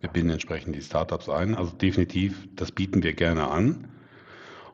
Wir 0.02 0.10
binden 0.10 0.32
entsprechend 0.32 0.76
die 0.76 0.82
Startups 0.82 1.30
ein. 1.30 1.56
Also 1.56 1.72
definitiv, 1.74 2.48
das 2.56 2.72
bieten 2.72 3.04
wir 3.04 3.14
gerne 3.14 3.50
an. 3.50 3.88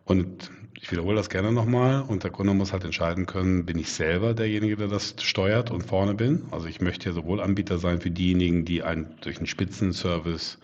Und 0.06 0.50
ich 0.80 0.92
wiederhole 0.92 1.16
das 1.16 1.30
gerne 1.30 1.52
nochmal 1.52 2.04
und 2.08 2.24
der 2.24 2.32
Kunde 2.32 2.54
muss 2.54 2.72
halt 2.72 2.84
entscheiden 2.86 3.26
können, 3.26 3.66
bin 3.66 3.80
ich 3.80 3.92
selber 3.92 4.34
derjenige, 4.34 4.78
der 4.78 4.88
das 4.88 5.16
steuert 5.20 5.72
und 5.72 5.84
vorne 5.84 6.14
bin. 6.14 6.44
Also 6.52 6.68
ich 6.68 6.82
möchte 6.82 7.10
ja 7.10 7.16
sowohl 7.16 7.42
Anbieter 7.42 7.80
sein 7.80 8.00
für 8.00 8.12
diejenigen, 8.12 8.64
die 8.64 8.84
einen 8.84 9.16
durch 9.22 9.38
einen 9.38 9.48
Spitzenservice 9.48 10.60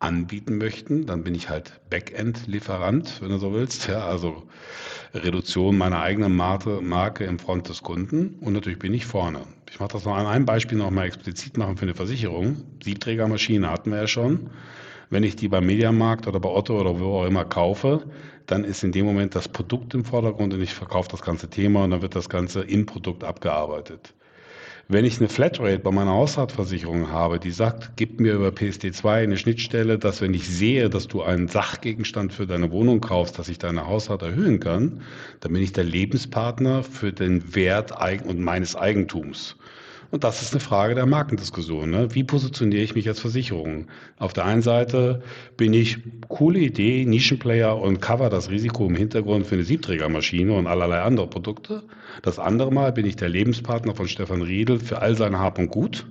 anbieten 0.00 0.58
möchten, 0.58 1.06
dann 1.06 1.22
bin 1.22 1.34
ich 1.34 1.48
halt 1.48 1.80
Backend-Lieferant, 1.88 3.22
wenn 3.22 3.30
du 3.30 3.38
so 3.38 3.54
willst. 3.54 3.88
Ja, 3.88 4.06
also 4.06 4.42
Reduktion 5.14 5.78
meiner 5.78 6.00
eigenen 6.00 6.34
Marke, 6.34 7.24
im 7.24 7.38
Front 7.38 7.68
des 7.68 7.82
Kunden 7.82 8.36
und 8.40 8.54
natürlich 8.54 8.80
bin 8.80 8.92
ich 8.92 9.06
vorne. 9.06 9.42
Ich 9.70 9.78
mache 9.78 9.92
das 9.92 10.04
noch 10.04 10.16
an 10.16 10.26
einem 10.26 10.46
Beispiel 10.46 10.76
nochmal 10.76 11.06
explizit 11.06 11.56
machen 11.56 11.76
für 11.76 11.84
eine 11.84 11.94
Versicherung. 11.94 12.56
Siebträgermaschine 12.82 13.70
hatten 13.70 13.92
wir 13.92 13.98
ja 13.98 14.06
schon. 14.08 14.50
Wenn 15.10 15.22
ich 15.22 15.36
die 15.36 15.48
beim 15.48 15.66
Mediamarkt 15.66 16.26
oder 16.26 16.40
bei 16.40 16.48
Otto 16.48 16.80
oder 16.80 16.98
wo 16.98 17.20
auch 17.20 17.26
immer 17.26 17.44
kaufe, 17.44 18.04
dann 18.46 18.64
ist 18.64 18.84
in 18.84 18.92
dem 18.92 19.06
Moment 19.06 19.34
das 19.34 19.48
Produkt 19.48 19.94
im 19.94 20.04
Vordergrund 20.04 20.54
und 20.54 20.60
ich 20.60 20.74
verkaufe 20.74 21.08
das 21.10 21.22
ganze 21.22 21.48
Thema 21.48 21.84
und 21.84 21.90
dann 21.90 22.02
wird 22.02 22.14
das 22.14 22.28
Ganze 22.28 22.62
im 22.62 22.86
Produkt 22.86 23.24
abgearbeitet. 23.24 24.14
Wenn 24.86 25.06
ich 25.06 25.18
eine 25.18 25.30
Flatrate 25.30 25.78
bei 25.78 25.90
meiner 25.90 26.10
Hausratversicherung 26.10 27.10
habe, 27.10 27.38
die 27.38 27.52
sagt, 27.52 27.92
gib 27.96 28.20
mir 28.20 28.34
über 28.34 28.48
PSD2 28.48 29.08
eine 29.08 29.38
Schnittstelle, 29.38 29.98
dass 29.98 30.20
wenn 30.20 30.34
ich 30.34 30.46
sehe, 30.46 30.90
dass 30.90 31.08
du 31.08 31.22
einen 31.22 31.48
Sachgegenstand 31.48 32.34
für 32.34 32.46
deine 32.46 32.70
Wohnung 32.70 33.00
kaufst, 33.00 33.38
dass 33.38 33.48
ich 33.48 33.58
deine 33.58 33.86
Hausrat 33.86 34.20
erhöhen 34.20 34.60
kann, 34.60 35.00
dann 35.40 35.54
bin 35.54 35.62
ich 35.62 35.72
der 35.72 35.84
Lebenspartner 35.84 36.82
für 36.82 37.14
den 37.14 37.54
Wert 37.54 37.92
und 38.26 38.40
meines 38.40 38.76
Eigentums. 38.76 39.56
Und 40.14 40.22
das 40.22 40.42
ist 40.42 40.52
eine 40.52 40.60
Frage 40.60 40.94
der 40.94 41.06
Markendiskussion. 41.06 41.90
Ne? 41.90 42.14
Wie 42.14 42.22
positioniere 42.22 42.84
ich 42.84 42.94
mich 42.94 43.08
als 43.08 43.18
Versicherung? 43.18 43.88
Auf 44.16 44.32
der 44.32 44.44
einen 44.44 44.62
Seite 44.62 45.24
bin 45.56 45.72
ich 45.72 45.98
coole 46.28 46.60
Idee, 46.60 47.04
Nischenplayer 47.04 47.76
und 47.76 48.00
cover 48.00 48.30
das 48.30 48.48
Risiko 48.48 48.86
im 48.86 48.94
Hintergrund 48.94 49.44
für 49.44 49.56
eine 49.56 49.64
Siebträgermaschine 49.64 50.52
und 50.52 50.68
allerlei 50.68 51.00
andere 51.00 51.26
Produkte. 51.26 51.82
Das 52.22 52.38
andere 52.38 52.70
Mal 52.70 52.92
bin 52.92 53.06
ich 53.06 53.16
der 53.16 53.28
Lebenspartner 53.28 53.96
von 53.96 54.06
Stefan 54.06 54.42
Riedel 54.42 54.78
für 54.78 55.02
all 55.02 55.16
seine 55.16 55.40
Hab 55.40 55.58
und 55.58 55.66
Gut 55.66 56.06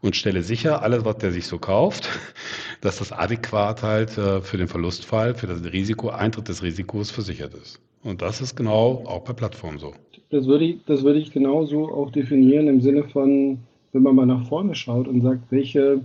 und 0.00 0.16
stelle 0.16 0.42
sicher, 0.42 0.82
alles, 0.82 1.04
was 1.04 1.18
der 1.18 1.30
sich 1.30 1.46
so 1.46 1.60
kauft, 1.60 2.08
dass 2.80 2.98
das 2.98 3.12
adäquat 3.12 3.84
halt 3.84 4.18
äh, 4.18 4.40
für 4.40 4.56
den 4.56 4.66
Verlustfall, 4.66 5.36
für 5.36 5.46
das 5.46 5.62
Risiko, 5.62 6.08
Eintritt 6.08 6.48
des 6.48 6.64
Risikos 6.64 7.12
versichert 7.12 7.54
ist. 7.54 7.78
Und 8.02 8.20
das 8.20 8.40
ist 8.40 8.56
genau 8.56 9.04
auch 9.06 9.22
bei 9.22 9.32
Plattformen 9.32 9.78
so. 9.78 9.94
Das 10.34 10.48
würde 10.48 10.64
ich, 10.64 10.84
das 10.84 11.04
würde 11.04 11.20
ich 11.20 11.30
genauso 11.30 11.88
auch 11.90 12.10
definieren 12.10 12.66
im 12.66 12.80
Sinne 12.80 13.04
von, 13.04 13.58
wenn 13.92 14.02
man 14.02 14.16
mal 14.16 14.26
nach 14.26 14.48
vorne 14.48 14.74
schaut 14.74 15.06
und 15.06 15.20
sagt, 15.20 15.44
welche 15.50 16.00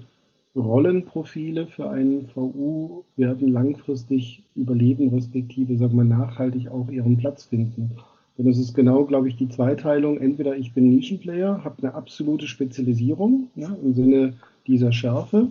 Rollenprofile 0.56 1.66
für 1.66 1.90
einen 1.90 2.30
VU 2.36 3.06
werden 3.18 3.52
langfristig 3.52 4.44
überleben, 4.54 5.10
respektive 5.10 5.78
sagen 5.78 5.98
wir 5.98 6.04
nachhaltig 6.04 6.70
auch 6.70 6.92
ihren 6.92 7.18
Platz 7.18 7.46
finden. 7.46 7.98
Denn 8.38 8.46
das 8.46 8.60
ist 8.60 8.76
genau, 8.76 9.04
glaube 9.06 9.30
ich, 9.30 9.36
die 9.36 9.50
Zweiteilung. 9.50 10.20
Entweder 10.20 10.56
ich 10.56 10.76
bin 10.76 10.92
Nischenplayer, 10.92 11.64
habe 11.64 11.82
eine 11.82 11.96
absolute 11.96 12.46
Spezialisierung 12.46 13.48
ja, 13.56 13.76
im 13.84 13.96
Sinne 13.96 14.34
dieser 14.68 14.92
Schärfe, 14.92 15.48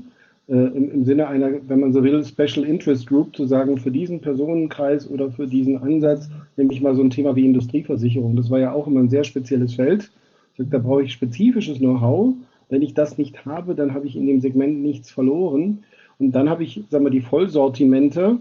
äh, 0.49 0.53
im, 0.53 0.91
im, 0.91 1.05
Sinne 1.05 1.29
einer, 1.29 1.51
wenn 1.69 1.81
man 1.81 1.93
so 1.93 2.03
will, 2.03 2.25
Special 2.25 2.65
Interest 2.65 3.07
Group, 3.07 3.37
zu 3.37 3.47
sagen, 3.47 3.77
für 3.79 3.91
diesen 3.91 4.21
Personenkreis 4.21 5.09
oder 5.09 5.31
für 5.31 5.47
diesen 5.47 5.79
Ansatz 5.79 6.29
nehme 6.57 6.73
ich 6.73 6.81
mal 6.81 6.95
so 6.95 7.03
ein 7.03 7.11
Thema 7.11 7.37
wie 7.37 7.45
Industrieversicherung. 7.45 8.37
Das 8.37 8.51
war 8.51 8.59
ja 8.59 8.73
auch 8.73 8.87
immer 8.87 9.01
ein 9.01 9.11
sehr 9.11 9.25
spezielles 9.25 9.75
Feld. 9.75 10.11
Da 10.57 10.79
brauche 10.79 11.03
ich 11.03 11.13
spezifisches 11.13 11.79
Know-how. 11.79 12.35
Wenn 12.69 12.83
ich 12.83 12.95
das 12.95 13.19
nicht 13.19 13.47
habe, 13.47 13.75
dann 13.75 13.95
habe 13.95 14.07
ich 14.07 14.17
in 14.17 14.27
dem 14.27 14.41
Segment 14.41 14.83
nichts 14.83 15.11
verloren. 15.11 15.85
Und 16.19 16.33
dann 16.33 16.51
habe 16.51 16.65
ich, 16.65 16.83
sagen 16.91 17.05
wir, 17.05 17.11
die 17.11 17.21
Vollsortimente, 17.21 18.39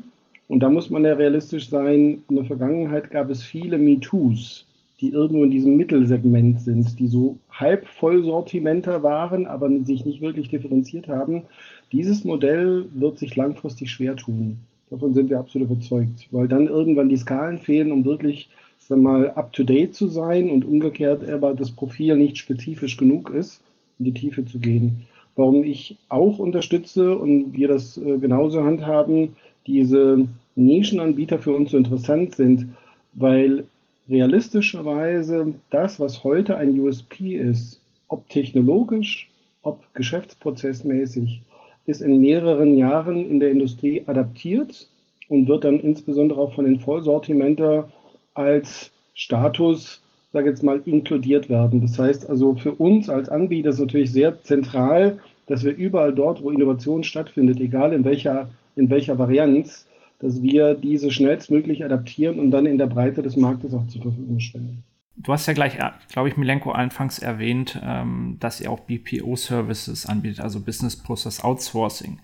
und 0.48 0.62
da 0.62 0.70
muss 0.70 0.90
man 0.90 1.04
ja 1.04 1.14
realistisch 1.14 1.70
sein. 1.70 2.24
In 2.30 2.36
der 2.36 2.46
Vergangenheit 2.46 3.12
gab 3.12 3.30
es 3.30 3.44
viele 3.44 3.78
MeToos, 3.78 4.66
die 5.00 5.10
irgendwo 5.10 5.44
in 5.44 5.52
diesem 5.52 5.76
Mittelsegment 5.76 6.62
sind, 6.62 7.00
die 7.00 7.08
so 7.08 7.38
halb 7.52 7.88
Vollsortimenter 7.88 9.04
waren, 9.04 9.46
aber 9.46 9.70
sich 9.84 10.06
nicht 10.06 10.22
wirklich 10.22 10.50
differenziert 10.50 11.08
haben. 11.08 11.44
Dieses 11.92 12.24
Modell 12.24 12.86
wird 12.94 13.20
sich 13.20 13.36
langfristig 13.36 13.92
schwer 13.92 14.16
tun. 14.16 14.58
Davon 14.90 15.14
sind 15.14 15.30
wir 15.30 15.40
absolut 15.40 15.70
überzeugt, 15.70 16.28
weil 16.32 16.48
dann 16.48 16.68
irgendwann 16.68 17.10
die 17.10 17.18
Skalen 17.18 17.60
fehlen, 17.60 17.92
um 17.92 18.06
wirklich 18.06 18.50
sagen 18.80 19.02
wir 19.04 19.12
mal 19.12 19.30
up-to-date 19.32 19.94
zu 19.94 20.08
sein 20.08 20.50
und 20.50 20.64
umgekehrt 20.66 21.28
aber 21.30 21.54
das 21.54 21.72
Profil 21.72 22.16
nicht 22.16 22.38
spezifisch 22.38 22.96
genug 22.98 23.30
ist, 23.32 23.62
in 24.00 24.06
die 24.06 24.14
Tiefe 24.14 24.46
zu 24.46 24.60
gehen. 24.60 25.06
Warum 25.36 25.64
ich 25.64 25.98
auch 26.10 26.40
unterstütze 26.40 27.18
und 27.18 27.54
wir 27.54 27.68
das 27.68 27.98
äh, 27.98 28.18
genauso 28.18 28.64
handhaben, 28.64 29.36
diese 29.68 30.28
Nischenanbieter 30.56 31.38
für 31.38 31.54
uns 31.54 31.72
so 31.72 31.78
interessant 31.78 32.36
sind, 32.36 32.70
weil 33.14 33.66
realistischerweise 34.10 35.54
das, 35.70 36.00
was 36.00 36.24
heute 36.24 36.58
ein 36.58 36.80
USP 36.80 37.36
ist, 37.36 37.82
ob 38.08 38.28
technologisch, 38.30 39.30
ob 39.64 39.84
geschäftsprozessmäßig, 39.94 41.42
ist 41.86 42.02
in 42.02 42.20
mehreren 42.20 42.78
Jahren 42.78 43.30
in 43.30 43.40
der 43.40 43.52
Industrie 43.52 44.04
adaptiert 44.06 44.88
und 45.30 45.48
wird 45.48 45.64
dann 45.64 45.80
insbesondere 45.80 46.40
auch 46.40 46.54
von 46.54 46.66
den 46.66 46.80
Vollsortimenter 46.80 47.90
als 48.34 48.92
Status, 49.14 50.02
sage 50.32 50.50
jetzt 50.50 50.64
mal, 50.64 50.82
inkludiert 50.86 51.50
werden. 51.50 51.82
Das 51.82 51.98
heißt 51.98 52.30
also 52.30 52.56
für 52.56 52.74
uns 52.74 53.10
als 53.10 53.30
Anbieter 53.30 53.70
ist 53.70 53.80
natürlich 53.80 54.12
sehr 54.12 54.42
zentral, 54.44 55.20
dass 55.48 55.64
wir 55.64 55.76
überall 55.76 56.14
dort, 56.14 56.44
wo 56.44 56.52
Innovation 56.52 57.04
stattfindet, 57.04 57.60
egal 57.60 57.94
in 57.94 58.04
welcher 58.04 58.50
in 58.78 58.90
welcher 58.90 59.18
Varianz, 59.18 59.87
dass 60.20 60.42
wir 60.42 60.74
diese 60.74 61.12
schnellstmöglich 61.12 61.86
adaptieren 61.86 62.40
und 62.40 62.52
dann 62.52 62.66
in 62.66 62.78
der 62.78 62.88
Breite 62.88 63.22
des 63.22 63.36
Marktes 63.36 63.74
auch 63.74 63.88
zur 63.88 64.02
Verfügung 64.02 64.40
stellen. 64.40 64.84
Du 65.20 65.34
hast 65.34 65.48
ja 65.48 65.54
gleich, 65.54 65.80
äh, 65.80 65.90
glaube 66.12 66.30
ich, 66.30 66.38
Milenko 66.38 66.72
anfangs 66.72 67.18
erwähnt, 67.18 67.80
ähm, 67.84 68.38
dass 68.40 68.62
ihr 68.62 68.72
auch 68.72 68.82
BPO-Services 68.82 70.06
anbietet, 70.06 70.42
also 70.42 70.60
Business 70.60 70.96
Process 70.96 71.44
Outsourcing. 71.44 72.20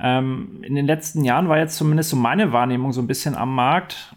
Ähm, 0.00 0.60
in 0.62 0.76
den 0.76 0.86
letzten 0.86 1.24
Jahren 1.24 1.48
war 1.48 1.58
jetzt 1.58 1.76
zumindest 1.76 2.10
so 2.10 2.16
meine 2.16 2.52
Wahrnehmung 2.52 2.92
so 2.92 3.00
ein 3.00 3.08
bisschen 3.08 3.34
am 3.34 3.54
Markt. 3.54 4.14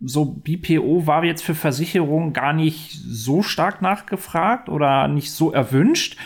So 0.00 0.24
BPO 0.24 1.06
war 1.06 1.24
jetzt 1.24 1.42
für 1.42 1.56
Versicherungen 1.56 2.32
gar 2.32 2.52
nicht 2.52 2.92
so 2.92 3.42
stark 3.42 3.82
nachgefragt 3.82 4.68
oder 4.68 5.08
nicht 5.08 5.32
so 5.32 5.52
erwünscht 5.52 6.16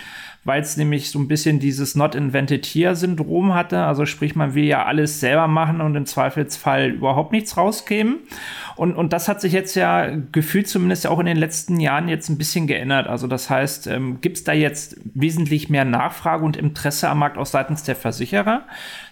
weil 0.46 0.62
es 0.62 0.76
nämlich 0.76 1.10
so 1.10 1.18
ein 1.18 1.26
bisschen 1.26 1.58
dieses 1.58 1.96
Not 1.96 2.14
Invented 2.14 2.64
Here-Syndrom 2.64 3.52
hatte. 3.52 3.84
Also 3.84 4.06
sprich, 4.06 4.36
man 4.36 4.54
will 4.54 4.64
ja 4.64 4.84
alles 4.84 5.18
selber 5.18 5.48
machen 5.48 5.80
und 5.80 5.96
im 5.96 6.06
Zweifelsfall 6.06 6.90
überhaupt 6.90 7.32
nichts 7.32 7.56
rauskämen. 7.56 8.18
Und, 8.76 8.94
und 8.94 9.12
das 9.12 9.26
hat 9.26 9.40
sich 9.40 9.52
jetzt 9.52 9.74
ja 9.74 10.08
gefühlt 10.30 10.68
zumindest 10.68 11.08
auch 11.08 11.18
in 11.18 11.26
den 11.26 11.36
letzten 11.36 11.80
Jahren 11.80 12.08
jetzt 12.08 12.28
ein 12.28 12.38
bisschen 12.38 12.68
geändert. 12.68 13.08
Also 13.08 13.26
das 13.26 13.50
heißt, 13.50 13.88
ähm, 13.88 14.20
gibt 14.20 14.36
es 14.36 14.44
da 14.44 14.52
jetzt 14.52 14.96
wesentlich 15.14 15.68
mehr 15.68 15.84
Nachfrage 15.84 16.44
und 16.44 16.56
Interesse 16.56 17.08
am 17.08 17.18
Markt 17.18 17.38
auch 17.38 17.46
seitens 17.46 17.82
der 17.82 17.96
Versicherer? 17.96 18.62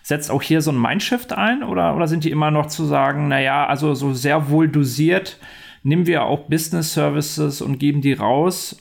Setzt 0.02 0.30
auch 0.30 0.42
hier 0.42 0.62
so 0.62 0.70
ein 0.70 0.80
Mindshift 0.80 1.32
ein 1.32 1.64
oder, 1.64 1.96
oder 1.96 2.06
sind 2.06 2.22
die 2.22 2.30
immer 2.30 2.52
noch 2.52 2.66
zu 2.66 2.84
sagen, 2.84 3.26
naja, 3.26 3.66
also 3.66 3.94
so 3.94 4.14
sehr 4.14 4.50
wohl 4.50 4.68
dosiert, 4.68 5.40
nehmen 5.82 6.06
wir 6.06 6.22
auch 6.22 6.48
Business 6.48 6.94
Services 6.94 7.60
und 7.60 7.78
geben 7.78 8.02
die 8.02 8.12
raus 8.12 8.76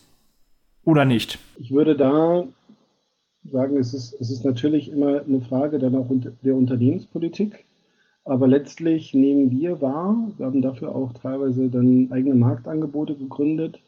oder 0.85 1.05
nicht? 1.05 1.39
Ich 1.59 1.71
würde 1.71 1.95
da 1.95 2.45
sagen, 3.51 3.77
es 3.77 3.93
ist, 3.93 4.13
es 4.19 4.29
ist 4.29 4.45
natürlich 4.45 4.91
immer 4.91 5.21
eine 5.21 5.41
Frage 5.41 5.79
dann 5.79 5.95
auch 5.95 6.07
der 6.43 6.55
Unternehmenspolitik. 6.55 7.65
Aber 8.25 8.47
letztlich 8.47 9.13
nehmen 9.13 9.51
wir 9.51 9.81
wahr, 9.81 10.31
wir 10.37 10.45
haben 10.45 10.61
dafür 10.61 10.95
auch 10.95 11.11
teilweise 11.13 11.69
dann 11.69 12.09
eigene 12.11 12.35
Marktangebote 12.35 13.15
gegründet. 13.15 13.79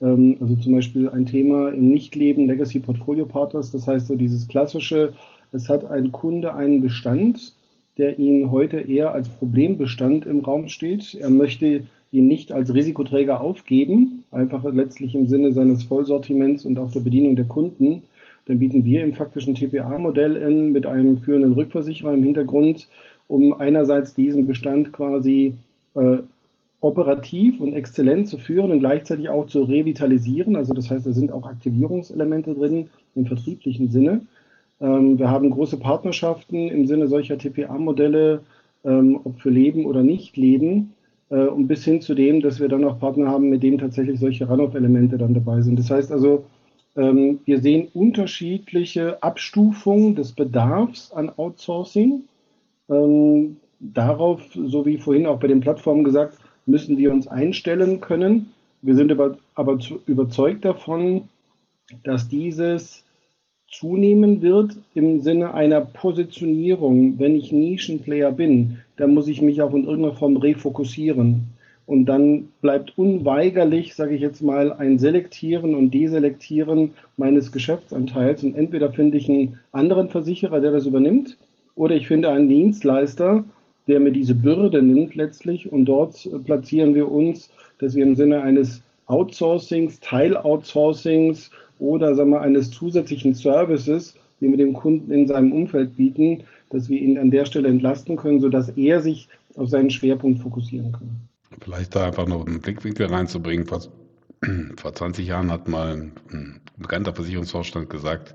Ähm, 0.00 0.36
also 0.40 0.54
zum 0.56 0.74
Beispiel 0.74 1.08
ein 1.08 1.26
Thema 1.26 1.70
im 1.70 1.88
Nichtleben 1.88 2.46
Legacy 2.46 2.78
Portfolio 2.78 3.26
Partners. 3.26 3.72
Das 3.72 3.88
heißt 3.88 4.06
so 4.06 4.14
dieses 4.14 4.46
klassische, 4.46 5.12
es 5.52 5.68
hat 5.68 5.84
ein 5.84 6.12
Kunde 6.12 6.54
einen 6.54 6.80
Bestand, 6.80 7.54
der 7.98 8.18
ihn 8.18 8.50
heute 8.52 8.80
eher 8.80 9.12
als 9.12 9.28
Problembestand 9.28 10.24
im 10.24 10.40
Raum 10.40 10.68
steht. 10.68 11.14
Er 11.14 11.30
möchte 11.30 11.84
ihn 12.12 12.28
nicht 12.28 12.52
als 12.52 12.72
Risikoträger 12.72 13.40
aufgeben, 13.40 14.19
einfach 14.30 14.64
letztlich 14.72 15.14
im 15.14 15.26
Sinne 15.26 15.52
seines 15.52 15.82
Vollsortiments 15.84 16.64
und 16.64 16.78
auch 16.78 16.90
der 16.90 17.00
Bedienung 17.00 17.36
der 17.36 17.46
Kunden, 17.46 18.02
dann 18.46 18.58
bieten 18.58 18.84
wir 18.84 19.02
im 19.02 19.12
faktischen 19.12 19.54
TPA-Modell 19.54 20.36
in 20.36 20.72
mit 20.72 20.86
einem 20.86 21.18
führenden 21.18 21.52
Rückversicherer 21.52 22.14
im 22.14 22.22
Hintergrund, 22.22 22.88
um 23.28 23.52
einerseits 23.52 24.14
diesen 24.14 24.46
Bestand 24.46 24.92
quasi 24.92 25.54
äh, 25.94 26.18
operativ 26.80 27.60
und 27.60 27.74
exzellent 27.74 28.28
zu 28.28 28.38
führen 28.38 28.70
und 28.70 28.80
gleichzeitig 28.80 29.28
auch 29.28 29.46
zu 29.46 29.62
revitalisieren. 29.62 30.56
Also 30.56 30.72
das 30.72 30.90
heißt, 30.90 31.06
da 31.06 31.12
sind 31.12 31.30
auch 31.30 31.46
Aktivierungselemente 31.46 32.54
drin 32.54 32.88
im 33.14 33.26
vertrieblichen 33.26 33.90
Sinne. 33.90 34.22
Ähm, 34.80 35.18
wir 35.18 35.30
haben 35.30 35.50
große 35.50 35.76
Partnerschaften 35.76 36.68
im 36.68 36.86
Sinne 36.86 37.08
solcher 37.08 37.38
TPA-Modelle, 37.38 38.40
ähm, 38.84 39.20
ob 39.24 39.40
für 39.40 39.50
Leben 39.50 39.84
oder 39.84 40.02
nicht 40.02 40.36
Leben, 40.36 40.94
und 41.36 41.68
bis 41.68 41.84
hin 41.84 42.00
zu 42.00 42.14
dem, 42.14 42.40
dass 42.40 42.60
wir 42.60 42.68
dann 42.68 42.84
auch 42.84 42.98
Partner 42.98 43.28
haben, 43.28 43.48
mit 43.48 43.62
denen 43.62 43.78
tatsächlich 43.78 44.18
solche 44.18 44.48
Runoff-Elemente 44.48 45.16
dann 45.16 45.34
dabei 45.34 45.62
sind. 45.62 45.78
Das 45.78 45.90
heißt 45.90 46.10
also, 46.12 46.44
ähm, 46.96 47.40
wir 47.44 47.60
sehen 47.60 47.88
unterschiedliche 47.94 49.22
Abstufungen 49.22 50.16
des 50.16 50.32
Bedarfs 50.32 51.12
an 51.12 51.30
Outsourcing. 51.36 52.24
Ähm, 52.88 53.56
darauf, 53.78 54.42
so 54.52 54.84
wie 54.84 54.98
vorhin 54.98 55.26
auch 55.26 55.38
bei 55.38 55.46
den 55.46 55.60
Plattformen 55.60 56.04
gesagt, 56.04 56.36
müssen 56.66 56.98
wir 56.98 57.12
uns 57.12 57.28
einstellen 57.28 58.00
können. 58.00 58.52
Wir 58.82 58.96
sind 58.96 59.12
aber, 59.12 59.38
aber 59.54 59.78
überzeugt 60.06 60.64
davon, 60.64 61.28
dass 62.02 62.28
dieses 62.28 63.04
zunehmen 63.68 64.42
wird 64.42 64.76
im 64.94 65.20
Sinne 65.20 65.54
einer 65.54 65.80
Positionierung. 65.80 67.18
Wenn 67.18 67.36
ich 67.36 67.52
Nischenplayer 67.52 68.32
bin, 68.32 68.78
dann 69.00 69.14
muss 69.14 69.28
ich 69.28 69.42
mich 69.42 69.62
auch 69.62 69.74
in 69.74 69.84
irgendeiner 69.84 70.14
Form 70.14 70.36
refokussieren. 70.36 71.46
Und 71.86 72.06
dann 72.06 72.50
bleibt 72.60 72.96
unweigerlich, 72.96 73.94
sage 73.94 74.14
ich 74.14 74.20
jetzt 74.20 74.42
mal, 74.42 74.72
ein 74.72 74.98
Selektieren 74.98 75.74
und 75.74 75.92
Deselektieren 75.92 76.92
meines 77.16 77.50
Geschäftsanteils. 77.50 78.44
Und 78.44 78.54
entweder 78.54 78.92
finde 78.92 79.18
ich 79.18 79.28
einen 79.28 79.58
anderen 79.72 80.08
Versicherer, 80.08 80.60
der 80.60 80.70
das 80.70 80.86
übernimmt, 80.86 81.36
oder 81.74 81.96
ich 81.96 82.06
finde 82.06 82.28
einen 82.30 82.48
Dienstleister, 82.48 83.42
der 83.88 84.00
mir 84.00 84.12
diese 84.12 84.34
Bürde 84.34 84.82
nimmt 84.82 85.16
letztlich. 85.16 85.72
Und 85.72 85.86
dort 85.86 86.28
platzieren 86.44 86.94
wir 86.94 87.10
uns, 87.10 87.50
dass 87.78 87.96
wir 87.96 88.04
im 88.04 88.14
Sinne 88.14 88.42
eines 88.42 88.82
Outsourcings, 89.06 89.98
Teiloutsourcings 89.98 91.50
oder 91.80 92.14
sagen 92.14 92.30
wir, 92.30 92.42
eines 92.42 92.70
zusätzlichen 92.70 93.34
Services, 93.34 94.14
den 94.40 94.50
wir 94.50 94.58
dem 94.58 94.74
Kunden 94.74 95.10
in 95.10 95.26
seinem 95.26 95.52
Umfeld 95.52 95.96
bieten, 95.96 96.44
dass 96.70 96.88
wir 96.88 97.00
ihn 97.00 97.18
an 97.18 97.30
der 97.30 97.44
Stelle 97.44 97.68
entlasten 97.68 98.16
können, 98.16 98.40
sodass 98.40 98.70
er 98.70 99.00
sich 99.00 99.28
auf 99.56 99.68
seinen 99.68 99.90
Schwerpunkt 99.90 100.40
fokussieren 100.40 100.92
kann. 100.92 101.28
Vielleicht 101.60 101.94
da 101.94 102.06
einfach 102.06 102.26
noch 102.26 102.46
einen 102.46 102.60
Blickwinkel 102.60 103.06
reinzubringen. 103.06 103.66
Vor, 103.66 103.82
vor 104.76 104.94
20 104.94 105.26
Jahren 105.26 105.50
hat 105.50 105.68
mal 105.68 106.10
ein 106.30 106.60
bekannter 106.78 107.14
Versicherungsvorstand 107.14 107.90
gesagt, 107.90 108.34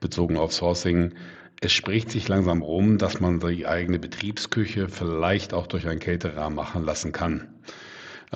bezogen 0.00 0.36
auf 0.36 0.52
Sourcing, 0.52 1.12
es 1.60 1.72
spricht 1.72 2.10
sich 2.10 2.28
langsam 2.28 2.62
rum, 2.62 2.98
dass 2.98 3.20
man 3.20 3.40
die 3.40 3.66
eigene 3.66 3.98
Betriebsküche 3.98 4.88
vielleicht 4.88 5.52
auch 5.52 5.66
durch 5.66 5.88
einen 5.88 5.98
Caterer 5.98 6.50
machen 6.50 6.84
lassen 6.84 7.10
kann. 7.10 7.48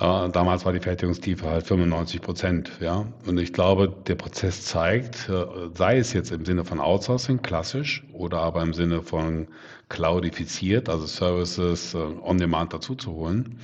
Damals 0.03 0.65
war 0.65 0.73
die 0.73 0.81
Fertigungstiefe 0.81 1.49
halt 1.49 1.65
95 1.65 2.21
Prozent. 2.21 2.71
Ja? 2.81 3.05
Und 3.25 3.39
ich 3.39 3.53
glaube, 3.53 3.87
der 3.87 4.15
Prozess 4.15 4.65
zeigt, 4.65 5.29
äh, 5.29 5.45
sei 5.75 5.97
es 5.97 6.11
jetzt 6.11 6.29
im 6.33 6.43
Sinne 6.43 6.65
von 6.65 6.81
Outsourcing, 6.81 7.41
klassisch, 7.41 8.03
oder 8.11 8.39
aber 8.39 8.61
im 8.63 8.73
Sinne 8.73 9.01
von 9.01 9.47
cloudifiziert, 9.87 10.89
also 10.89 11.05
Services 11.05 11.93
äh, 11.93 11.99
on 11.99 12.37
demand 12.37 12.73
dazu 12.73 12.95
zu 12.95 13.13
holen, 13.13 13.59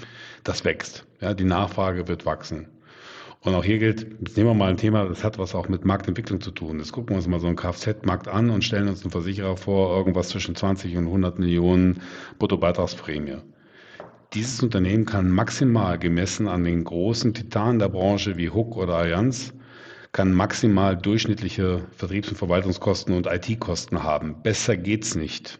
das 0.45 0.63
wächst. 0.63 1.05
Ja? 1.19 1.33
Die 1.33 1.43
Nachfrage 1.43 2.07
wird 2.07 2.25
wachsen. 2.25 2.69
Und 3.41 3.53
auch 3.53 3.65
hier 3.65 3.79
gilt, 3.79 4.07
jetzt 4.21 4.37
nehmen 4.37 4.51
wir 4.51 4.53
mal 4.53 4.69
ein 4.69 4.77
Thema, 4.77 5.03
das 5.09 5.25
hat 5.25 5.39
was 5.39 5.53
auch 5.53 5.67
mit 5.67 5.83
Marktentwicklung 5.83 6.39
zu 6.39 6.51
tun. 6.51 6.79
Jetzt 6.79 6.93
gucken 6.93 7.09
wir 7.09 7.17
uns 7.17 7.27
mal 7.27 7.41
so 7.41 7.47
einen 7.47 7.57
Kfz-Markt 7.57 8.29
an 8.29 8.49
und 8.49 8.63
stellen 8.63 8.87
uns 8.87 9.01
einen 9.01 9.11
Versicherer 9.11 9.57
vor, 9.57 9.93
irgendwas 9.97 10.29
zwischen 10.29 10.55
20 10.55 10.95
und 10.95 11.07
100 11.07 11.37
Millionen 11.37 12.01
Bruttobeitragsprämie. 12.37 13.39
Dieses 14.35 14.61
Unternehmen 14.61 15.05
kann 15.05 15.31
maximal 15.31 15.97
gemessen 15.97 16.47
an 16.47 16.63
den 16.63 16.83
großen 16.83 17.33
Titanen 17.33 17.79
der 17.79 17.89
Branche 17.89 18.37
wie 18.37 18.51
Hook 18.51 18.77
oder 18.77 18.93
Allianz, 18.97 19.53
kann 20.11 20.33
maximal 20.33 20.95
durchschnittliche 20.95 21.87
Vertriebs- 21.97 22.29
und 22.29 22.37
Verwaltungskosten 22.37 23.15
und 23.15 23.25
IT-Kosten 23.25 24.03
haben. 24.03 24.35
Besser 24.43 24.77
geht's 24.77 25.15
nicht. 25.15 25.59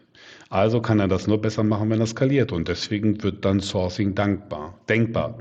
Also 0.50 0.80
kann 0.80 1.00
er 1.00 1.08
das 1.08 1.26
nur 1.26 1.40
besser 1.40 1.64
machen, 1.64 1.90
wenn 1.90 1.98
er 1.98 2.06
skaliert. 2.06 2.52
Und 2.52 2.68
deswegen 2.68 3.20
wird 3.24 3.44
dann 3.44 3.58
Sourcing 3.58 4.14
dankbar, 4.14 4.78
denkbar. 4.88 5.38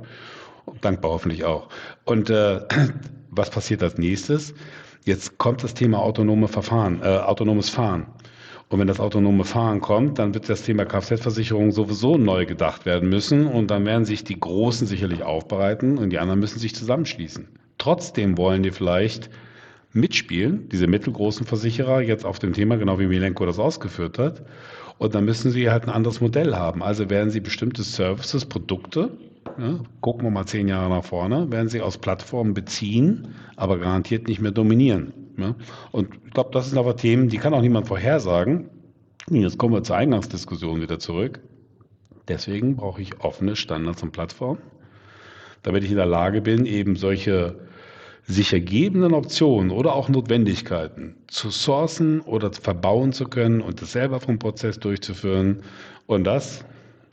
Dankbar 0.82 1.12
hoffentlich 1.12 1.44
auch. 1.44 1.70
Und 2.06 2.32
äh, 2.32 2.62
was 3.30 3.52
passiert 3.52 3.84
als 3.84 4.00
nächstes? 4.00 4.56
Jetzt 5.06 5.38
kommt 5.38 5.64
das 5.64 5.76
Thema 5.76 6.00
autonome 6.00 6.48
Verfahren, 6.48 7.02
äh, 7.04 7.18
autonomes 7.18 7.70
Fahren. 7.70 8.08
Und 8.70 8.80
wenn 8.80 8.88
das 8.88 9.00
autonome 9.00 9.46
Fahren 9.46 9.82
kommt, 9.82 10.20
dann 10.20 10.34
wird 10.36 10.48
das 10.48 10.62
Thema 10.62 10.86
Kfz-Versicherung 10.86 11.72
sowieso 11.72 12.18
neu 12.18 12.46
gedacht 12.46 12.86
werden 12.86 13.10
müssen. 13.10 13.48
Und 13.48 13.72
dann 13.72 13.86
werden 13.86 14.06
sich 14.06 14.24
die 14.24 14.40
Großen 14.40 14.86
sicherlich 14.86 15.24
aufbereiten 15.24 15.98
und 15.98 16.12
die 16.12 16.20
anderen 16.20 16.40
müssen 16.40 16.60
sich 16.60 16.76
zusammenschließen. 16.76 17.48
Trotzdem 17.80 18.38
wollen 18.38 18.62
die 18.62 18.72
vielleicht 18.72 19.32
mitspielen, 19.92 20.70
diese 20.70 20.86
mittelgroßen 20.86 21.48
Versicherer, 21.48 22.02
jetzt 22.02 22.26
auf 22.26 22.38
dem 22.38 22.54
Thema, 22.54 22.78
genau 22.78 23.00
wie 23.00 23.08
Milenko 23.08 23.46
das 23.48 23.58
ausgeführt 23.58 24.20
hat. 24.20 24.44
Und 25.00 25.16
dann 25.16 25.26
müssen 25.26 25.50
sie 25.50 25.72
halt 25.72 25.86
ein 25.86 25.90
anderes 25.90 26.22
Modell 26.22 26.56
haben. 26.56 26.84
Also 26.84 27.10
werden 27.10 27.32
sie 27.32 27.40
bestimmte 27.40 27.82
Services, 27.82 28.46
Produkte 28.46 29.10
ja, 29.58 29.80
gucken 30.02 30.24
wir 30.24 30.32
mal 30.32 30.46
zehn 30.46 30.68
Jahre 30.68 30.90
nach 30.90 31.04
vorne, 31.04 31.52
werden 31.52 31.70
sie 31.70 31.82
aus 31.82 31.98
Plattformen 31.98 32.54
beziehen, 32.54 33.30
aber 33.56 33.78
garantiert 33.80 34.28
nicht 34.28 34.42
mehr 34.42 34.52
dominieren. 34.52 35.14
Ja. 35.42 35.56
Und 35.92 36.10
ich 36.26 36.32
glaube, 36.34 36.52
das 36.52 36.70
sind 36.70 36.78
aber 36.78 36.96
Themen, 36.96 37.30
die 37.30 37.38
kann 37.38 37.54
auch 37.54 37.62
niemand 37.62 37.88
vorhersagen. 37.88 38.70
Jetzt 39.30 39.58
kommen 39.58 39.74
wir 39.74 39.84
zur 39.84 39.98
Eingangsdiskussion 39.98 40.82
wieder 40.82 41.00
zurück. 41.00 41.40
Deswegen 42.28 42.76
brauche 42.76 43.02
ich 43.02 43.20
offene 43.22 43.56
Standards 43.56 44.04
und 44.04 44.12
Plattformen, 44.12 44.62
damit 45.64 45.84
ich 45.84 45.92
in 45.92 45.98
der 45.98 46.06
Lage 46.06 46.42
bin, 46.42 46.66
eben 46.66 46.96
solche 46.96 47.68
sich 48.24 48.54
ergebenden 48.54 49.14
Optionen 49.14 49.72
oder 49.72 49.96
auch 49.96 50.10
Notwendigkeiten 50.10 51.16
zu 51.28 51.50
sourcen 51.50 52.22
oder 52.22 52.54
verbauen 52.54 53.12
zu 53.12 53.26
können 53.26 53.62
und 53.62 53.82
das 53.82 53.92
selber 53.92 54.20
vom 54.20 54.38
Prozess 54.38 54.80
durchzuführen. 54.80 55.64
Und 56.06 56.26
das 56.26 56.64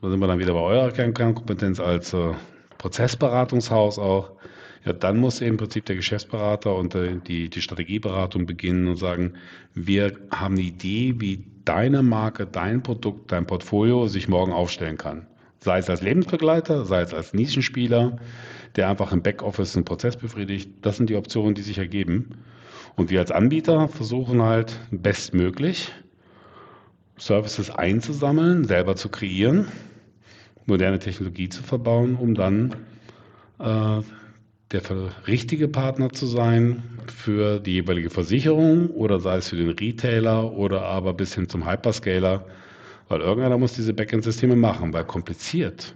da 0.00 0.10
sind 0.10 0.20
wir 0.20 0.26
dann 0.26 0.38
wieder 0.38 0.52
bei 0.52 0.60
eurer 0.60 0.90
Kernkompetenz 0.90 1.80
als 1.80 2.14
Prozessberatungshaus 2.78 3.98
auch. 3.98 4.30
Ja, 4.86 4.92
dann 4.92 5.18
muss 5.18 5.40
im 5.40 5.56
Prinzip 5.56 5.84
der 5.86 5.96
Geschäftsberater 5.96 6.76
und 6.76 6.94
äh, 6.94 7.16
die, 7.26 7.50
die 7.50 7.60
Strategieberatung 7.60 8.46
beginnen 8.46 8.86
und 8.86 8.96
sagen, 8.96 9.34
wir 9.74 10.12
haben 10.30 10.54
eine 10.54 10.62
Idee, 10.62 11.16
wie 11.18 11.44
deine 11.64 12.04
Marke, 12.04 12.46
dein 12.46 12.84
Produkt, 12.84 13.32
dein 13.32 13.48
Portfolio 13.48 14.06
sich 14.06 14.28
morgen 14.28 14.52
aufstellen 14.52 14.96
kann. 14.96 15.26
Sei 15.58 15.78
es 15.78 15.90
als 15.90 16.02
Lebensbegleiter, 16.02 16.84
sei 16.84 17.00
es 17.00 17.12
als 17.12 17.34
Nischenspieler, 17.34 18.18
der 18.76 18.88
einfach 18.88 19.10
im 19.10 19.22
Backoffice 19.22 19.74
einen 19.74 19.84
Prozess 19.84 20.16
befriedigt. 20.16 20.70
Das 20.82 20.96
sind 20.98 21.10
die 21.10 21.16
Optionen, 21.16 21.56
die 21.56 21.62
sich 21.62 21.78
ergeben. 21.78 22.44
Und 22.94 23.10
wir 23.10 23.18
als 23.18 23.32
Anbieter 23.32 23.88
versuchen 23.88 24.40
halt 24.42 24.78
bestmöglich 24.92 25.92
Services 27.18 27.70
einzusammeln, 27.70 28.64
selber 28.64 28.94
zu 28.94 29.08
kreieren, 29.08 29.66
moderne 30.66 31.00
Technologie 31.00 31.48
zu 31.48 31.64
verbauen, 31.64 32.14
um 32.14 32.34
dann 32.34 32.76
äh, 33.58 34.02
der 34.72 34.82
richtige 35.26 35.68
Partner 35.68 36.10
zu 36.10 36.26
sein 36.26 36.82
für 37.06 37.60
die 37.60 37.74
jeweilige 37.74 38.10
Versicherung 38.10 38.90
oder 38.90 39.20
sei 39.20 39.36
es 39.36 39.48
für 39.50 39.56
den 39.56 39.70
Retailer 39.70 40.52
oder 40.52 40.82
aber 40.82 41.14
bis 41.14 41.34
hin 41.34 41.48
zum 41.48 41.68
Hyperscaler, 41.68 42.44
weil 43.08 43.20
irgendeiner 43.20 43.58
muss 43.58 43.74
diese 43.74 43.94
Backend-Systeme 43.94 44.56
machen, 44.56 44.92
weil 44.92 45.04
kompliziert 45.04 45.94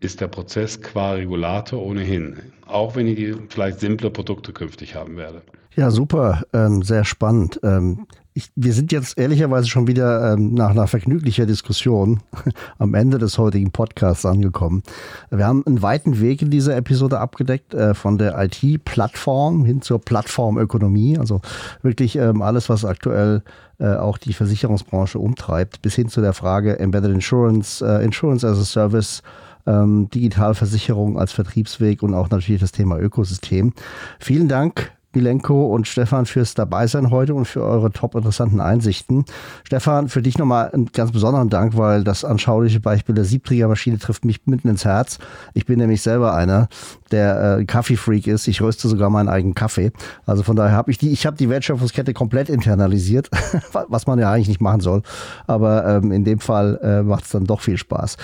ist 0.00 0.20
der 0.20 0.28
Prozess 0.28 0.80
qua 0.80 1.12
Regulator 1.12 1.82
ohnehin, 1.82 2.36
auch 2.66 2.96
wenn 2.96 3.06
ich 3.06 3.34
vielleicht 3.48 3.80
simple 3.80 4.10
Produkte 4.10 4.52
künftig 4.52 4.94
haben 4.94 5.16
werde. 5.16 5.42
Ja, 5.74 5.90
super, 5.90 6.42
ähm, 6.52 6.82
sehr 6.82 7.04
spannend. 7.04 7.60
Ähm, 7.62 8.06
ich, 8.36 8.50
wir 8.54 8.74
sind 8.74 8.92
jetzt 8.92 9.16
ehrlicherweise 9.16 9.66
schon 9.66 9.86
wieder 9.86 10.34
ähm, 10.34 10.52
nach 10.52 10.70
einer 10.70 10.86
vergnüglicher 10.86 11.46
Diskussion 11.46 12.20
am 12.78 12.92
Ende 12.92 13.16
des 13.16 13.38
heutigen 13.38 13.70
Podcasts 13.70 14.26
angekommen. 14.26 14.82
Wir 15.30 15.46
haben 15.46 15.64
einen 15.66 15.80
weiten 15.80 16.20
Weg 16.20 16.42
in 16.42 16.50
dieser 16.50 16.76
Episode 16.76 17.18
abgedeckt, 17.18 17.72
äh, 17.72 17.94
von 17.94 18.18
der 18.18 18.38
IT-Plattform 18.38 19.64
hin 19.64 19.80
zur 19.80 20.02
Plattformökonomie, 20.02 21.16
also 21.18 21.40
wirklich 21.80 22.16
ähm, 22.16 22.42
alles, 22.42 22.68
was 22.68 22.84
aktuell 22.84 23.42
äh, 23.78 23.94
auch 23.94 24.18
die 24.18 24.34
Versicherungsbranche 24.34 25.18
umtreibt, 25.18 25.80
bis 25.80 25.94
hin 25.94 26.08
zu 26.08 26.20
der 26.20 26.34
Frage 26.34 26.78
Embedded 26.78 27.12
Insurance, 27.12 27.82
äh, 27.82 28.04
Insurance 28.04 28.46
as 28.46 28.58
a 28.58 28.64
Service, 28.64 29.22
ähm, 29.66 30.10
Digitalversicherung 30.10 31.18
als 31.18 31.32
Vertriebsweg 31.32 32.02
und 32.02 32.12
auch 32.12 32.28
natürlich 32.28 32.60
das 32.60 32.72
Thema 32.72 32.98
Ökosystem. 32.98 33.72
Vielen 34.18 34.48
Dank 34.48 34.92
Milenko 35.16 35.66
und 35.74 35.88
Stefan 35.88 36.26
fürs 36.26 36.54
Dabeisein 36.54 37.10
heute 37.10 37.34
und 37.34 37.46
für 37.46 37.62
eure 37.62 37.90
top 37.90 38.14
interessanten 38.14 38.60
Einsichten. 38.60 39.24
Stefan, 39.64 40.08
für 40.08 40.20
dich 40.20 40.36
nochmal 40.36 40.70
einen 40.70 40.92
ganz 40.92 41.10
besonderen 41.10 41.48
Dank, 41.48 41.76
weil 41.76 42.04
das 42.04 42.24
anschauliche 42.24 42.80
Beispiel 42.80 43.14
der 43.14 43.24
Siebträgermaschine 43.24 43.98
trifft 43.98 44.24
mich 44.26 44.46
mitten 44.46 44.68
ins 44.68 44.84
Herz. 44.84 45.18
Ich 45.54 45.64
bin 45.64 45.78
nämlich 45.78 46.02
selber 46.02 46.34
einer, 46.34 46.68
der 47.12 47.58
äh, 47.58 47.64
Kaffeefreak 47.64 48.26
ist. 48.26 48.48
Ich 48.48 48.60
röste 48.60 48.88
sogar 48.88 49.10
meinen 49.10 49.28
eigenen 49.28 49.54
Kaffee. 49.54 49.92
Also 50.24 50.42
von 50.42 50.56
daher 50.56 50.76
habe 50.76 50.90
ich 50.90 50.98
die, 50.98 51.10
ich 51.10 51.26
habe 51.26 51.36
die 51.36 51.48
Wertschöpfungskette 51.48 52.12
komplett 52.12 52.48
internalisiert, 52.48 53.30
was 53.88 54.06
man 54.06 54.18
ja 54.18 54.32
eigentlich 54.32 54.48
nicht 54.48 54.60
machen 54.60 54.80
soll. 54.80 55.02
Aber 55.46 55.86
ähm, 55.86 56.12
in 56.12 56.24
dem 56.24 56.38
Fall 56.38 56.78
äh, 56.82 57.02
macht 57.02 57.24
es 57.24 57.30
dann 57.30 57.44
doch 57.44 57.60
viel 57.60 57.76
Spaß. 57.76 58.16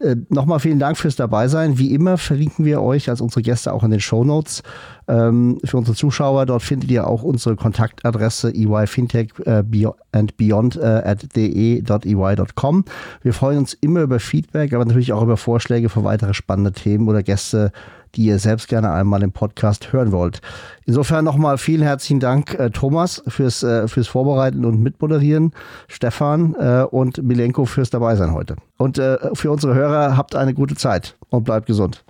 Äh, 0.00 0.16
Nochmal 0.28 0.60
vielen 0.60 0.78
Dank 0.78 0.96
fürs 0.96 1.16
Dabeisein. 1.16 1.78
Wie 1.78 1.94
immer 1.94 2.18
verlinken 2.18 2.64
wir 2.64 2.82
euch 2.82 3.08
als 3.08 3.20
unsere 3.20 3.42
Gäste 3.42 3.72
auch 3.72 3.82
in 3.84 3.90
den 3.90 4.00
Show 4.00 4.24
Notes. 4.24 4.62
Ähm, 5.08 5.58
für 5.64 5.78
unsere 5.78 5.96
Zuschauer, 5.96 6.44
dort 6.44 6.62
findet 6.62 6.90
ihr 6.90 7.06
auch 7.06 7.22
unsere 7.22 7.56
Kontaktadresse 7.56 8.52
eyfintech 8.54 9.30
äh, 9.46 9.64
and 10.12 10.36
beyond 10.36 10.76
äh, 10.76 10.80
at 10.84 11.34
de.ey.com. 11.34 12.84
Wir 13.22 13.32
freuen 13.32 13.58
uns 13.58 13.72
immer 13.74 14.02
über 14.02 14.20
Feedback, 14.20 14.74
aber 14.74 14.84
natürlich 14.84 15.12
auch 15.12 15.22
über 15.22 15.38
Vorschläge 15.38 15.88
für 15.88 16.04
weitere 16.04 16.34
spannende 16.34 16.72
Themen 16.72 17.08
oder 17.08 17.22
Gäste, 17.22 17.72
die 18.14 18.24
ihr 18.24 18.38
selbst 18.38 18.68
gerne 18.68 18.92
einmal 18.92 19.22
im 19.22 19.32
Podcast 19.32 19.92
hören 19.92 20.12
wollt. 20.12 20.40
Insofern 20.86 21.24
nochmal 21.24 21.58
vielen 21.58 21.82
herzlichen 21.82 22.20
Dank, 22.20 22.54
äh, 22.54 22.70
Thomas, 22.70 23.22
fürs, 23.28 23.62
äh, 23.62 23.88
fürs 23.88 24.08
Vorbereiten 24.08 24.64
und 24.64 24.82
Mitmoderieren, 24.82 25.52
Stefan 25.88 26.54
äh, 26.54 26.84
und 26.90 27.22
Milenko 27.22 27.64
fürs 27.64 27.90
Dabeisein 27.90 28.32
heute. 28.32 28.56
Und 28.76 28.98
äh, 28.98 29.18
für 29.34 29.50
unsere 29.50 29.74
Hörer 29.74 30.16
habt 30.16 30.34
eine 30.34 30.54
gute 30.54 30.74
Zeit 30.74 31.16
und 31.30 31.44
bleibt 31.44 31.66
gesund. 31.66 32.04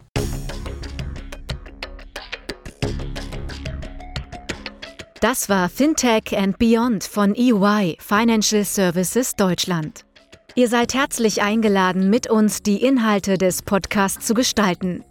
Das 5.20 5.48
war 5.48 5.68
Fintech 5.68 6.36
and 6.36 6.58
Beyond 6.58 7.02
von 7.02 7.34
EY 7.34 7.96
Financial 7.98 8.64
Services 8.64 9.34
Deutschland. 9.34 10.04
Ihr 10.54 10.68
seid 10.68 10.94
herzlich 10.94 11.42
eingeladen, 11.42 12.08
mit 12.08 12.30
uns 12.30 12.62
die 12.62 12.82
Inhalte 12.84 13.36
des 13.36 13.62
Podcasts 13.62 14.26
zu 14.26 14.34
gestalten. 14.34 15.04